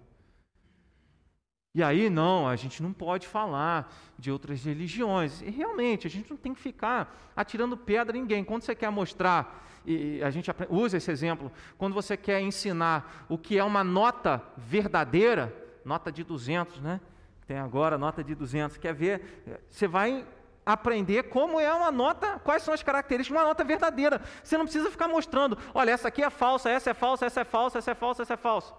E 1.77 1.81
aí, 1.81 2.11
não, 2.11 2.49
a 2.49 2.57
gente 2.57 2.83
não 2.83 2.93
pode 2.93 3.29
falar 3.29 3.95
de 4.19 4.33
outras 4.33 4.65
religiões. 4.65 5.43
E 5.43 5.49
realmente, 5.49 6.09
a 6.09 6.11
gente 6.11 6.29
não 6.29 6.37
tem 6.37 6.53
que 6.53 6.61
ficar 6.61 7.31
atirando 7.37 7.77
pedra 7.77 8.17
em 8.17 8.23
ninguém. 8.23 8.43
Quando 8.43 8.63
você 8.63 8.75
quer 8.75 8.91
mostrar, 8.91 9.68
e 9.85 10.23
a 10.23 10.31
gente 10.31 10.51
usa 10.69 10.97
esse 10.97 11.11
exemplo, 11.11 11.51
quando 11.77 11.95
você 11.95 12.17
quer 12.17 12.41
ensinar 12.41 13.27
o 13.29 13.39
que 13.39 13.59
é 13.59 13.65
uma 13.65 13.83
nota 13.83 14.43
verdadeira, 14.57 15.55
nota 15.85 16.13
de 16.13 16.23
200, 16.23 16.81
né? 16.81 17.01
Tem 17.47 17.59
agora 17.59 17.97
nota 17.97 18.23
de 18.23 18.35
200. 18.35 18.77
Quer 18.77 18.93
ver? 18.93 19.63
Você 19.69 19.89
vai 19.89 20.27
aprender 20.67 21.31
como 21.31 21.59
é 21.59 21.73
uma 21.73 21.91
nota, 21.91 22.39
quais 22.41 22.63
são 22.63 22.75
as 22.75 22.83
características 22.83 23.35
de 23.35 23.43
uma 23.43 23.49
nota 23.49 23.65
verdadeira. 23.65 24.21
Você 24.43 24.59
não 24.59 24.67
precisa 24.67 24.91
ficar 24.91 25.09
mostrando, 25.09 25.57
olha, 25.73 25.91
essa 25.91 26.09
aqui 26.09 26.23
é 26.23 26.29
falsa, 26.29 26.69
essa 26.69 26.91
é 26.91 26.95
falsa, 26.95 27.25
essa 27.25 27.41
é 27.41 27.45
falsa, 27.45 27.79
essa 27.79 27.91
é 27.91 27.95
falsa, 27.95 28.23
essa 28.23 28.35
é 28.35 28.37
falsa. 28.37 28.75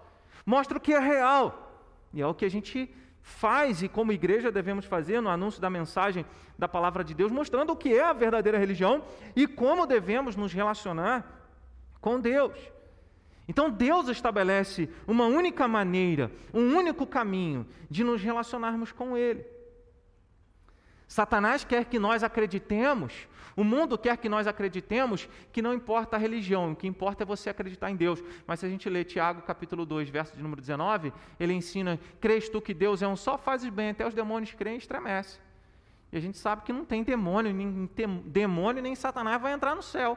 Mostra 0.46 0.78
o 0.78 0.80
que 0.80 0.92
é 0.92 1.00
real. 1.00 1.68
E 2.12 2.22
é 2.22 2.26
o 2.26 2.32
que 2.32 2.44
a 2.44 2.50
gente 2.50 2.94
faz 3.22 3.82
e 3.82 3.88
como 3.88 4.12
igreja 4.12 4.50
devemos 4.50 4.84
fazer 4.84 5.20
no 5.20 5.28
anúncio 5.28 5.60
da 5.60 5.70
mensagem 5.70 6.24
da 6.58 6.68
palavra 6.68 7.02
de 7.02 7.14
Deus, 7.14 7.32
mostrando 7.32 7.72
o 7.72 7.76
que 7.76 7.94
é 7.94 8.02
a 8.02 8.12
verdadeira 8.12 8.58
religião 8.58 9.02
e 9.34 9.46
como 9.46 9.86
devemos 9.86 10.36
nos 10.36 10.52
relacionar 10.52 11.48
com 12.00 12.20
Deus. 12.20 12.58
Então 13.48 13.68
Deus 13.70 14.08
estabelece 14.08 14.88
uma 15.06 15.26
única 15.26 15.66
maneira, 15.66 16.30
um 16.54 16.76
único 16.76 17.06
caminho 17.06 17.66
de 17.90 18.04
nos 18.04 18.22
relacionarmos 18.22 18.92
com 18.92 19.16
Ele. 19.16 19.44
Satanás 21.10 21.64
quer 21.64 21.86
que 21.86 21.98
nós 21.98 22.22
acreditemos, 22.22 23.26
o 23.56 23.64
mundo 23.64 23.98
quer 23.98 24.16
que 24.16 24.28
nós 24.28 24.46
acreditemos 24.46 25.28
que 25.50 25.60
não 25.60 25.74
importa 25.74 26.14
a 26.14 26.18
religião, 26.20 26.70
o 26.70 26.76
que 26.76 26.86
importa 26.86 27.24
é 27.24 27.26
você 27.26 27.50
acreditar 27.50 27.90
em 27.90 27.96
Deus. 27.96 28.22
Mas 28.46 28.60
se 28.60 28.66
a 28.66 28.68
gente 28.68 28.88
lê 28.88 29.02
Tiago 29.02 29.42
capítulo 29.42 29.84
2, 29.84 30.08
verso 30.08 30.36
de 30.36 30.40
número 30.40 30.60
19, 30.60 31.12
ele 31.40 31.52
ensina: 31.52 31.98
Crês 32.20 32.48
tu 32.48 32.60
que 32.60 32.72
Deus 32.72 33.02
é 33.02 33.08
um 33.08 33.16
só, 33.16 33.36
fazes 33.36 33.68
bem, 33.70 33.90
até 33.90 34.06
os 34.06 34.14
demônios 34.14 34.54
creem 34.54 34.76
e 34.76 34.78
estremecem. 34.78 35.42
E 36.12 36.16
a 36.16 36.20
gente 36.20 36.38
sabe 36.38 36.62
que 36.62 36.72
não 36.72 36.84
tem 36.84 37.02
demônio, 37.02 37.52
nem 37.52 37.90
demônio 38.24 38.80
nem 38.80 38.94
Satanás 38.94 39.42
vai 39.42 39.52
entrar 39.52 39.74
no 39.74 39.82
céu. 39.82 40.16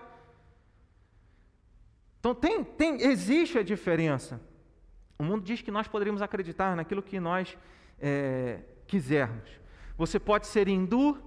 Então 2.19 2.36
tem, 2.36 2.63
tem, 2.63 3.01
existe 3.01 3.58
a 3.58 3.63
diferença. 3.63 4.39
O 5.17 5.23
mundo 5.23 5.43
diz 5.43 5.60
que 5.60 5.71
nós 5.71 5.88
poderíamos 5.88 6.21
acreditar 6.21 6.75
naquilo 6.75 7.01
que 7.01 7.19
nós 7.19 7.58
é, 7.99 8.60
quisermos. 8.86 9.62
Você 9.97 10.19
pode 10.19 10.47
ser 10.47 10.67
hindu, 10.67 11.21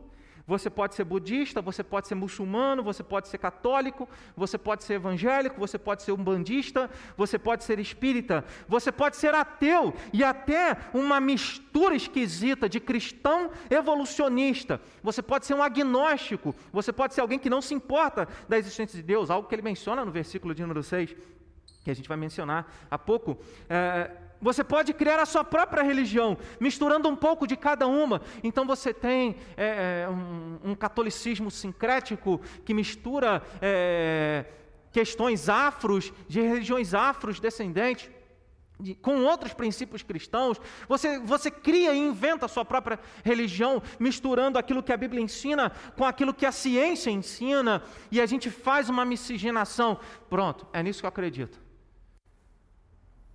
você 0.46 0.70
pode 0.70 0.94
ser 0.94 1.02
budista, 1.02 1.60
você 1.60 1.82
pode 1.82 2.06
ser 2.06 2.14
muçulmano, 2.14 2.82
você 2.82 3.02
pode 3.02 3.26
ser 3.26 3.38
católico, 3.38 4.08
você 4.36 4.56
pode 4.56 4.84
ser 4.84 4.94
evangélico, 4.94 5.58
você 5.58 5.76
pode 5.76 6.04
ser 6.04 6.12
umbandista, 6.12 6.88
você 7.16 7.36
pode 7.36 7.64
ser 7.64 7.80
espírita, 7.80 8.44
você 8.68 8.92
pode 8.92 9.16
ser 9.16 9.34
ateu 9.34 9.92
e 10.12 10.22
até 10.22 10.76
uma 10.94 11.18
mistura 11.18 11.96
esquisita 11.96 12.68
de 12.68 12.78
cristão 12.78 13.50
evolucionista. 13.68 14.80
Você 15.02 15.20
pode 15.20 15.46
ser 15.46 15.54
um 15.54 15.62
agnóstico, 15.62 16.54
você 16.72 16.92
pode 16.92 17.14
ser 17.14 17.22
alguém 17.22 17.40
que 17.40 17.50
não 17.50 17.60
se 17.60 17.74
importa 17.74 18.28
da 18.48 18.56
existência 18.56 18.96
de 18.96 19.02
Deus, 19.02 19.30
algo 19.30 19.48
que 19.48 19.54
ele 19.54 19.62
menciona 19.62 20.04
no 20.04 20.12
versículo 20.12 20.54
de 20.54 20.62
número 20.62 20.82
6, 20.82 21.16
que 21.82 21.90
a 21.90 21.94
gente 21.94 22.08
vai 22.08 22.16
mencionar 22.16 22.72
há 22.88 22.96
pouco. 22.96 23.36
É, 23.68 24.12
você 24.40 24.62
pode 24.62 24.92
criar 24.92 25.18
a 25.18 25.26
sua 25.26 25.44
própria 25.44 25.82
religião, 25.82 26.36
misturando 26.60 27.08
um 27.08 27.16
pouco 27.16 27.46
de 27.46 27.56
cada 27.56 27.86
uma. 27.86 28.20
Então 28.42 28.66
você 28.66 28.92
tem 28.92 29.36
é, 29.56 30.04
é 30.04 30.08
um, 30.08 30.70
um, 30.70 30.74
catolicismo 30.74 31.50
sincrético 31.50 32.40
que 32.64 32.74
mistura 32.74 33.42
é, 33.60 34.44
questões 34.92 35.48
afros, 35.48 36.12
de 36.28 36.40
religiões 36.40 36.94
afros 36.94 37.40
descendentes. 37.40 38.10
De, 38.78 38.94
com 38.94 39.24
outros 39.24 39.54
princípios 39.54 40.02
cristãos, 40.02 40.60
você, 40.86 41.18
você 41.18 41.50
cria 41.50 41.94
e 41.94 41.98
inventa 41.98 42.44
a 42.44 42.48
sua 42.48 42.62
própria 42.62 43.00
religião, 43.24 43.82
misturando 43.98 44.58
aquilo 44.58 44.82
que 44.82 44.92
a 44.92 44.96
Bíblia 44.98 45.22
ensina 45.22 45.72
com 45.96 46.04
aquilo 46.04 46.34
que 46.34 46.44
a 46.44 46.52
ciência 46.52 47.10
ensina, 47.10 47.82
e 48.10 48.20
a 48.20 48.26
gente 48.26 48.50
faz 48.50 48.90
uma 48.90 49.02
miscigenação. 49.02 49.98
Pronto, 50.28 50.66
é 50.74 50.82
nisso 50.82 51.00
que 51.00 51.06
eu 51.06 51.08
acredito 51.08 51.65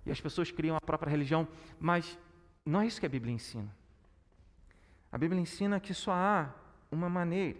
e 0.04 0.10
as 0.10 0.20
pessoas 0.20 0.50
criam 0.50 0.76
a 0.76 0.80
própria 0.80 1.10
religião, 1.10 1.46
mas 1.78 2.18
não 2.64 2.80
é 2.80 2.86
isso 2.86 3.00
que 3.00 3.06
a 3.06 3.08
Bíblia 3.08 3.34
ensina. 3.34 3.74
A 5.10 5.18
Bíblia 5.18 5.40
ensina 5.40 5.78
que 5.78 5.92
só 5.92 6.12
há 6.12 6.50
uma 6.90 7.08
maneira. 7.08 7.58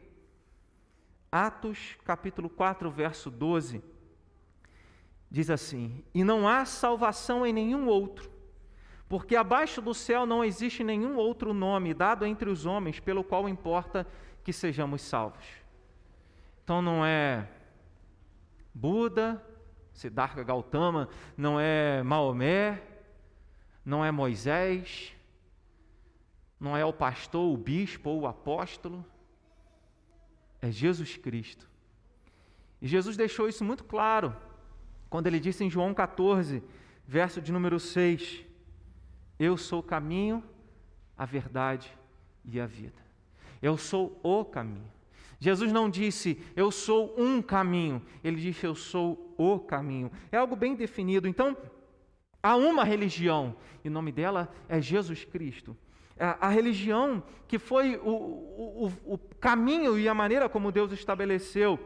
Atos 1.31 1.97
capítulo 2.05 2.49
4, 2.51 2.91
verso 2.91 3.31
12, 3.31 3.83
diz 5.31 5.51
assim: 5.51 6.05
E 6.15 6.23
não 6.25 6.47
há 6.47 6.65
salvação 6.65 7.47
em 7.47 7.53
nenhum 7.53 7.87
outro, 7.87 8.31
porque 9.09 9.37
abaixo 9.37 9.81
do 9.81 9.95
céu 9.95 10.27
não 10.27 10.45
existe 10.45 10.85
nenhum 10.85 11.17
outro 11.17 11.55
nome 11.55 11.95
dado 11.95 12.27
entre 12.27 12.51
os 12.51 12.67
homens 12.67 13.01
pelo 13.01 13.25
qual 13.25 13.49
importa 13.49 14.07
que 14.43 14.53
sejamos 14.53 15.03
salvos. 15.03 15.47
Então 16.65 16.83
não 16.83 17.05
é 17.05 17.49
Buda, 18.75 19.45
Siddhartha 19.93 20.43
Gautama 20.43 21.09
não 21.37 21.61
é 21.61 22.03
Maomé, 22.03 22.83
não 23.85 24.05
é 24.05 24.11
Moisés, 24.11 25.15
não 26.59 26.77
é 26.77 26.85
o 26.85 26.93
pastor, 26.93 27.53
o 27.53 27.57
bispo 27.57 28.11
ou 28.11 28.21
o 28.21 28.27
apóstolo, 28.27 29.05
é 30.61 30.71
Jesus 30.71 31.17
Cristo. 31.17 31.69
E 32.81 32.87
Jesus 32.87 33.17
deixou 33.17 33.49
isso 33.49 33.65
muito 33.65 33.85
claro 33.85 34.37
quando 35.11 35.27
ele 35.27 35.39
disse 35.39 35.63
em 35.65 35.71
João 35.71 35.93
14, 35.93 36.63
verso 37.07 37.41
de 37.41 37.53
número 37.53 37.79
6: 37.79 38.45
Eu 39.39 39.57
sou 39.57 39.81
o 39.81 39.83
caminho, 39.83 40.43
a 41.19 41.27
verdade 41.27 41.97
e 42.45 42.61
a 42.61 42.67
vida. 42.67 43.01
Eu 43.61 43.77
sou 43.77 44.19
o 44.23 44.45
caminho. 44.45 44.91
Jesus 45.43 45.73
não 45.73 45.91
disse, 45.91 46.41
eu 46.55 46.71
sou 46.71 47.17
um 47.19 47.43
caminho, 47.43 48.01
ele 48.23 48.41
disse, 48.41 48.65
eu 48.65 48.77
sou 48.77 49.35
o 49.37 49.59
caminho. 49.59 50.09
É 50.31 50.37
algo 50.37 50.55
bem 50.55 50.77
definido. 50.77 51.27
Então, 51.27 51.57
há 52.41 52.55
uma 52.55 52.85
religião, 52.85 53.57
e 53.85 53.89
o 53.89 53.91
nome 53.91 54.13
dela 54.13 54.49
é 54.69 54.81
Jesus 54.81 55.25
Cristo. 55.25 55.77
A, 56.17 56.49
religião 56.49 57.25
que 57.49 57.59
foi 57.59 57.97
o, 57.97 58.87
o, 58.87 58.93
o 59.05 59.19
caminho 59.41 59.99
e 59.99 60.09
a 60.09 60.15
maneira 60.15 60.49
como 60.49 60.71
Deus 60.71 60.93
estabeleceu 60.93 61.77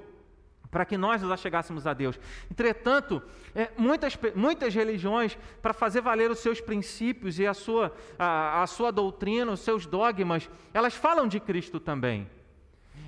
para 0.70 0.84
que 0.84 0.98
nós 0.98 1.22
nos 1.22 1.30
achegássemos 1.30 1.86
a 1.86 1.94
Deus. 1.94 2.20
Entretanto, 2.50 3.22
é, 3.54 3.70
muitas, 3.78 4.18
muitas 4.34 4.74
religiões, 4.74 5.38
para 5.62 5.72
fazer 5.72 6.02
valer 6.02 6.30
os 6.30 6.40
seus 6.40 6.60
princípios 6.60 7.38
e 7.38 7.46
a 7.46 7.54
sua, 7.54 7.90
a, 8.18 8.62
a 8.62 8.66
sua 8.66 8.90
doutrina, 8.90 9.50
os 9.50 9.60
seus 9.60 9.86
dogmas, 9.86 10.50
elas 10.74 10.94
falam 10.94 11.26
de 11.26 11.40
Cristo 11.40 11.80
também. 11.80 12.28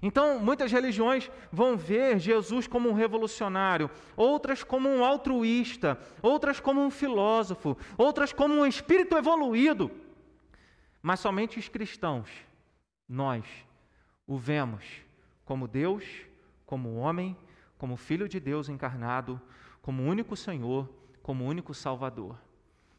Então, 0.00 0.38
muitas 0.38 0.70
religiões 0.70 1.30
vão 1.50 1.76
ver 1.76 2.18
Jesus 2.18 2.66
como 2.66 2.88
um 2.88 2.92
revolucionário, 2.92 3.90
outras 4.16 4.62
como 4.62 4.88
um 4.88 5.04
altruísta, 5.04 5.98
outras 6.22 6.60
como 6.60 6.80
um 6.80 6.90
filósofo, 6.90 7.76
outras 7.96 8.32
como 8.32 8.54
um 8.54 8.66
espírito 8.66 9.16
evoluído. 9.16 9.90
Mas 11.02 11.20
somente 11.20 11.58
os 11.58 11.68
cristãos, 11.68 12.28
nós, 13.08 13.44
o 14.26 14.36
vemos 14.36 14.84
como 15.44 15.66
Deus, 15.66 16.04
como 16.66 16.96
homem, 16.96 17.36
como 17.78 17.96
Filho 17.96 18.28
de 18.28 18.38
Deus 18.38 18.68
encarnado, 18.68 19.40
como 19.80 20.02
único 20.02 20.36
Senhor, 20.36 20.88
como 21.22 21.46
único 21.46 21.72
Salvador. 21.72 22.38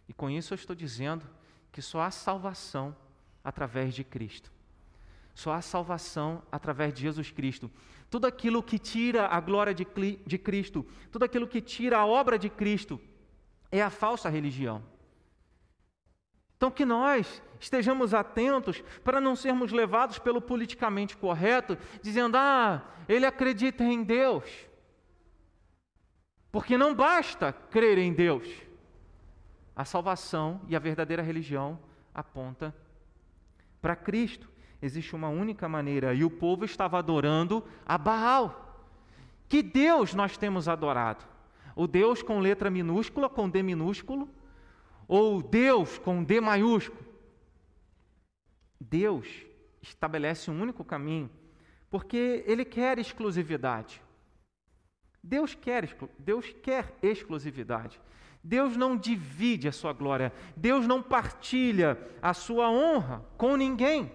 E 0.07 0.13
com 0.13 0.29
isso 0.29 0.53
eu 0.53 0.55
estou 0.55 0.75
dizendo 0.75 1.29
que 1.71 1.81
só 1.81 2.01
há 2.01 2.09
salvação 2.09 2.95
através 3.43 3.93
de 3.93 4.03
Cristo. 4.03 4.51
Só 5.39 5.53
há 5.53 5.61
salvação 5.61 6.43
através 6.51 6.93
de 6.93 7.01
Jesus 7.03 7.31
Cristo. 7.31 7.71
Tudo 8.09 8.27
aquilo 8.27 8.61
que 8.61 8.77
tira 8.77 9.25
a 9.25 9.39
glória 9.39 9.73
de, 9.73 9.87
de 10.27 10.37
Cristo, 10.37 10.85
tudo 11.09 11.23
aquilo 11.23 11.47
que 11.47 11.61
tira 11.61 11.97
a 11.97 12.05
obra 12.05 12.37
de 12.37 12.49
Cristo, 12.49 12.99
é 13.71 13.81
a 13.81 13.89
falsa 13.89 14.27
religião. 14.27 14.83
Então, 16.57 16.69
que 16.69 16.83
nós 16.83 17.41
estejamos 17.57 18.13
atentos 18.13 18.83
para 19.01 19.21
não 19.21 19.33
sermos 19.33 19.71
levados 19.71 20.19
pelo 20.19 20.41
politicamente 20.41 21.15
correto, 21.15 21.77
dizendo, 22.01 22.35
ah, 22.35 22.83
ele 23.07 23.25
acredita 23.25 23.85
em 23.85 24.03
Deus. 24.03 24.43
Porque 26.51 26.77
não 26.77 26.93
basta 26.93 27.53
crer 27.53 27.97
em 27.97 28.11
Deus. 28.11 28.45
A 29.73 29.85
salvação 29.85 30.59
e 30.67 30.75
a 30.75 30.79
verdadeira 30.79 31.23
religião 31.23 31.79
aponta 32.13 32.75
para 33.81 33.95
Cristo 33.95 34.48
existe 34.81 35.15
uma 35.15 35.29
única 35.29 35.67
maneira, 35.67 36.13
e 36.13 36.23
o 36.23 36.29
povo 36.29 36.65
estava 36.65 36.97
adorando 36.97 37.63
a 37.85 37.97
Baal. 37.97 38.87
Que 39.47 39.61
Deus 39.61 40.13
nós 40.13 40.37
temos 40.37 40.67
adorado? 40.67 41.25
O 41.75 41.87
Deus 41.87 42.21
com 42.21 42.39
letra 42.39 42.69
minúscula, 42.69 43.29
com 43.29 43.49
D 43.49 43.61
minúsculo, 43.63 44.29
ou 45.07 45.41
Deus 45.41 45.97
com 45.97 46.23
D 46.23 46.39
maiúsculo? 46.39 47.03
Deus 48.79 49.27
estabelece 49.81 50.49
um 50.49 50.61
único 50.61 50.83
caminho, 50.83 51.29
porque 51.89 52.43
Ele 52.45 52.63
quer 52.63 52.99
exclusividade. 52.99 54.01
Deus 55.21 55.53
quer, 55.53 55.97
Deus 56.17 56.53
quer 56.63 56.95
exclusividade. 57.01 57.99
Deus 58.41 58.77
não 58.77 58.95
divide 58.95 59.67
a 59.67 59.71
sua 59.71 59.91
glória, 59.91 60.31
Deus 60.55 60.87
não 60.87 61.03
partilha 61.03 61.99
a 62.21 62.33
sua 62.33 62.69
honra 62.69 63.25
com 63.37 63.57
ninguém 63.57 64.09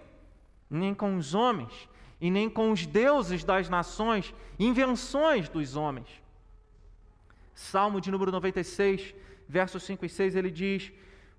nem 0.75 0.93
com 0.93 1.15
os 1.17 1.33
homens, 1.33 1.89
e 2.19 2.29
nem 2.29 2.49
com 2.49 2.71
os 2.71 2.85
deuses 2.85 3.43
das 3.43 3.69
nações, 3.69 4.33
invenções 4.59 5.49
dos 5.49 5.75
homens. 5.75 6.07
Salmo 7.53 8.01
de 8.01 8.11
número 8.11 8.31
96, 8.31 9.13
versos 9.47 9.83
5 9.83 10.05
e 10.05 10.09
6, 10.09 10.35
ele 10.35 10.51
diz: 10.51 10.91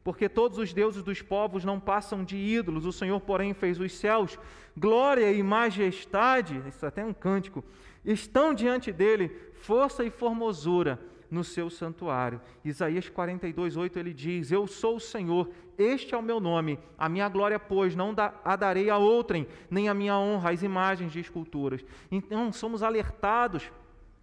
Porque 0.03 0.29
todos 0.29 0.59
os 0.59 0.73
deuses 0.73 1.03
dos 1.03 1.23
povos 1.23 1.65
não 1.65 1.79
passam 1.79 2.25
de 2.25 2.37
ídolos, 2.37 2.87
o 2.87 2.93
Senhor, 2.93 3.21
porém, 3.21 3.53
fez 3.53 3.79
os 3.79 3.93
céus, 3.93 4.39
glória 4.77 5.31
e 5.33 5.43
majestade, 5.43 6.63
isso 6.69 6.85
é 6.85 6.89
até 6.89 7.05
um 7.05 7.13
cântico, 7.13 7.65
estão 8.05 8.55
diante 8.55 8.93
dele, 8.93 9.29
força 9.55 10.05
e 10.05 10.11
formosura 10.11 10.99
no 11.31 11.45
seu 11.45 11.69
santuário. 11.69 12.41
Isaías 12.65 13.09
42, 13.09 13.77
8 13.77 13.99
ele 13.99 14.13
diz: 14.13 14.51
Eu 14.51 14.67
sou 14.67 14.97
o 14.97 15.01
Senhor, 15.01 15.51
este 15.79 16.15
é 16.15 16.19
o 16.19 16.23
meu 16.23 16.41
nome, 16.41 16.79
a 16.97 17.09
minha 17.09 17.29
glória, 17.29 17.59
pois, 17.59 17.95
não 17.95 18.15
a 18.45 18.57
darei 18.57 18.89
a 18.89 18.97
outrem, 18.97 19.47
nem 19.71 19.89
a 19.89 19.95
minha 19.95 20.19
honra 20.19 20.51
às 20.51 20.63
imagens 20.63 21.13
de 21.13 21.21
esculturas. 21.21 21.85
Então, 22.11 22.53
somos 22.53 22.83
alertados 22.83 23.71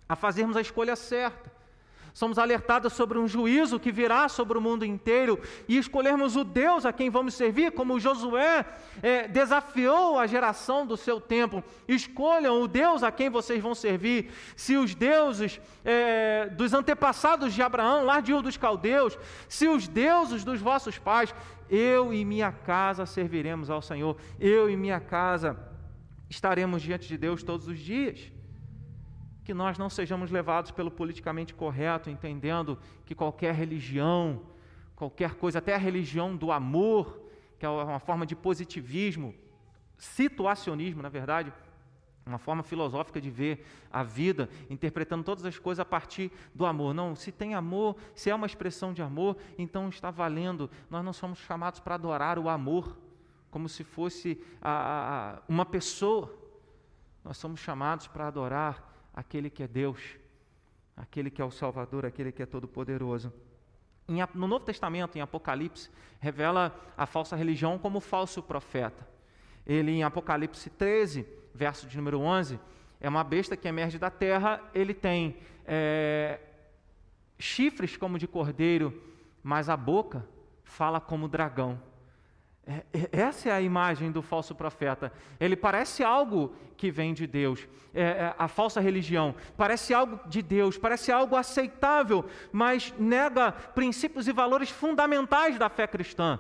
a 0.10 0.16
fazermos 0.16 0.58
a 0.58 0.62
escolha 0.62 0.96
certa. 0.96 1.53
Somos 2.14 2.38
alertados 2.38 2.94
sobre 2.94 3.18
um 3.18 3.28
juízo 3.28 3.80
que 3.80 3.92
virá 3.92 4.30
sobre 4.30 4.58
o 4.58 4.62
mundo 4.62 4.86
inteiro 4.86 5.40
e 5.68 5.78
escolhermos 5.78 6.36
o 6.36 6.44
Deus 6.44 6.86
a 6.86 6.94
quem 6.94 7.10
vamos 7.10 7.34
servir, 7.34 7.72
como 7.72 8.00
Josué 8.00 8.66
é, 9.02 9.28
desafiou 9.28 10.20
a 10.20 10.28
geração 10.28 10.86
do 10.86 10.96
seu 10.96 11.20
tempo. 11.20 11.64
Escolham 11.88 12.62
o 12.62 12.68
Deus 12.68 13.02
a 13.02 13.12
quem 13.12 13.30
vocês 13.30 13.62
vão 13.62 13.74
servir. 13.74 14.32
Se 14.56 14.78
os 14.78 14.94
deuses 14.94 15.60
é, 15.84 16.50
dos 16.50 16.72
antepassados 16.74 17.54
de 17.54 17.62
Abraão, 17.64 18.06
lá 18.06 18.20
de 18.20 18.32
Ur 18.32 18.44
dos 18.44 18.58
Caldeus, 18.58 19.18
se 19.50 19.68
os 19.68 19.88
deuses 19.88 20.44
dos 20.44 20.62
vossos 20.62 21.00
pais, 21.00 21.34
eu 21.68 22.14
e 22.14 22.24
minha 22.24 22.52
casa 22.52 23.08
serviremos 23.08 23.72
ao 23.72 23.82
Senhor, 23.82 24.16
eu 24.40 24.70
e 24.70 24.78
minha 24.78 25.00
casa 25.00 25.58
estaremos 26.30 26.82
diante 26.84 27.08
de 27.08 27.18
Deus 27.18 27.42
todos 27.42 27.68
os 27.68 27.80
dias 27.80 28.33
que 29.44 29.54
nós 29.54 29.78
não 29.78 29.90
sejamos 29.90 30.32
levados 30.32 30.72
pelo 30.72 30.90
politicamente 30.90 31.54
correto, 31.54 32.10
entendendo 32.10 32.80
que 33.06 33.14
qualquer 33.14 33.54
religião, 33.54 34.42
qualquer 34.96 35.36
coisa, 35.36 35.60
até 35.60 35.76
a 35.76 35.78
religião 35.78 36.36
do 36.36 36.52
amor, 36.52 37.22
que 37.60 37.66
é 37.66 37.70
uma 37.70 38.00
forma 38.00 38.26
de 38.26 38.36
positivismo, 38.36 39.36
situacionismo, 39.98 41.02
na 41.02 41.10
verdade, 41.10 41.52
uma 42.26 42.38
forma 42.38 42.64
filosófica 42.64 43.20
de 43.20 43.30
ver 43.30 43.66
a 43.92 44.02
vida, 44.02 44.50
interpretando 44.70 45.26
todas 45.26 45.44
as 45.46 45.60
coisas 45.60 45.82
a 45.82 45.86
partir 45.86 46.32
do 46.56 46.66
amor. 46.66 46.94
Não, 46.94 47.16
se 47.16 47.34
tem 47.34 47.54
amor, 47.54 47.98
se 48.16 48.30
é 48.30 48.36
uma 48.36 48.46
expressão 48.46 48.94
de 48.94 49.02
amor, 49.02 49.36
então 49.58 49.90
está 49.90 50.10
valendo. 50.10 50.70
Nós 50.90 51.04
não 51.04 51.12
somos 51.12 51.40
chamados 51.40 51.82
para 51.82 51.96
adorar 51.96 52.40
o 52.40 52.48
amor, 52.48 52.98
como 53.52 53.68
se 53.68 53.84
fosse 53.84 54.42
a, 54.62 55.36
a, 55.36 55.42
uma 55.50 55.66
pessoa. 55.66 56.34
Nós 57.26 57.38
somos 57.38 57.60
chamados 57.60 58.08
para 58.08 58.28
adorar 58.28 58.93
aquele 59.14 59.50
que 59.50 59.64
é 59.64 59.68
Deus, 59.68 60.00
aquele 60.96 61.30
que 61.30 61.42
é 61.42 61.46
o 61.46 61.52
Salvador, 61.52 62.06
aquele 62.06 62.32
que 62.32 62.42
é 62.42 62.46
todo-poderoso. 62.46 63.32
No 64.34 64.48
Novo 64.48 64.66
Testamento, 64.66 65.18
em 65.18 65.22
Apocalipse, 65.22 65.90
revela 66.20 66.78
a 66.98 67.06
falsa 67.06 67.36
religião 67.36 67.78
como 67.78 68.00
falso 68.00 68.42
profeta. 68.42 69.08
Ele, 69.66 69.92
em 69.92 70.04
Apocalipse 70.04 70.70
13, 70.70 71.26
verso 71.54 71.88
de 71.88 71.96
número 71.96 72.20
11, 72.20 72.60
é 73.00 73.08
uma 73.08 73.24
besta 73.24 73.56
que 73.56 73.68
emerge 73.68 73.98
da 73.98 74.10
terra, 74.10 74.62
ele 74.74 74.94
tem 74.94 75.38
é, 75.66 76.40
chifres 77.38 77.96
como 77.96 78.18
de 78.18 78.28
cordeiro, 78.28 79.02
mas 79.42 79.70
a 79.70 79.78
boca 79.78 80.26
fala 80.64 81.00
como 81.00 81.28
dragão. 81.28 81.80
É, 82.66 82.84
é, 82.94 83.10
essa 83.12 83.50
é 83.50 83.52
a 83.52 83.62
imagem 83.62 84.12
do 84.12 84.22
falso 84.22 84.56
profeta. 84.56 85.12
Ele 85.40 85.56
parece 85.56 86.04
algo 86.04 86.56
que 86.78 86.90
vem 86.90 87.14
de 87.14 87.28
Deus. 87.28 87.68
É, 87.94 88.02
é, 88.02 88.36
a 88.38 88.48
falsa 88.48 88.80
religião 88.80 89.36
parece 89.58 89.94
algo 89.94 90.20
de 90.28 90.42
Deus, 90.42 90.78
parece 90.78 91.12
algo 91.12 91.36
aceitável, 91.36 92.26
mas 92.52 92.94
nega 92.98 93.52
princípios 93.52 94.28
e 94.28 94.32
valores 94.32 94.70
fundamentais 94.70 95.60
da 95.60 95.70
fé 95.70 95.86
cristã. 95.86 96.40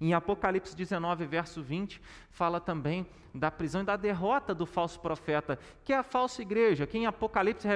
Em 0.00 0.12
Apocalipse 0.12 0.76
19, 0.76 1.24
verso 1.24 1.62
20, 1.62 2.00
fala 2.30 2.60
também 2.60 3.06
da 3.34 3.50
prisão 3.50 3.80
e 3.80 3.84
da 3.84 3.96
derrota 3.96 4.54
do 4.54 4.66
falso 4.66 5.00
profeta, 5.00 5.58
que 5.82 5.92
é 5.92 5.96
a 5.96 6.02
falsa 6.02 6.42
igreja, 6.42 6.86
que 6.86 6.98
em 6.98 7.06
Apocalipse 7.06 7.66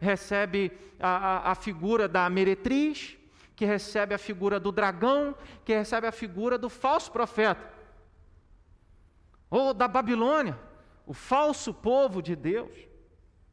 recebe 0.00 0.70
a, 1.00 1.08
a, 1.08 1.52
a 1.52 1.54
figura 1.54 2.06
da 2.06 2.28
meretriz, 2.28 3.16
que 3.54 3.64
recebe 3.64 4.14
a 4.14 4.18
figura 4.18 4.58
do 4.58 4.72
dragão, 4.72 5.34
que 5.64 5.74
recebe 5.74 6.06
a 6.06 6.12
figura 6.12 6.56
do 6.58 6.68
falso 6.68 7.10
profeta, 7.12 7.70
ou 9.50 9.74
da 9.74 9.86
Babilônia, 9.86 10.58
o 11.06 11.12
falso 11.12 11.74
povo 11.74 12.22
de 12.22 12.34
Deus. 12.34 12.72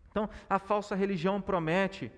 Então, 0.09 0.29
a 0.49 0.57
falsa 0.57 0.95
religião 0.95 1.41
promete 1.41 2.11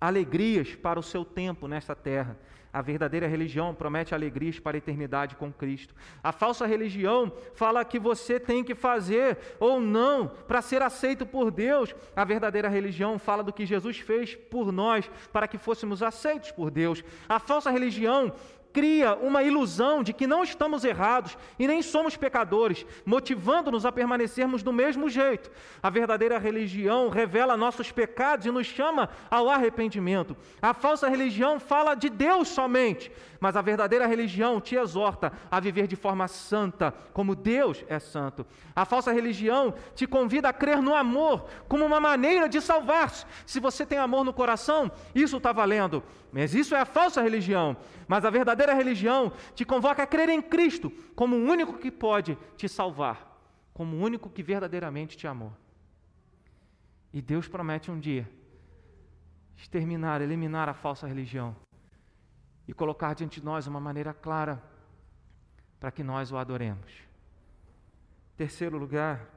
alegrias 0.00 0.74
para 0.74 0.98
o 0.98 1.02
seu 1.02 1.24
tempo 1.24 1.66
nesta 1.66 1.94
terra, 1.94 2.36
a 2.72 2.80
verdadeira 2.80 3.26
religião 3.26 3.74
promete 3.74 4.14
alegrias 4.14 4.58
para 4.58 4.76
a 4.76 4.78
eternidade 4.78 5.36
com 5.36 5.52
Cristo. 5.52 5.94
A 6.22 6.32
falsa 6.32 6.66
religião 6.66 7.30
fala 7.54 7.84
que 7.84 7.98
você 7.98 8.40
tem 8.40 8.64
que 8.64 8.74
fazer 8.74 9.38
ou 9.60 9.80
não 9.80 10.28
para 10.28 10.62
ser 10.62 10.80
aceito 10.80 11.26
por 11.26 11.50
Deus. 11.50 11.94
A 12.16 12.24
verdadeira 12.24 12.68
religião 12.68 13.18
fala 13.18 13.42
do 13.42 13.52
que 13.52 13.66
Jesus 13.66 13.98
fez 13.98 14.34
por 14.34 14.72
nós 14.72 15.10
para 15.32 15.46
que 15.46 15.58
fôssemos 15.58 16.02
aceitos 16.02 16.50
por 16.50 16.70
Deus. 16.70 17.04
A 17.28 17.38
falsa 17.38 17.70
religião 17.70 18.32
cria 18.72 19.14
uma 19.14 19.42
ilusão 19.42 20.02
de 20.02 20.12
que 20.12 20.26
não 20.26 20.42
estamos 20.42 20.84
errados 20.84 21.36
e 21.58 21.66
nem 21.66 21.82
somos 21.82 22.16
pecadores, 22.16 22.86
motivando-nos 23.04 23.84
a 23.84 23.92
permanecermos 23.92 24.62
do 24.62 24.72
mesmo 24.72 25.08
jeito. 25.08 25.50
A 25.82 25.90
verdadeira 25.90 26.38
religião 26.38 27.08
revela 27.08 27.56
nossos 27.56 27.92
pecados 27.92 28.46
e 28.46 28.50
nos 28.50 28.66
chama 28.66 29.08
ao 29.30 29.48
arrependimento. 29.48 30.36
A 30.60 30.72
falsa 30.72 31.08
religião 31.08 31.60
fala 31.60 31.94
de 31.94 32.08
Deus 32.08 32.48
somente, 32.48 33.12
mas 33.38 33.56
a 33.56 33.60
verdadeira 33.60 34.06
religião 34.06 34.60
te 34.60 34.76
exorta 34.76 35.32
a 35.50 35.58
viver 35.58 35.86
de 35.86 35.96
forma 35.96 36.28
santa, 36.28 36.94
como 37.12 37.34
Deus 37.34 37.84
é 37.88 37.98
santo. 37.98 38.46
A 38.74 38.84
falsa 38.84 39.12
religião 39.12 39.74
te 39.94 40.06
convida 40.06 40.48
a 40.48 40.52
crer 40.52 40.80
no 40.80 40.94
amor 40.94 41.46
como 41.68 41.84
uma 41.84 41.98
maneira 41.98 42.48
de 42.48 42.60
salvar-se. 42.60 43.26
Se 43.44 43.58
você 43.58 43.84
tem 43.84 43.98
amor 43.98 44.24
no 44.24 44.32
coração, 44.32 44.90
isso 45.14 45.38
está 45.38 45.50
valendo. 45.50 46.02
Mas 46.32 46.54
isso 46.54 46.74
é 46.74 46.80
a 46.80 46.86
falsa 46.86 47.20
religião. 47.20 47.76
Mas 48.08 48.24
a 48.24 48.30
verdadeira 48.30 48.61
religião 48.70 49.32
te 49.54 49.64
convoca 49.64 50.02
a 50.02 50.06
crer 50.06 50.28
em 50.28 50.40
Cristo 50.40 50.90
como 51.14 51.36
o 51.36 51.44
único 51.44 51.78
que 51.78 51.90
pode 51.90 52.36
te 52.56 52.68
salvar, 52.68 53.36
como 53.74 53.96
o 53.96 54.00
único 54.00 54.30
que 54.30 54.42
verdadeiramente 54.42 55.16
te 55.16 55.26
amou. 55.26 55.52
E 57.12 57.20
Deus 57.20 57.48
promete 57.48 57.90
um 57.90 57.98
dia 57.98 58.30
exterminar, 59.56 60.20
eliminar 60.20 60.68
a 60.68 60.74
falsa 60.74 61.06
religião 61.06 61.56
e 62.66 62.72
colocar 62.72 63.14
diante 63.14 63.40
de 63.40 63.44
nós 63.44 63.66
uma 63.66 63.80
maneira 63.80 64.14
clara 64.14 64.62
para 65.80 65.90
que 65.90 66.02
nós 66.02 66.30
o 66.30 66.36
adoremos. 66.36 66.92
Terceiro 68.36 68.78
lugar, 68.78 69.28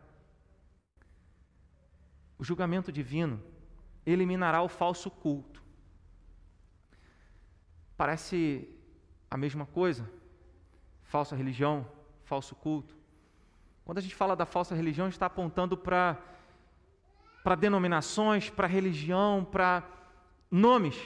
o 2.37 2.43
julgamento 2.43 2.91
divino 2.91 3.41
eliminará 4.05 4.61
o 4.61 4.69
falso 4.69 5.09
culto. 5.09 5.63
Parece 7.97 8.74
a 9.29 9.37
mesma 9.37 9.65
coisa? 9.65 10.09
Falsa 11.03 11.35
religião, 11.35 11.87
falso 12.23 12.55
culto. 12.55 12.95
Quando 13.83 13.99
a 13.99 14.01
gente 14.01 14.15
fala 14.15 14.35
da 14.35 14.45
falsa 14.45 14.73
religião, 14.73 15.05
a 15.05 15.09
gente 15.09 15.15
está 15.15 15.27
apontando 15.27 15.77
para 15.77 16.17
para 17.43 17.53
denominações, 17.53 18.49
para 18.49 18.65
religião, 18.65 19.45
para 19.45 19.83
nomes. 20.49 20.99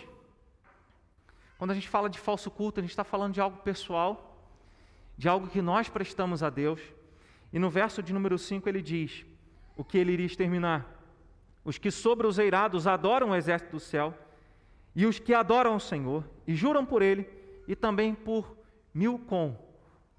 Quando 1.57 1.71
a 1.71 1.73
gente 1.73 1.89
fala 1.89 2.09
de 2.09 2.17
falso 2.17 2.49
culto, 2.49 2.79
a 2.79 2.81
gente 2.81 2.91
está 2.91 3.03
falando 3.03 3.33
de 3.33 3.41
algo 3.41 3.57
pessoal, 3.57 4.47
de 5.17 5.27
algo 5.27 5.49
que 5.49 5.61
nós 5.61 5.89
prestamos 5.89 6.41
a 6.41 6.49
Deus. 6.49 6.79
E 7.51 7.59
no 7.59 7.69
verso 7.69 8.01
de 8.01 8.13
número 8.13 8.37
5 8.37 8.69
ele 8.69 8.81
diz 8.81 9.25
o 9.75 9.83
que 9.83 9.97
ele 9.97 10.13
iria 10.13 10.25
exterminar: 10.25 10.87
os 11.65 11.77
que 11.77 11.91
sobre 11.91 12.25
os 12.25 12.39
eirados 12.39 12.87
adoram 12.87 13.31
o 13.31 13.35
exército 13.35 13.71
do 13.71 13.79
céu 13.81 14.17
e 14.95 15.05
os 15.05 15.19
que 15.19 15.33
adoram 15.33 15.75
o 15.75 15.79
Senhor 15.79 16.23
e 16.47 16.55
juram 16.55 16.85
por 16.85 17.01
ele, 17.01 17.29
e 17.69 17.75
também 17.75 18.15
por 18.15 18.57
Milcom, 18.91 19.55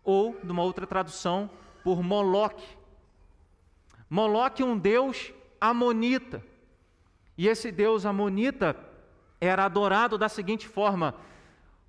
ou, 0.05 0.39
numa 0.45 0.63
outra 0.63 0.87
tradução, 0.87 1.51
por 1.83 2.01
Moloque. 2.01 2.79
Moloque, 4.09 4.63
um 4.63 4.79
deus 4.79 5.33
amonita. 5.61 6.45
E 7.37 7.49
esse 7.49 7.73
deus 7.73 8.07
amonita 8.07 8.77
era 9.41 9.65
adorado 9.65 10.17
da 10.17 10.29
seguinte 10.29 10.69
forma: 10.69 11.17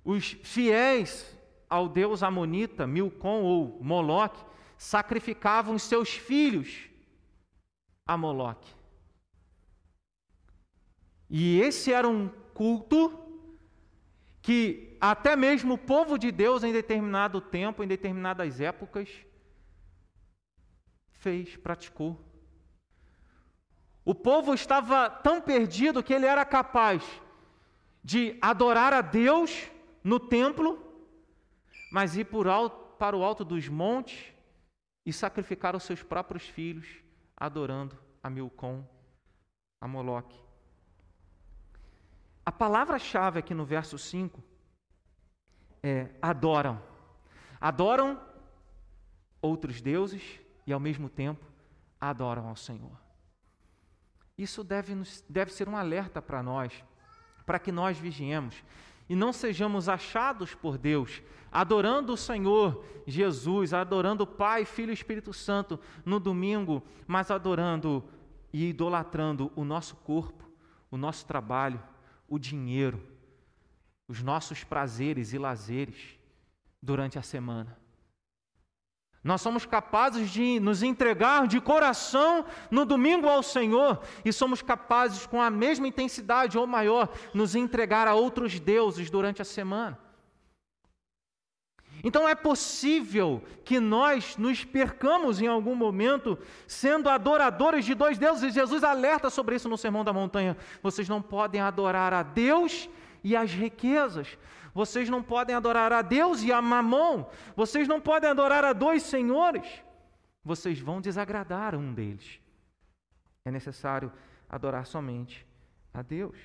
os 0.04 0.32
fiéis 0.42 1.38
ao 1.70 1.88
deus 1.88 2.24
amonita, 2.24 2.84
Milcom 2.84 3.44
ou 3.44 3.78
Moloque, 3.80 4.44
sacrificavam 4.76 5.78
seus 5.78 6.08
filhos 6.08 6.88
a 8.04 8.16
Moloque. 8.16 8.68
E 11.30 11.60
esse 11.60 11.92
era 11.92 12.08
um 12.08 12.28
culto 12.52 13.16
que 14.42 14.91
até 15.04 15.34
mesmo 15.34 15.74
o 15.74 15.78
povo 15.78 16.16
de 16.16 16.30
Deus, 16.30 16.62
em 16.62 16.72
determinado 16.72 17.40
tempo, 17.40 17.82
em 17.82 17.88
determinadas 17.88 18.60
épocas, 18.60 19.08
fez, 21.10 21.56
praticou. 21.56 22.24
O 24.04 24.14
povo 24.14 24.54
estava 24.54 25.10
tão 25.10 25.40
perdido 25.40 26.04
que 26.04 26.14
ele 26.14 26.24
era 26.24 26.44
capaz 26.44 27.02
de 28.04 28.38
adorar 28.40 28.92
a 28.92 29.00
Deus 29.00 29.68
no 30.04 30.20
templo, 30.20 30.80
mas 31.90 32.16
ir 32.16 32.28
alto, 32.48 32.96
para 32.96 33.16
o 33.16 33.24
alto 33.24 33.44
dos 33.44 33.66
montes 33.66 34.32
e 35.04 35.12
sacrificar 35.12 35.74
os 35.74 35.82
seus 35.82 36.00
próprios 36.00 36.46
filhos, 36.46 36.86
adorando 37.36 37.98
a 38.22 38.30
Milcom, 38.30 38.86
a 39.80 39.88
Moloque. 39.88 40.40
A 42.46 42.52
palavra-chave 42.52 43.40
aqui 43.40 43.52
no 43.52 43.64
verso 43.64 43.98
5 43.98 44.51
é 45.82 46.08
adoram. 46.20 46.80
Adoram 47.60 48.20
outros 49.40 49.80
deuses 49.80 50.22
e 50.66 50.72
ao 50.72 50.80
mesmo 50.80 51.08
tempo 51.08 51.44
adoram 52.00 52.48
ao 52.48 52.56
Senhor. 52.56 53.00
Isso 54.36 54.64
deve, 54.64 54.94
deve 55.28 55.52
ser 55.52 55.68
um 55.68 55.76
alerta 55.76 56.20
para 56.20 56.42
nós, 56.42 56.84
para 57.44 57.58
que 57.58 57.70
nós 57.70 57.98
vigiemos 57.98 58.62
e 59.08 59.14
não 59.14 59.32
sejamos 59.32 59.88
achados 59.88 60.54
por 60.54 60.78
Deus 60.78 61.22
adorando 61.52 62.14
o 62.14 62.16
Senhor 62.16 62.82
Jesus, 63.06 63.74
adorando 63.74 64.24
o 64.24 64.26
Pai, 64.26 64.64
Filho 64.64 64.90
e 64.90 64.94
Espírito 64.94 65.34
Santo 65.34 65.78
no 66.04 66.18
domingo, 66.18 66.82
mas 67.06 67.30
adorando 67.30 68.02
e 68.52 68.70
idolatrando 68.70 69.52
o 69.54 69.64
nosso 69.64 69.96
corpo, 69.96 70.48
o 70.90 70.96
nosso 70.96 71.26
trabalho, 71.26 71.82
o 72.26 72.38
dinheiro, 72.38 73.02
os 74.12 74.22
nossos 74.22 74.62
prazeres 74.62 75.32
e 75.32 75.38
lazeres 75.38 76.18
durante 76.82 77.18
a 77.18 77.22
semana. 77.22 77.78
Nós 79.24 79.40
somos 79.40 79.64
capazes 79.64 80.28
de 80.28 80.60
nos 80.60 80.82
entregar 80.82 81.46
de 81.46 81.58
coração 81.62 82.44
no 82.70 82.84
domingo 82.84 83.26
ao 83.26 83.42
Senhor 83.42 84.02
e 84.22 84.30
somos 84.30 84.60
capazes, 84.60 85.24
com 85.24 85.40
a 85.40 85.48
mesma 85.48 85.88
intensidade 85.88 86.58
ou 86.58 86.66
maior, 86.66 87.08
nos 87.32 87.54
entregar 87.54 88.06
a 88.06 88.14
outros 88.14 88.60
deuses 88.60 89.08
durante 89.08 89.40
a 89.40 89.46
semana. 89.46 89.98
Então 92.04 92.28
é 92.28 92.34
possível 92.34 93.42
que 93.64 93.80
nós 93.80 94.36
nos 94.36 94.62
percamos 94.62 95.40
em 95.40 95.46
algum 95.46 95.74
momento 95.74 96.38
sendo 96.66 97.08
adoradores 97.08 97.86
de 97.86 97.94
dois 97.94 98.18
deuses, 98.18 98.52
Jesus 98.52 98.84
alerta 98.84 99.30
sobre 99.30 99.56
isso 99.56 99.70
no 99.70 99.78
Sermão 99.78 100.04
da 100.04 100.12
Montanha. 100.12 100.54
Vocês 100.82 101.08
não 101.08 101.22
podem 101.22 101.62
adorar 101.62 102.12
a 102.12 102.22
Deus 102.22 102.90
e 103.22 103.36
as 103.36 103.52
riquezas, 103.52 104.38
vocês 104.74 105.08
não 105.08 105.22
podem 105.22 105.54
adorar 105.54 105.92
a 105.92 106.02
Deus 106.02 106.42
e 106.42 106.52
a 106.52 106.62
Mamon. 106.62 107.26
Vocês 107.54 107.86
não 107.86 108.00
podem 108.00 108.30
adorar 108.30 108.64
a 108.64 108.72
dois 108.72 109.02
senhores. 109.02 109.82
Vocês 110.44 110.80
vão 110.80 111.00
desagradar 111.00 111.74
um 111.74 111.92
deles. 111.92 112.40
É 113.44 113.50
necessário 113.50 114.12
adorar 114.48 114.86
somente 114.86 115.46
a 115.92 116.02
Deus. 116.02 116.36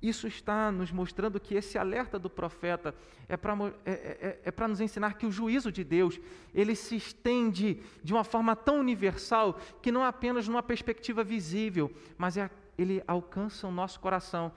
Isso 0.00 0.26
está 0.26 0.72
nos 0.72 0.90
mostrando 0.90 1.38
que 1.38 1.54
esse 1.54 1.76
alerta 1.76 2.18
do 2.18 2.30
profeta 2.30 2.94
é 3.28 3.36
para 3.36 3.54
é, 3.84 3.90
é, 3.90 4.40
é, 4.46 4.54
é 4.54 4.66
nos 4.66 4.80
ensinar 4.80 5.14
que 5.14 5.26
o 5.26 5.30
juízo 5.30 5.70
de 5.70 5.84
Deus 5.84 6.18
ele 6.54 6.74
se 6.74 6.96
estende 6.96 7.82
de 8.02 8.12
uma 8.12 8.24
forma 8.24 8.56
tão 8.56 8.80
universal 8.80 9.60
que 9.82 9.92
não 9.92 10.02
apenas 10.02 10.48
numa 10.48 10.62
perspectiva 10.62 11.22
visível, 11.22 11.94
mas 12.16 12.38
é, 12.38 12.50
ele 12.78 13.02
alcança 13.06 13.66
o 13.66 13.70
nosso 13.70 14.00
coração, 14.00 14.50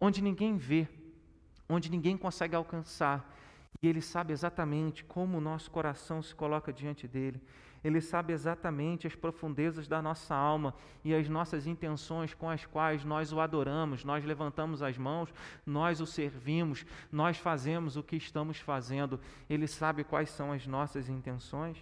onde 0.00 0.22
ninguém 0.22 0.56
vê, 0.56 0.88
onde 1.68 1.90
ninguém 1.90 2.16
consegue 2.16 2.56
alcançar. 2.56 3.36
E 3.82 3.88
Ele 3.88 4.00
sabe 4.00 4.32
exatamente 4.32 5.04
como 5.04 5.38
o 5.38 5.40
nosso 5.40 5.70
coração 5.70 6.22
se 6.22 6.34
coloca 6.34 6.72
diante 6.72 7.06
dele. 7.06 7.40
Ele 7.82 8.00
sabe 8.00 8.32
exatamente 8.32 9.06
as 9.06 9.14
profundezas 9.14 9.88
da 9.88 10.02
nossa 10.02 10.34
alma 10.34 10.74
e 11.02 11.14
as 11.14 11.28
nossas 11.28 11.66
intenções 11.66 12.34
com 12.34 12.48
as 12.48 12.66
quais 12.66 13.04
nós 13.04 13.32
o 13.32 13.40
adoramos, 13.40 14.04
nós 14.04 14.22
levantamos 14.22 14.82
as 14.82 14.98
mãos, 14.98 15.32
nós 15.64 15.98
o 16.00 16.06
servimos, 16.06 16.84
nós 17.10 17.38
fazemos 17.38 17.96
o 17.96 18.02
que 18.02 18.16
estamos 18.16 18.58
fazendo. 18.58 19.18
Ele 19.48 19.66
sabe 19.66 20.04
quais 20.04 20.28
são 20.28 20.52
as 20.52 20.66
nossas 20.66 21.08
intenções. 21.08 21.78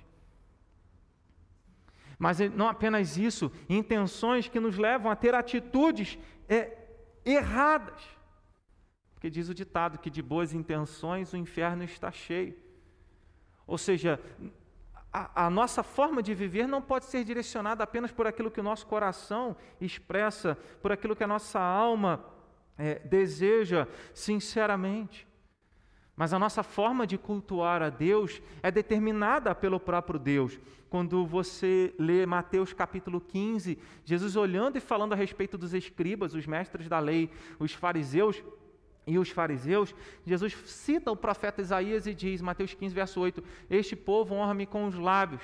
Mas 2.16 2.38
não 2.38 2.68
apenas 2.68 3.16
isso, 3.16 3.50
intenções 3.68 4.48
que 4.48 4.58
nos 4.58 4.76
levam 4.76 5.10
a 5.10 5.16
ter 5.16 5.34
atitudes 5.34 6.18
é, 6.48 6.76
erradas. 7.32 8.02
Porque 9.14 9.28
diz 9.28 9.48
o 9.48 9.54
ditado 9.54 9.98
que 9.98 10.10
de 10.10 10.22
boas 10.22 10.52
intenções 10.52 11.32
o 11.32 11.36
inferno 11.36 11.82
está 11.82 12.10
cheio. 12.10 12.56
Ou 13.66 13.76
seja, 13.76 14.20
a, 15.12 15.46
a, 15.46 15.50
nossa 15.50 15.82
forma 15.82 16.22
de 16.22 16.34
viver 16.34 16.66
não 16.66 16.80
pode 16.80 17.06
ser 17.06 17.24
direcionada 17.24 17.82
apenas 17.82 18.12
por 18.12 18.26
aquilo 18.26 18.50
que 18.50 18.60
o 18.60 18.62
nosso 18.62 18.86
coração 18.86 19.56
expressa, 19.80 20.56
por 20.80 20.92
aquilo 20.92 21.16
que 21.16 21.24
a 21.24 21.26
nossa 21.26 21.60
alma 21.60 22.24
é, 22.76 23.00
deseja 23.00 23.88
sinceramente. 24.14 25.26
Mas 26.18 26.32
a 26.32 26.38
nossa 26.38 26.64
forma 26.64 27.06
de 27.06 27.16
cultuar 27.16 27.80
a 27.80 27.88
Deus 27.88 28.42
é 28.60 28.72
determinada 28.72 29.54
pelo 29.54 29.78
próprio 29.78 30.18
Deus. 30.18 30.58
Quando 30.90 31.24
você 31.24 31.94
lê 31.96 32.26
Mateus 32.26 32.72
capítulo 32.72 33.20
15, 33.20 33.78
Jesus 34.04 34.34
olhando 34.34 34.76
e 34.76 34.80
falando 34.80 35.12
a 35.12 35.16
respeito 35.16 35.56
dos 35.56 35.72
escribas, 35.72 36.34
os 36.34 36.44
mestres 36.44 36.88
da 36.88 36.98
lei, 36.98 37.30
os 37.60 37.72
fariseus, 37.72 38.42
e 39.06 39.16
os 39.16 39.30
fariseus, 39.30 39.94
Jesus 40.26 40.54
cita 40.66 41.10
o 41.10 41.16
profeta 41.16 41.62
Isaías 41.62 42.06
e 42.06 42.12
diz, 42.12 42.42
Mateus 42.42 42.74
15, 42.74 42.92
verso 42.92 43.20
8: 43.20 43.42
Este 43.70 43.94
povo 43.94 44.34
honra-me 44.34 44.66
com 44.66 44.86
os 44.86 44.96
lábios, 44.96 45.42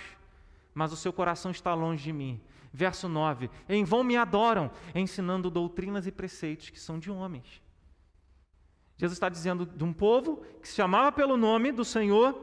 mas 0.74 0.92
o 0.92 0.96
seu 0.96 1.12
coração 1.12 1.52
está 1.52 1.72
longe 1.72 2.02
de 2.02 2.12
mim. 2.12 2.40
Verso 2.72 3.08
9: 3.08 3.48
Em 3.68 3.84
vão 3.84 4.02
me 4.02 4.16
adoram, 4.16 4.72
ensinando 4.92 5.48
doutrinas 5.48 6.06
e 6.06 6.12
preceitos 6.12 6.68
que 6.68 6.80
são 6.80 6.98
de 6.98 7.10
homens. 7.12 7.63
Jesus 8.96 9.16
está 9.16 9.28
dizendo 9.28 9.66
de 9.66 9.82
um 9.82 9.92
povo 9.92 10.42
que 10.60 10.68
se 10.68 10.74
chamava 10.74 11.10
pelo 11.10 11.36
nome 11.36 11.72
do 11.72 11.84
Senhor, 11.84 12.34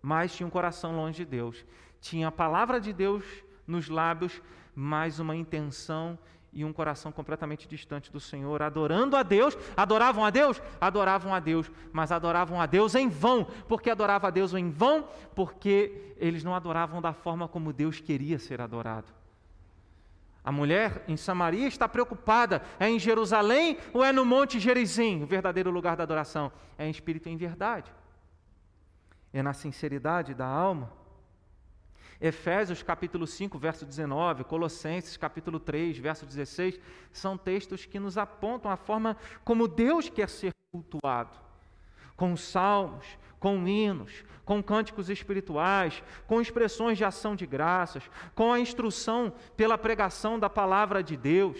mas 0.00 0.34
tinha 0.34 0.46
um 0.46 0.50
coração 0.50 0.96
longe 0.96 1.18
de 1.18 1.24
Deus. 1.24 1.64
Tinha 2.00 2.28
a 2.28 2.32
palavra 2.32 2.80
de 2.80 2.92
Deus 2.92 3.24
nos 3.66 3.88
lábios, 3.88 4.40
mas 4.74 5.18
uma 5.18 5.36
intenção 5.36 6.18
e 6.52 6.64
um 6.64 6.72
coração 6.72 7.10
completamente 7.10 7.66
distante 7.66 8.12
do 8.12 8.20
Senhor, 8.20 8.62
adorando 8.62 9.16
a 9.16 9.22
Deus. 9.22 9.56
Adoravam 9.76 10.24
a 10.24 10.30
Deus? 10.30 10.60
Adoravam 10.80 11.34
a 11.34 11.40
Deus, 11.40 11.70
mas 11.92 12.12
adoravam 12.12 12.60
a 12.60 12.66
Deus 12.66 12.94
em 12.94 13.08
vão. 13.08 13.44
Porque 13.66 13.90
adoravam 13.90 14.28
a 14.28 14.30
Deus 14.30 14.52
em 14.52 14.70
vão? 14.70 15.08
Porque 15.34 16.14
eles 16.18 16.44
não 16.44 16.54
adoravam 16.54 17.00
da 17.00 17.12
forma 17.12 17.48
como 17.48 17.72
Deus 17.72 18.00
queria 18.00 18.38
ser 18.38 18.60
adorado. 18.60 19.21
A 20.44 20.50
mulher 20.50 21.04
em 21.06 21.16
Samaria 21.16 21.68
está 21.68 21.88
preocupada: 21.88 22.62
é 22.78 22.88
em 22.88 22.98
Jerusalém 22.98 23.78
ou 23.92 24.02
é 24.02 24.12
no 24.12 24.24
Monte 24.24 24.58
Gerizim, 24.58 25.22
o 25.22 25.26
verdadeiro 25.26 25.70
lugar 25.70 25.96
da 25.96 26.02
adoração? 26.02 26.50
É 26.76 26.86
em 26.86 26.90
espírito 26.90 27.28
e 27.28 27.32
em 27.32 27.36
verdade. 27.36 27.92
É 29.32 29.42
na 29.42 29.52
sinceridade 29.52 30.34
da 30.34 30.46
alma. 30.46 30.90
Efésios 32.20 32.84
capítulo 32.84 33.26
5, 33.26 33.58
verso 33.58 33.84
19, 33.84 34.44
Colossenses 34.44 35.16
capítulo 35.16 35.58
3, 35.58 35.98
verso 35.98 36.24
16, 36.24 36.78
são 37.12 37.36
textos 37.36 37.84
que 37.84 37.98
nos 37.98 38.16
apontam 38.16 38.70
a 38.70 38.76
forma 38.76 39.16
como 39.44 39.66
Deus 39.66 40.08
quer 40.08 40.28
ser 40.28 40.52
cultuado. 40.70 41.36
Com 42.14 42.36
salmos, 42.36 43.18
com 43.42 43.66
hinos, 43.66 44.24
com 44.44 44.62
cânticos 44.62 45.10
espirituais, 45.10 46.00
com 46.28 46.40
expressões 46.40 46.96
de 46.96 47.04
ação 47.04 47.34
de 47.34 47.44
graças, 47.44 48.04
com 48.36 48.52
a 48.52 48.60
instrução 48.60 49.32
pela 49.56 49.76
pregação 49.76 50.38
da 50.38 50.48
palavra 50.48 51.02
de 51.02 51.16
Deus. 51.16 51.58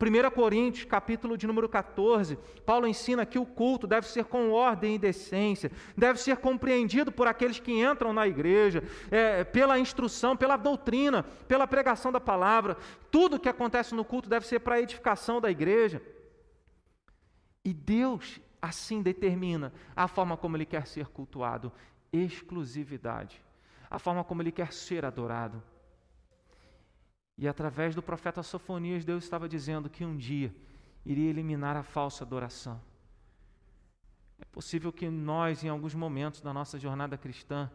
1 0.00 0.30
Coríntios, 0.30 0.84
capítulo 0.84 1.36
de 1.36 1.44
número 1.44 1.68
14, 1.68 2.38
Paulo 2.64 2.86
ensina 2.86 3.26
que 3.26 3.38
o 3.38 3.44
culto 3.44 3.84
deve 3.84 4.06
ser 4.06 4.26
com 4.26 4.52
ordem 4.52 4.94
e 4.94 4.98
decência, 4.98 5.72
deve 5.96 6.20
ser 6.20 6.36
compreendido 6.36 7.10
por 7.10 7.26
aqueles 7.26 7.58
que 7.58 7.72
entram 7.72 8.12
na 8.12 8.28
igreja, 8.28 8.84
é, 9.10 9.42
pela 9.42 9.76
instrução, 9.76 10.36
pela 10.36 10.56
doutrina, 10.56 11.24
pela 11.48 11.66
pregação 11.66 12.12
da 12.12 12.20
palavra. 12.20 12.76
Tudo 13.10 13.40
que 13.40 13.48
acontece 13.48 13.92
no 13.92 14.04
culto 14.04 14.28
deve 14.28 14.46
ser 14.46 14.60
para 14.60 14.76
a 14.76 14.80
edificação 14.80 15.40
da 15.40 15.50
igreja. 15.50 16.00
E 17.64 17.72
Deus 17.72 18.40
assim 18.64 19.02
determina 19.02 19.72
a 19.94 20.08
forma 20.08 20.36
como 20.36 20.56
Ele 20.56 20.64
quer 20.64 20.86
ser 20.86 21.06
cultuado 21.08 21.70
exclusividade, 22.12 23.42
a 23.90 23.98
forma 23.98 24.22
como 24.24 24.40
Ele 24.40 24.52
quer 24.52 24.72
ser 24.72 25.04
adorado. 25.04 25.62
E 27.36 27.48
através 27.48 27.94
do 27.94 28.02
profeta 28.02 28.42
Sofonias, 28.42 29.04
Deus 29.04 29.24
estava 29.24 29.48
dizendo 29.48 29.90
que 29.90 30.04
um 30.04 30.16
dia 30.16 30.54
iria 31.04 31.28
eliminar 31.28 31.76
a 31.76 31.82
falsa 31.82 32.22
adoração. 32.24 32.80
É 34.38 34.44
possível 34.44 34.92
que 34.92 35.10
nós, 35.10 35.64
em 35.64 35.68
alguns 35.68 35.94
momentos 35.94 36.40
da 36.40 36.52
nossa 36.52 36.78
jornada 36.78 37.18
cristã, 37.18 37.70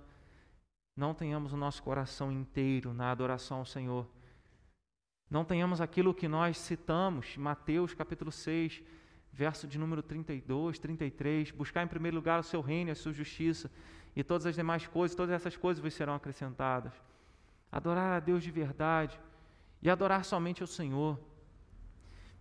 não 0.96 1.14
tenhamos 1.14 1.52
o 1.54 1.58
nosso 1.58 1.84
coração 1.84 2.32
inteiro 2.32 2.94
na 2.94 3.12
adoração 3.12 3.58
ao 3.58 3.66
Senhor. 3.66 4.08
Não 5.30 5.46
tenhamos 5.46 5.82
aquilo 5.82 6.14
que 6.14 6.28
nós 6.28 6.58
citamos, 6.58 7.38
Mateus 7.38 7.94
capítulo 7.94 8.32
6, 8.32 8.82
verso 9.32 9.68
de 9.68 9.78
número 9.78 10.02
32, 10.02 10.80
33, 10.80 11.52
buscar 11.52 11.84
em 11.84 11.88
primeiro 11.88 12.18
lugar 12.18 12.40
o 12.40 12.44
seu 12.44 12.62
reino 12.62 12.90
e 12.90 12.92
a 12.92 12.96
sua 12.96 13.14
justiça, 13.14 13.72
e 14.16 14.24
todas 14.24 14.46
as 14.46 14.56
demais 14.56 14.88
coisas, 14.88 15.16
todas 15.16 15.34
essas 15.34 15.56
coisas 15.56 15.82
vos 15.82 15.94
serão 15.94 16.16
acrescentadas. 16.16 16.94
Adorar 17.72 18.18
a 18.18 18.20
Deus 18.20 18.44
de 18.44 18.52
verdade, 18.52 19.20
e 19.82 19.90
adorar 19.90 20.26
somente 20.26 20.64
o 20.64 20.68
Senhor. 20.68 21.20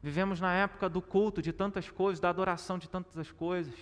Vivemos 0.02 0.40
na 0.40 0.52
época 0.54 0.88
do 0.88 1.02
culto 1.02 1.42
de 1.42 1.52
tantas 1.52 1.88
coisas, 1.90 2.20
da 2.20 2.30
adoração 2.30 2.78
de 2.78 2.88
tantas 2.88 3.30
coisas, 3.30 3.74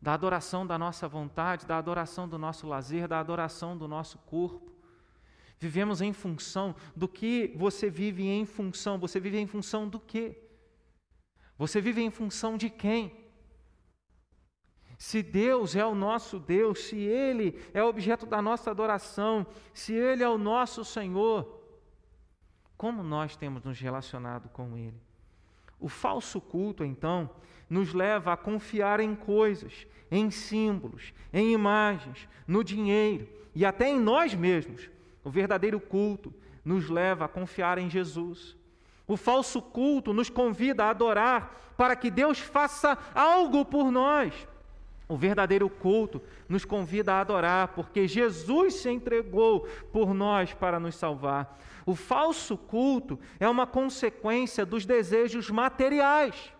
da 0.00 0.14
adoração 0.14 0.66
da 0.66 0.78
nossa 0.78 1.08
vontade, 1.08 1.66
da 1.66 1.76
adoração 1.76 2.28
do 2.28 2.38
nosso 2.38 2.66
lazer, 2.66 3.08
da 3.08 3.18
adoração 3.18 3.76
do 3.76 3.88
nosso 3.88 4.18
corpo. 4.18 4.72
Vivemos 5.58 6.00
em 6.00 6.12
função 6.12 6.74
do 6.94 7.08
que 7.08 7.52
você 7.56 7.90
vive 7.90 8.26
em 8.26 8.46
função. 8.46 8.98
Você 8.98 9.18
vive 9.18 9.38
em 9.38 9.46
função 9.46 9.88
do 9.88 9.98
quê? 9.98 10.47
Você 11.58 11.80
vive 11.80 12.00
em 12.00 12.10
função 12.10 12.56
de 12.56 12.70
quem? 12.70 13.12
Se 14.96 15.22
Deus 15.22 15.76
é 15.76 15.84
o 15.84 15.94
nosso 15.94 16.38
Deus, 16.38 16.84
se 16.84 16.96
Ele 16.96 17.60
é 17.74 17.82
objeto 17.82 18.24
da 18.26 18.40
nossa 18.40 18.70
adoração, 18.70 19.46
se 19.74 19.92
Ele 19.92 20.22
é 20.22 20.28
o 20.28 20.38
nosso 20.38 20.84
Senhor, 20.84 21.62
como 22.76 23.02
nós 23.02 23.36
temos 23.36 23.64
nos 23.64 23.78
relacionado 23.78 24.48
com 24.48 24.76
Ele? 24.76 25.00
O 25.80 25.88
falso 25.88 26.40
culto, 26.40 26.84
então, 26.84 27.30
nos 27.68 27.92
leva 27.92 28.32
a 28.32 28.36
confiar 28.36 29.00
em 29.00 29.14
coisas, 29.14 29.86
em 30.10 30.30
símbolos, 30.30 31.12
em 31.32 31.52
imagens, 31.52 32.28
no 32.46 32.64
dinheiro 32.64 33.28
e 33.54 33.64
até 33.64 33.88
em 33.88 34.00
nós 34.00 34.34
mesmos. 34.34 34.88
O 35.22 35.30
verdadeiro 35.30 35.78
culto 35.80 36.32
nos 36.64 36.88
leva 36.88 37.24
a 37.24 37.28
confiar 37.28 37.78
em 37.78 37.90
Jesus. 37.90 38.56
O 39.08 39.16
falso 39.16 39.60
culto 39.62 40.12
nos 40.12 40.28
convida 40.28 40.84
a 40.84 40.90
adorar 40.90 41.72
para 41.76 41.96
que 41.96 42.10
Deus 42.10 42.38
faça 42.38 42.98
algo 43.14 43.64
por 43.64 43.90
nós. 43.90 44.34
O 45.08 45.16
verdadeiro 45.16 45.70
culto 45.70 46.20
nos 46.46 46.66
convida 46.66 47.14
a 47.14 47.20
adorar, 47.20 47.68
porque 47.68 48.06
Jesus 48.06 48.74
se 48.74 48.90
entregou 48.90 49.66
por 49.90 50.12
nós 50.12 50.52
para 50.52 50.78
nos 50.78 50.96
salvar. 50.96 51.58
O 51.86 51.94
falso 51.94 52.58
culto 52.58 53.18
é 53.40 53.48
uma 53.48 53.66
consequência 53.66 54.66
dos 54.66 54.84
desejos 54.84 55.48
materiais. 55.48 56.52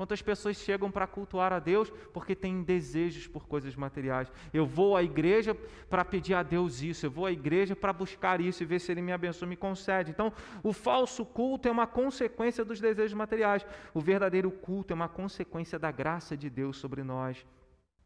Quantas 0.00 0.22
pessoas 0.22 0.56
chegam 0.56 0.90
para 0.90 1.06
cultuar 1.06 1.52
a 1.52 1.58
Deus 1.58 1.90
porque 2.10 2.34
têm 2.34 2.62
desejos 2.62 3.26
por 3.26 3.46
coisas 3.46 3.76
materiais? 3.76 4.32
Eu 4.50 4.64
vou 4.64 4.96
à 4.96 5.02
igreja 5.02 5.54
para 5.90 6.02
pedir 6.06 6.32
a 6.32 6.42
Deus 6.42 6.80
isso, 6.80 7.04
eu 7.04 7.10
vou 7.10 7.26
à 7.26 7.32
igreja 7.32 7.76
para 7.76 7.92
buscar 7.92 8.40
isso 8.40 8.62
e 8.62 8.66
ver 8.66 8.78
se 8.78 8.90
Ele 8.90 9.02
me 9.02 9.12
abençoa, 9.12 9.46
me 9.46 9.58
concede. 9.58 10.10
Então, 10.10 10.32
o 10.62 10.72
falso 10.72 11.22
culto 11.26 11.68
é 11.68 11.70
uma 11.70 11.86
consequência 11.86 12.64
dos 12.64 12.80
desejos 12.80 13.12
materiais. 13.12 13.66
O 13.92 14.00
verdadeiro 14.00 14.50
culto 14.50 14.90
é 14.90 14.94
uma 14.94 15.06
consequência 15.06 15.78
da 15.78 15.90
graça 15.90 16.34
de 16.34 16.48
Deus 16.48 16.78
sobre 16.78 17.02
nós. 17.02 17.46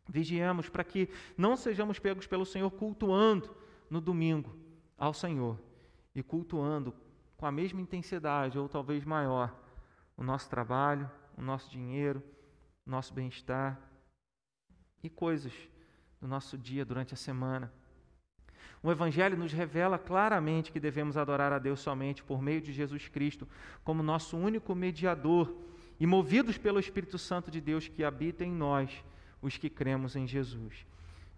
Vigiemos 0.09 0.69
para 0.69 0.83
que 0.83 1.09
não 1.39 1.57
sejamos 1.57 2.01
pegos 2.01 2.27
pelo 2.27 2.45
Senhor 2.45 2.73
cultuando 2.73 3.55
no 3.89 4.01
domingo 4.01 4.53
ao 4.99 5.15
Senhor 5.15 5.61
e 6.13 6.25
cultuando 6.25 6.93
com 7.37 7.47
a 7.47 7.53
mesma 7.53 7.81
intensidade 7.81 8.59
ou 8.59 8.69
talvez 8.69 9.05
maior 9.05 9.55
o 10.17 10.25
nosso 10.25 10.51
trabalho 10.51 11.09
o 11.37 11.43
nosso 11.43 11.70
dinheiro, 11.70 12.22
o 12.87 12.91
nosso 12.91 13.12
bem-estar 13.12 13.80
e 15.03 15.09
coisas 15.09 15.53
do 16.20 16.28
nosso 16.28 16.57
dia 16.57 16.85
durante 16.85 17.14
a 17.14 17.16
semana. 17.16 17.72
O 18.82 18.91
Evangelho 18.91 19.37
nos 19.37 19.53
revela 19.53 19.99
claramente 19.99 20.70
que 20.70 20.80
devemos 20.80 21.16
adorar 21.16 21.53
a 21.53 21.59
Deus 21.59 21.80
somente 21.80 22.22
por 22.22 22.43
meio 22.43 22.61
de 22.61 22.72
Jesus 22.72 23.09
Cristo, 23.09 23.49
como 23.82 24.03
nosso 24.03 24.37
único 24.37 24.74
mediador, 24.74 25.55
e 25.99 26.07
movidos 26.07 26.59
pelo 26.59 26.80
Espírito 26.80 27.18
Santo 27.18 27.51
de 27.51 27.61
Deus 27.61 27.89
que 27.89 28.05
habita 28.05 28.45
em 28.45 28.51
nós, 28.53 29.05
os 29.41 29.57
que 29.57 29.70
cremos 29.70 30.16
em 30.16 30.26
Jesus. 30.26 30.87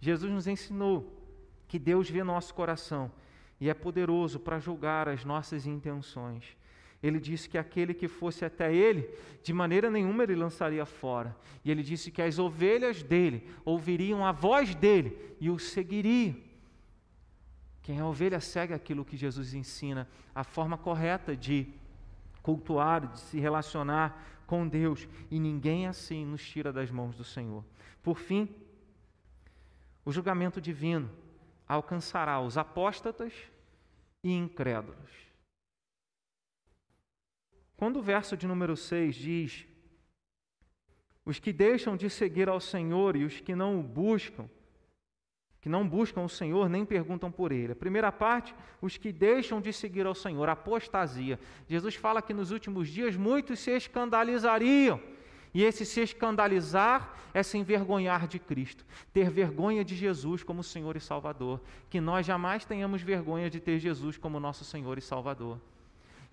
Jesus 0.01 0.33
nos 0.33 0.47
ensinou 0.47 1.23
que 1.69 1.79
Deus 1.79 2.09
vê 2.09 2.25
nosso 2.25 2.55
coração 2.55 3.13
e 3.61 3.69
é 3.69 3.75
poderoso 3.75 4.41
para 4.41 4.59
julgar 4.59 5.09
as 5.09 5.25
nossas 5.25 5.67
intenções 5.67 6.57
ele 7.07 7.21
disse 7.21 7.49
que 7.49 7.59
aquele 7.59 7.95
que 7.95 8.09
fosse 8.09 8.45
até 8.45 8.75
ele, 8.75 9.09
de 9.43 9.53
maneira 9.53 9.91
nenhuma 9.91 10.23
ele 10.23 10.35
lançaria 10.35 10.85
fora. 10.85 11.37
E 11.65 11.71
ele 11.71 11.83
disse 11.83 12.11
que 12.11 12.23
as 12.23 12.39
ovelhas 12.39 13.03
dele 13.03 13.49
ouviriam 13.65 14.25
a 14.25 14.33
voz 14.33 14.75
dele 14.75 15.37
e 15.41 15.51
o 15.51 15.59
seguiriam. 15.59 16.37
Quem 17.83 17.99
é 17.99 18.05
ovelha 18.05 18.41
segue 18.41 18.75
aquilo 18.75 19.05
que 19.05 19.17
Jesus 19.17 19.55
ensina, 19.55 20.09
a 20.35 20.43
forma 20.43 20.77
correta 20.77 21.37
de 21.37 21.69
cultuar, 22.43 23.07
de 23.07 23.21
se 23.21 23.39
relacionar 23.39 24.43
com 24.47 24.67
Deus, 24.67 25.07
e 25.31 25.39
ninguém 25.39 25.87
assim 25.87 26.25
nos 26.25 26.43
tira 26.43 26.73
das 26.73 26.91
mãos 26.91 27.17
do 27.17 27.25
Senhor. 27.25 27.65
Por 28.03 28.19
fim, 28.19 28.49
o 30.05 30.13
julgamento 30.13 30.61
divino 30.61 31.11
alcançará 31.69 32.41
os 32.41 32.57
apóstatas 32.57 33.33
e 34.23 34.33
incrédulos. 34.33 35.26
Quando 37.77 37.99
o 37.99 38.03
verso 38.03 38.37
de 38.37 38.47
número 38.47 38.77
6 38.77 39.15
diz: 39.15 39.67
Os 41.25 41.39
que 41.39 41.53
deixam 41.53 41.97
de 41.97 42.09
seguir 42.09 42.49
ao 42.49 42.61
Senhor 42.61 43.17
e 43.17 43.25
os 43.25 43.41
que 43.41 43.55
não 43.55 43.79
o 43.79 43.83
buscam, 43.83 44.49
que 45.61 45.69
não 45.69 45.87
buscam 45.87 46.23
o 46.23 46.29
Senhor 46.29 46.71
nem 46.71 46.87
perguntam 46.87 47.31
por 47.31 47.53
ele. 47.53 47.73
A 47.73 47.77
primeira 47.77 48.11
parte, 48.11 48.55
os 48.81 48.97
que 48.97 49.13
deixam 49.13 49.61
de 49.61 49.73
seguir 49.73 50.07
ao 50.07 50.15
Senhor, 50.15 50.49
apostasia. 50.49 51.39
Jesus 51.69 51.95
fala 51.95 52.23
que 52.23 52.33
nos 52.33 52.51
últimos 52.51 52.89
dias 52.89 53.15
muitos 53.15 53.59
se 53.59 53.71
escandalizariam. 53.73 55.01
E 55.53 55.63
esse 55.63 55.85
se 55.85 56.01
escandalizar 56.01 57.15
é 57.33 57.43
se 57.43 57.57
envergonhar 57.59 58.27
de 58.27 58.39
Cristo, 58.39 58.85
ter 59.13 59.31
vergonha 59.31 59.83
de 59.85 59.97
Jesus 59.97 60.43
como 60.43 60.63
Senhor 60.63 60.97
e 60.97 61.01
Salvador. 61.01 61.61
Que 61.91 62.01
nós 62.01 62.25
jamais 62.25 62.65
tenhamos 62.65 63.03
vergonha 63.03 63.51
de 63.51 63.59
ter 63.59 63.79
Jesus 63.79 64.17
como 64.17 64.41
nosso 64.41 64.65
Senhor 64.65 64.97
e 64.97 65.03
Salvador 65.03 65.59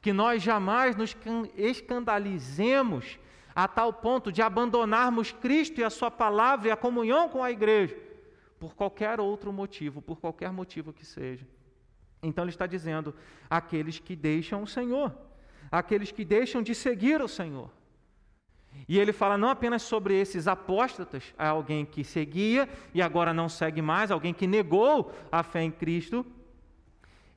que 0.04 0.12
nós 0.12 0.43
jamais 0.43 0.97
nos 0.97 1.16
escandalizemos 1.56 3.18
a 3.56 3.70
tal 3.70 3.93
ponto 3.93 4.34
de 4.34 4.41
abandonarmos 4.41 5.32
Cristo 5.32 5.80
e 5.80 5.84
a 5.84 5.89
Sua 5.89 6.12
palavra 6.12 6.68
e 6.68 6.72
a 6.72 6.76
comunhão 6.76 7.30
com 7.30 7.41
a 7.41 7.49
igreja, 7.49 7.97
por 8.60 8.76
qualquer 8.76 9.22
outro 9.22 9.54
motivo, 9.54 10.01
por 10.01 10.20
qualquer 10.20 10.51
motivo 10.51 10.91
que 10.91 11.06
seja. 11.06 11.47
Então 12.22 12.43
ele 12.43 12.51
está 12.51 12.68
dizendo: 12.68 13.16
aqueles 13.49 13.97
que 13.97 14.14
deixam 14.14 14.62
o 14.62 14.68
Senhor, 14.68 15.16
aqueles 15.72 16.12
que 16.12 16.26
deixam 16.26 16.62
de 16.62 16.76
seguir 16.76 17.22
o 17.22 17.28
Senhor. 17.30 17.72
E 18.89 18.99
ele 18.99 19.14
fala 19.14 19.38
não 19.38 19.47
apenas 19.47 19.84
sobre 19.84 20.20
esses 20.20 20.49
apóstatas, 20.49 21.34
alguém 21.38 21.86
que 21.86 22.04
seguia 22.04 22.68
e 22.93 23.01
agora 23.01 23.34
não 23.34 23.47
segue 23.47 23.82
mais, 23.82 24.12
alguém 24.12 24.34
que 24.34 24.47
negou 24.47 25.14
a 25.32 25.43
fé 25.43 25.62
em 25.64 25.72
Cristo, 25.72 26.26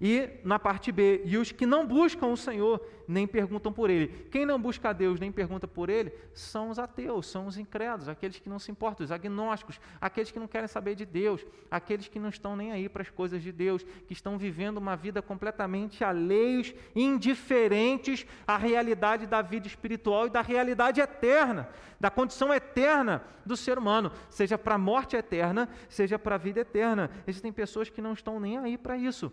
e 0.01 0.29
na 0.45 0.59
parte 0.59 0.93
B, 0.93 1.23
e 1.25 1.39
os 1.39 1.51
que 1.51 1.65
não 1.65 1.87
buscam 1.87 2.27
o 2.27 2.37
Senhor 2.37 2.85
nem 3.09 3.27
perguntam 3.27 3.73
por 3.73 3.89
Ele. 3.89 4.09
Quem 4.31 4.45
não 4.45 4.61
busca 4.61 4.91
a 4.91 4.93
Deus 4.93 5.19
nem 5.19 5.33
pergunta 5.33 5.67
por 5.67 5.89
Ele 5.89 6.13
são 6.35 6.69
os 6.69 6.79
ateus, 6.79 7.27
são 7.27 7.47
os 7.47 7.57
incrédulos, 7.57 8.09
aqueles 8.09 8.39
que 8.39 8.49
não 8.49 8.59
se 8.59 8.71
importam, 8.71 9.05
os 9.05 9.13
agnósticos, 9.13 9.81
aqueles 9.99 10.31
que 10.31 10.39
não 10.39 10.47
querem 10.47 10.69
saber 10.69 10.95
de 10.97 11.07
Deus, 11.07 11.47
aqueles 11.71 12.09
que 12.09 12.19
não 12.19 12.29
estão 12.29 12.55
nem 12.55 12.73
aí 12.73 12.89
para 12.91 13.03
as 13.03 13.11
coisas 13.11 13.43
de 13.43 13.51
Deus, 13.51 13.85
que 14.07 14.13
estão 14.13 14.37
vivendo 14.37 14.77
uma 14.77 14.97
vida 14.97 15.23
completamente 15.23 16.05
alheios, 16.05 16.75
indiferentes 16.95 18.27
à 18.47 18.59
realidade 18.59 19.27
da 19.27 19.41
vida 19.41 19.67
espiritual 19.67 20.27
e 20.27 20.31
da 20.31 20.43
realidade 20.43 21.01
eterna, 21.01 21.71
da 21.99 22.11
condição 22.11 22.53
eterna 22.53 23.25
do 23.47 23.57
ser 23.57 23.79
humano, 23.79 24.13
seja 24.29 24.59
para 24.59 24.75
a 24.75 24.79
morte 24.79 25.17
eterna, 25.17 25.71
seja 25.89 26.19
para 26.19 26.35
a 26.35 26.39
vida 26.39 26.61
eterna. 26.61 27.11
Existem 27.27 27.51
pessoas 27.51 27.89
que 27.89 28.03
não 28.03 28.13
estão 28.13 28.39
nem 28.39 28.59
aí 28.59 28.77
para 28.77 28.99
isso. 28.99 29.33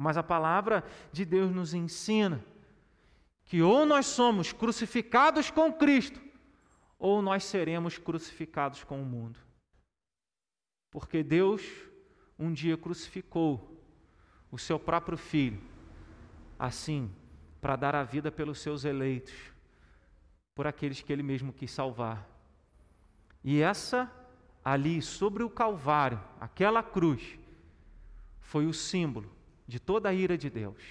Mas 0.00 0.16
a 0.16 0.22
palavra 0.22 0.84
de 1.10 1.24
Deus 1.24 1.52
nos 1.52 1.74
ensina 1.74 2.44
que 3.44 3.60
ou 3.60 3.84
nós 3.84 4.06
somos 4.06 4.52
crucificados 4.52 5.50
com 5.50 5.72
Cristo, 5.72 6.20
ou 6.96 7.20
nós 7.20 7.42
seremos 7.42 7.98
crucificados 7.98 8.84
com 8.84 9.02
o 9.02 9.04
mundo. 9.04 9.40
Porque 10.92 11.24
Deus 11.24 11.62
um 12.38 12.52
dia 12.52 12.76
crucificou 12.76 13.76
o 14.52 14.56
seu 14.56 14.78
próprio 14.78 15.18
filho, 15.18 15.60
assim, 16.56 17.10
para 17.60 17.74
dar 17.74 17.96
a 17.96 18.04
vida 18.04 18.30
pelos 18.30 18.60
seus 18.60 18.84
eleitos, 18.84 19.34
por 20.54 20.64
aqueles 20.64 21.00
que 21.00 21.12
ele 21.12 21.24
mesmo 21.24 21.52
quis 21.52 21.72
salvar. 21.72 22.24
E 23.42 23.60
essa 23.60 24.08
ali 24.64 25.02
sobre 25.02 25.42
o 25.42 25.50
Calvário, 25.50 26.22
aquela 26.38 26.84
cruz, 26.84 27.36
foi 28.40 28.64
o 28.64 28.72
símbolo 28.72 29.37
de 29.68 29.78
toda 29.78 30.08
a 30.08 30.14
ira 30.14 30.36
de 30.38 30.48
Deus. 30.48 30.82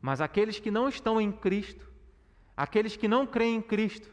Mas 0.00 0.20
aqueles 0.20 0.58
que 0.58 0.70
não 0.70 0.88
estão 0.88 1.20
em 1.20 1.30
Cristo, 1.30 1.88
aqueles 2.56 2.96
que 2.96 3.06
não 3.06 3.24
creem 3.24 3.56
em 3.56 3.62
Cristo, 3.62 4.12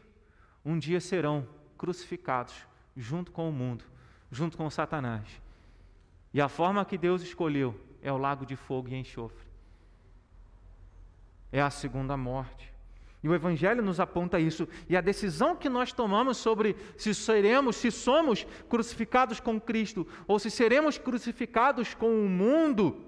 um 0.64 0.78
dia 0.78 1.00
serão 1.00 1.46
crucificados 1.76 2.54
junto 2.96 3.32
com 3.32 3.48
o 3.48 3.52
mundo, 3.52 3.84
junto 4.30 4.56
com 4.56 4.70
Satanás. 4.70 5.26
E 6.32 6.40
a 6.40 6.48
forma 6.48 6.84
que 6.84 6.96
Deus 6.96 7.22
escolheu 7.22 7.78
é 8.00 8.12
o 8.12 8.18
lago 8.18 8.46
de 8.46 8.54
fogo 8.54 8.88
e 8.88 8.94
enxofre. 8.94 9.44
É 11.50 11.60
a 11.60 11.70
segunda 11.70 12.16
morte. 12.16 12.69
E 13.22 13.28
o 13.28 13.34
Evangelho 13.34 13.82
nos 13.82 14.00
aponta 14.00 14.40
isso. 14.40 14.66
E 14.88 14.96
a 14.96 15.00
decisão 15.00 15.54
que 15.54 15.68
nós 15.68 15.92
tomamos 15.92 16.38
sobre 16.38 16.74
se 16.96 17.14
seremos, 17.14 17.76
se 17.76 17.90
somos 17.90 18.46
crucificados 18.68 19.40
com 19.40 19.60
Cristo 19.60 20.06
ou 20.26 20.38
se 20.38 20.50
seremos 20.50 20.96
crucificados 20.96 21.94
com 21.94 22.24
o 22.24 22.28
mundo, 22.28 23.04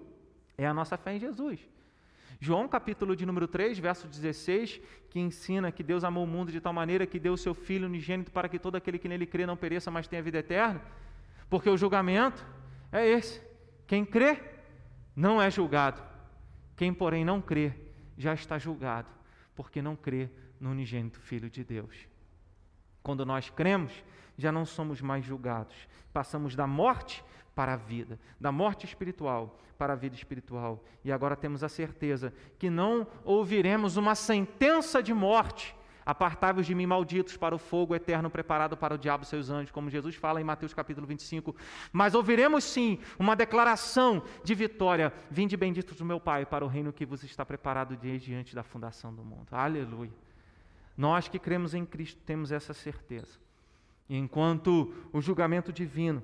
é 0.57 0.67
a 0.67 0.75
nossa 0.75 0.99
fé 0.99 1.17
em 1.17 1.21
Jesus. 1.21 1.61
João, 2.39 2.69
capítulo 2.69 3.17
de 3.17 3.25
número 3.25 3.47
3, 3.47 3.79
verso 3.79 4.07
16, 4.07 4.81
que 5.09 5.21
ensina 5.21 5.73
que 5.73 5.83
Deus 5.83 6.05
amou 6.05 6.25
o 6.25 6.27
mundo 6.27 6.51
de 6.51 6.61
tal 6.61 6.73
maneira 6.73 7.07
que 7.07 7.19
deu 7.19 7.35
o 7.35 7.39
seu 7.39 7.55
Filho 7.55 7.87
unigênito 7.87 8.33
para 8.33 8.49
que 8.49 8.59
todo 8.59 8.77
aquele 8.77 8.99
que 8.99 9.09
nele 9.09 9.25
crê 9.25 9.47
não 9.47 9.57
pereça, 9.57 9.91
mas 9.91 10.09
tenha 10.09 10.23
vida 10.23 10.39
eterna. 10.39 10.83
Porque 11.49 11.71
o 11.71 11.77
julgamento 11.77 12.45
é 12.91 13.09
esse: 13.09 13.41
quem 13.87 14.05
crê 14.05 14.39
não 15.15 15.41
é 15.41 15.51
julgado, 15.51 16.03
quem, 16.77 16.93
porém, 16.93 17.25
não 17.25 17.41
crê 17.41 17.73
já 18.19 18.35
está 18.35 18.59
julgado 18.59 19.22
porque 19.55 19.83
não 19.83 19.97
crê 19.97 20.31
no 20.61 20.71
unigênito 20.71 21.21
Filho 21.21 21.51
de 21.51 21.65
Deus. 21.65 22.09
Quando 23.03 23.27
nós 23.27 23.51
cremos, 23.51 23.93
já 24.39 24.53
não 24.53 24.65
somos 24.65 25.01
mais 25.01 25.25
julgados. 25.25 25.75
Passamos 26.13 26.55
da 26.55 26.67
morte 26.67 27.25
para 27.55 27.75
a 27.75 27.77
vida, 27.77 28.19
da 28.41 28.53
morte 28.53 28.87
espiritual 28.87 29.59
para 29.83 29.95
a 29.95 29.97
vida 29.97 30.15
espiritual. 30.15 30.85
E 31.05 31.11
agora 31.11 31.35
temos 31.35 31.65
a 31.65 31.69
certeza 31.69 32.33
que 32.57 32.71
não 32.71 33.05
ouviremos 33.25 33.97
uma 33.97 34.15
sentença 34.15 35.03
de 35.03 35.13
morte. 35.13 35.75
Apartai-vos 36.05 36.67
de 36.67 36.75
mim, 36.75 36.87
malditos, 36.87 37.37
para 37.37 37.55
o 37.55 37.59
fogo 37.59 37.95
eterno 37.95 38.31
preparado 38.31 38.77
para 38.77 38.95
o 38.95 38.99
diabo 38.99 39.25
e 39.25 39.27
seus 39.27 39.51
anjos, 39.51 39.71
como 39.71 39.91
Jesus 39.91 40.15
fala 40.17 40.41
em 40.41 40.45
Mateus 40.45 40.75
capítulo 40.75 41.07
25. 41.07 41.55
Mas 41.93 42.15
ouviremos 42.15 42.65
sim 42.65 42.99
uma 43.19 43.37
declaração 43.37 44.23
de 44.43 44.55
vitória: 44.55 45.13
Vinde 45.31 45.57
benditos 45.57 45.97
do 45.97 46.05
meu 46.05 46.21
Pai 46.21 46.45
para 46.45 46.65
o 46.65 46.69
reino 46.69 46.93
que 46.93 47.07
vos 47.07 47.23
está 47.23 47.45
preparado 47.45 47.97
desde 47.97 48.35
antes 48.35 48.55
da 48.55 48.63
fundação 48.63 49.15
do 49.15 49.25
mundo. 49.25 49.49
Aleluia. 49.53 50.13
Nós 50.97 51.29
que 51.29 51.39
cremos 51.39 51.75
em 51.75 51.85
Cristo 51.85 52.21
temos 52.25 52.53
essa 52.53 52.75
certeza. 52.75 53.39
Enquanto 54.09 54.93
o 55.13 55.21
julgamento 55.21 55.73
divino 55.73 56.23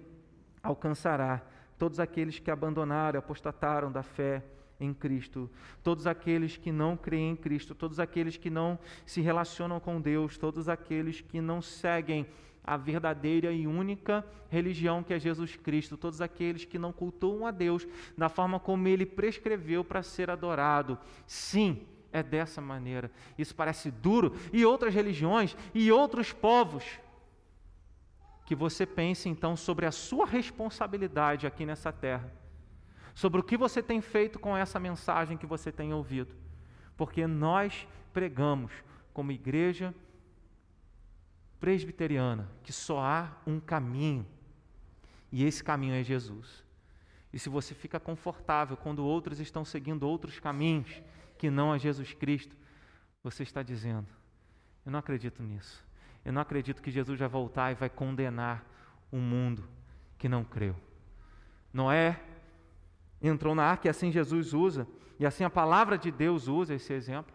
alcançará 0.62 1.42
todos 1.78 2.00
aqueles 2.00 2.38
que 2.38 2.50
abandonaram, 2.50 3.18
apostataram 3.18 3.90
da 3.90 4.02
fé 4.02 4.42
em 4.80 4.94
Cristo, 4.94 5.50
todos 5.82 6.06
aqueles 6.06 6.56
que 6.56 6.70
não 6.70 6.96
creem 6.96 7.32
em 7.32 7.36
Cristo, 7.36 7.74
todos 7.74 7.98
aqueles 7.98 8.36
que 8.36 8.48
não 8.48 8.78
se 9.04 9.20
relacionam 9.20 9.80
com 9.80 10.00
Deus, 10.00 10.38
todos 10.38 10.68
aqueles 10.68 11.20
que 11.20 11.40
não 11.40 11.60
seguem 11.60 12.26
a 12.62 12.76
verdadeira 12.76 13.50
e 13.50 13.66
única 13.66 14.24
religião 14.50 15.02
que 15.02 15.14
é 15.14 15.18
Jesus 15.18 15.56
Cristo, 15.56 15.96
todos 15.96 16.20
aqueles 16.20 16.64
que 16.64 16.78
não 16.78 16.92
cultuam 16.92 17.46
a 17.46 17.50
Deus 17.50 17.86
da 18.16 18.28
forma 18.28 18.60
como 18.60 18.86
ele 18.86 19.06
prescreveu 19.06 19.82
para 19.82 20.02
ser 20.02 20.30
adorado. 20.30 20.98
Sim, 21.26 21.86
é 22.12 22.22
dessa 22.22 22.60
maneira. 22.60 23.10
Isso 23.38 23.54
parece 23.54 23.90
duro. 23.90 24.34
E 24.52 24.64
outras 24.64 24.94
religiões 24.94 25.56
e 25.74 25.90
outros 25.90 26.32
povos 26.32 26.84
que 28.44 28.54
você 28.54 28.86
pense 28.86 29.28
então 29.28 29.56
sobre 29.56 29.84
a 29.84 29.92
sua 29.92 30.24
responsabilidade 30.26 31.46
aqui 31.46 31.66
nessa 31.66 31.92
terra, 31.92 32.32
sobre 33.18 33.40
o 33.40 33.42
que 33.42 33.56
você 33.56 33.82
tem 33.82 34.00
feito 34.00 34.38
com 34.38 34.56
essa 34.56 34.78
mensagem 34.78 35.36
que 35.36 35.44
você 35.44 35.72
tem 35.72 35.92
ouvido, 35.92 36.36
porque 36.96 37.26
nós 37.26 37.84
pregamos 38.12 38.70
como 39.12 39.32
igreja 39.32 39.92
presbiteriana 41.58 42.48
que 42.62 42.72
só 42.72 43.00
há 43.00 43.32
um 43.44 43.58
caminho, 43.58 44.24
e 45.32 45.44
esse 45.44 45.64
caminho 45.64 45.94
é 45.94 46.04
Jesus. 46.04 46.64
E 47.32 47.40
se 47.40 47.48
você 47.48 47.74
fica 47.74 47.98
confortável 47.98 48.76
quando 48.76 49.04
outros 49.04 49.40
estão 49.40 49.64
seguindo 49.64 50.04
outros 50.04 50.38
caminhos 50.38 51.02
que 51.36 51.50
não 51.50 51.74
é 51.74 51.78
Jesus 51.80 52.14
Cristo, 52.14 52.56
você 53.20 53.42
está 53.42 53.64
dizendo: 53.64 54.06
Eu 54.86 54.92
não 54.92 55.00
acredito 55.00 55.42
nisso. 55.42 55.84
Eu 56.24 56.32
não 56.32 56.40
acredito 56.40 56.80
que 56.80 56.92
Jesus 56.92 57.18
vai 57.18 57.28
voltar 57.28 57.72
e 57.72 57.74
vai 57.74 57.90
condenar 57.90 58.64
o 59.10 59.16
mundo 59.16 59.68
que 60.16 60.28
não 60.28 60.44
creu. 60.44 60.76
Noé 61.72 62.27
entrou 63.20 63.54
na 63.54 63.64
arca 63.64 63.88
e 63.88 63.90
assim 63.90 64.10
Jesus 64.10 64.52
usa, 64.52 64.86
e 65.18 65.26
assim 65.26 65.44
a 65.44 65.50
palavra 65.50 65.98
de 65.98 66.10
Deus 66.10 66.46
usa 66.46 66.74
esse 66.74 66.92
exemplo. 66.92 67.34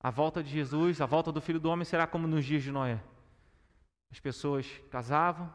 A 0.00 0.10
volta 0.10 0.42
de 0.42 0.50
Jesus, 0.50 1.00
a 1.00 1.06
volta 1.06 1.30
do 1.30 1.40
Filho 1.40 1.60
do 1.60 1.70
Homem 1.70 1.84
será 1.84 2.06
como 2.06 2.26
nos 2.26 2.44
dias 2.44 2.62
de 2.62 2.72
Noé. 2.72 3.02
As 4.10 4.20
pessoas 4.20 4.66
casavam, 4.90 5.52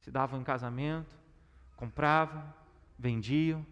se 0.00 0.10
davam 0.10 0.40
em 0.40 0.44
casamento, 0.44 1.16
compravam, 1.76 2.44
vendiam, 2.98 3.66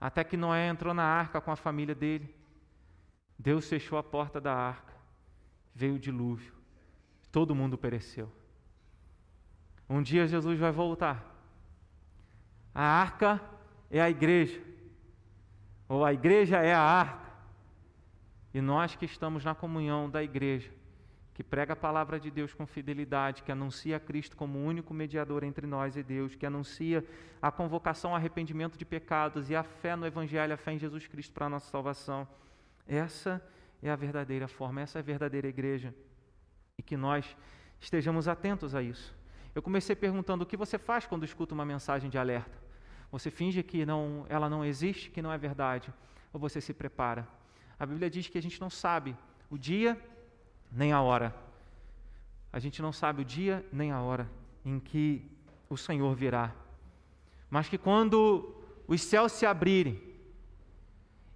até 0.00 0.24
que 0.24 0.36
Noé 0.36 0.68
entrou 0.68 0.94
na 0.94 1.04
arca 1.04 1.40
com 1.40 1.50
a 1.50 1.56
família 1.56 1.94
dele. 1.94 2.34
Deus 3.38 3.68
fechou 3.68 3.98
a 3.98 4.02
porta 4.02 4.40
da 4.40 4.54
arca 4.54 4.94
veio 5.74 5.96
o 5.96 5.98
dilúvio, 5.98 6.54
todo 7.32 7.54
mundo 7.54 7.76
pereceu. 7.76 8.30
Um 9.88 10.00
dia 10.00 10.26
Jesus 10.26 10.58
vai 10.58 10.70
voltar. 10.70 11.33
A 12.74 12.82
arca 12.82 13.40
é 13.90 14.00
a 14.00 14.10
igreja, 14.10 14.60
ou 15.88 16.04
a 16.04 16.12
igreja 16.12 16.58
é 16.58 16.74
a 16.74 16.80
arca. 16.80 17.32
E 18.52 18.60
nós 18.60 18.96
que 18.96 19.04
estamos 19.04 19.44
na 19.44 19.54
comunhão 19.54 20.10
da 20.10 20.22
igreja, 20.22 20.72
que 21.34 21.42
prega 21.42 21.72
a 21.72 21.76
palavra 21.76 22.18
de 22.18 22.30
Deus 22.30 22.54
com 22.54 22.66
fidelidade, 22.66 23.42
que 23.42 23.50
anuncia 23.50 23.98
Cristo 23.98 24.36
como 24.36 24.58
o 24.58 24.64
único 24.64 24.94
mediador 24.94 25.42
entre 25.42 25.66
nós 25.66 25.96
e 25.96 26.02
Deus, 26.02 26.34
que 26.34 26.46
anuncia 26.46 27.04
a 27.42 27.50
convocação 27.50 28.10
ao 28.10 28.16
arrependimento 28.16 28.78
de 28.78 28.84
pecados 28.84 29.50
e 29.50 29.56
a 29.56 29.62
fé 29.62 29.96
no 29.96 30.06
Evangelho, 30.06 30.54
a 30.54 30.56
fé 30.56 30.72
em 30.72 30.78
Jesus 30.78 31.06
Cristo 31.06 31.32
para 31.32 31.46
a 31.46 31.50
nossa 31.50 31.70
salvação. 31.70 32.26
Essa 32.86 33.42
é 33.82 33.90
a 33.90 33.96
verdadeira 33.96 34.46
forma, 34.48 34.80
essa 34.80 34.98
é 34.98 35.00
a 35.00 35.02
verdadeira 35.02 35.48
igreja. 35.48 35.94
E 36.78 36.82
que 36.82 36.96
nós 36.96 37.36
estejamos 37.80 38.28
atentos 38.28 38.74
a 38.74 38.82
isso. 38.82 39.14
Eu 39.54 39.62
comecei 39.62 39.94
perguntando 39.94 40.42
o 40.42 40.46
que 40.46 40.56
você 40.56 40.78
faz 40.78 41.06
quando 41.06 41.24
escuta 41.24 41.54
uma 41.54 41.64
mensagem 41.64 42.08
de 42.08 42.18
alerta. 42.18 42.63
Você 43.14 43.30
finge 43.30 43.62
que 43.62 43.86
não, 43.86 44.26
ela 44.28 44.50
não 44.50 44.64
existe, 44.64 45.08
que 45.08 45.22
não 45.22 45.32
é 45.32 45.38
verdade, 45.38 45.94
ou 46.32 46.40
você 46.40 46.60
se 46.60 46.74
prepara? 46.74 47.28
A 47.78 47.86
Bíblia 47.86 48.10
diz 48.10 48.26
que 48.26 48.36
a 48.36 48.42
gente 48.42 48.60
não 48.60 48.68
sabe 48.68 49.16
o 49.48 49.56
dia 49.56 49.96
nem 50.72 50.92
a 50.92 51.00
hora. 51.00 51.32
A 52.52 52.58
gente 52.58 52.82
não 52.82 52.92
sabe 52.92 53.22
o 53.22 53.24
dia 53.24 53.64
nem 53.72 53.92
a 53.92 54.00
hora 54.00 54.28
em 54.64 54.80
que 54.80 55.24
o 55.70 55.76
Senhor 55.76 56.12
virá. 56.16 56.52
Mas 57.48 57.68
que 57.68 57.78
quando 57.78 58.52
os 58.84 59.00
céus 59.00 59.30
se 59.30 59.46
abrirem 59.46 60.02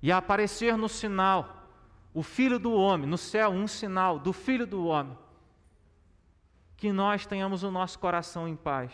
e 0.03 0.11
aparecer 0.11 0.77
no 0.77 0.89
sinal 0.89 1.65
o 2.13 2.25
Filho 2.25 2.59
do 2.59 2.73
Homem, 2.73 3.07
no 3.07 3.17
céu, 3.17 3.51
um 3.51 3.69
sinal 3.69 4.19
do 4.19 4.33
Filho 4.33 4.67
do 4.67 4.85
Homem, 4.85 5.17
que 6.77 6.91
nós 6.91 7.25
tenhamos 7.25 7.63
o 7.63 7.71
nosso 7.71 8.01
coração 8.01 8.49
em 8.49 8.57
paz, 8.57 8.91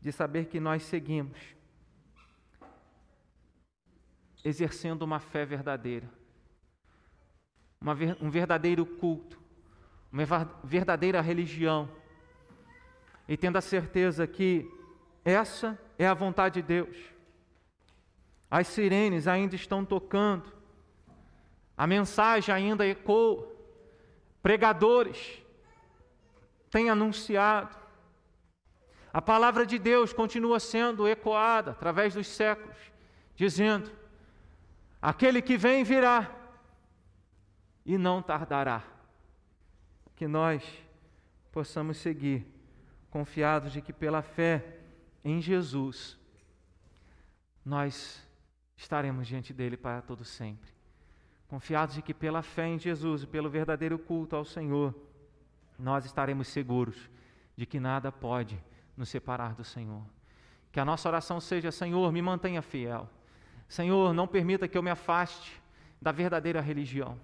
de 0.00 0.10
saber 0.10 0.46
que 0.46 0.58
nós 0.58 0.82
seguimos, 0.84 1.57
exercendo 4.44 5.02
uma 5.02 5.18
fé 5.18 5.44
verdadeira, 5.44 6.08
uma, 7.80 7.96
um 8.20 8.30
verdadeiro 8.30 8.84
culto, 8.84 9.40
uma 10.12 10.24
verdadeira 10.64 11.20
religião, 11.20 11.88
e 13.28 13.36
tendo 13.36 13.58
a 13.58 13.60
certeza 13.60 14.26
que 14.26 14.70
essa 15.24 15.78
é 15.98 16.06
a 16.06 16.14
vontade 16.14 16.62
de 16.62 16.66
Deus. 16.66 16.96
As 18.50 18.66
sirenes 18.68 19.26
ainda 19.26 19.54
estão 19.54 19.84
tocando, 19.84 20.50
a 21.76 21.86
mensagem 21.86 22.54
ainda 22.54 22.86
ecoa. 22.86 23.46
Pregadores 24.42 25.42
têm 26.70 26.88
anunciado. 26.88 27.76
A 29.12 29.20
palavra 29.20 29.66
de 29.66 29.78
Deus 29.78 30.12
continua 30.12 30.58
sendo 30.60 31.06
ecoada 31.06 31.72
através 31.72 32.14
dos 32.14 32.26
séculos, 32.26 32.76
dizendo: 33.36 33.90
aquele 35.00 35.40
que 35.42 35.56
vem 35.56 35.84
virá 35.84 36.34
e 37.84 37.96
não 37.98 38.22
tardará. 38.22 38.82
Que 40.16 40.26
nós 40.26 40.62
possamos 41.52 41.96
seguir 41.98 42.46
confiados 43.10 43.72
de 43.72 43.80
que 43.80 43.92
pela 43.92 44.22
fé 44.22 44.80
em 45.24 45.40
Jesus 45.40 46.18
nós 47.64 48.26
estaremos 48.76 49.26
diante 49.26 49.52
dele 49.52 49.76
para 49.76 50.02
todo 50.02 50.24
sempre 50.24 50.78
confiados 51.48 51.94
de 51.94 52.02
que 52.02 52.14
pela 52.14 52.42
fé 52.42 52.68
em 52.68 52.78
Jesus 52.78 53.22
e 53.22 53.26
pelo 53.26 53.48
verdadeiro 53.48 53.98
culto 53.98 54.36
ao 54.36 54.44
Senhor, 54.44 54.94
nós 55.78 56.04
estaremos 56.04 56.48
seguros 56.48 57.10
de 57.56 57.64
que 57.64 57.80
nada 57.80 58.12
pode 58.12 58.62
nos 58.96 59.08
separar 59.08 59.54
do 59.54 59.64
Senhor. 59.64 60.02
Que 60.70 60.78
a 60.78 60.84
nossa 60.84 61.08
oração 61.08 61.40
seja: 61.40 61.72
Senhor, 61.72 62.12
me 62.12 62.20
mantenha 62.20 62.60
fiel. 62.60 63.08
Senhor, 63.68 64.14
não 64.14 64.26
permita 64.26 64.66
que 64.66 64.78
eu 64.78 64.82
me 64.82 64.90
afaste 64.90 65.60
da 66.00 66.10
verdadeira 66.10 66.60
religião, 66.60 67.18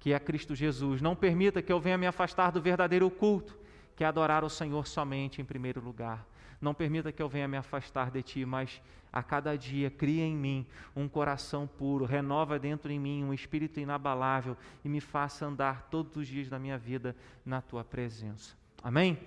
que 0.00 0.12
é 0.12 0.18
Cristo 0.18 0.54
Jesus. 0.54 1.02
Não 1.02 1.14
permita 1.14 1.60
que 1.60 1.72
eu 1.72 1.80
venha 1.80 1.98
me 1.98 2.06
afastar 2.06 2.50
do 2.50 2.60
verdadeiro 2.62 3.10
culto, 3.10 3.56
que 3.94 4.02
é 4.02 4.06
adorar 4.06 4.44
o 4.44 4.50
Senhor 4.50 4.86
somente 4.86 5.40
em 5.40 5.44
primeiro 5.44 5.80
lugar. 5.80 6.26
Não 6.60 6.72
permita 6.72 7.12
que 7.12 7.22
eu 7.22 7.28
venha 7.28 7.46
me 7.46 7.56
afastar 7.56 8.10
de 8.10 8.22
Ti, 8.22 8.44
mas 8.44 8.80
a 9.12 9.22
cada 9.22 9.56
dia 9.56 9.90
cria 9.90 10.24
em 10.24 10.36
mim 10.36 10.66
um 10.94 11.08
coração 11.08 11.66
puro, 11.66 12.04
renova 12.04 12.58
dentro 12.58 12.92
em 12.92 12.98
mim 12.98 13.24
um 13.24 13.32
espírito 13.32 13.80
inabalável 13.80 14.56
e 14.84 14.88
me 14.88 15.00
faça 15.00 15.46
andar 15.46 15.88
todos 15.90 16.16
os 16.16 16.28
dias 16.28 16.48
da 16.48 16.58
minha 16.58 16.76
vida 16.76 17.16
na 17.44 17.62
Tua 17.62 17.82
presença. 17.82 18.54
Amém? 18.82 19.18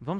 Vamos 0.00 0.18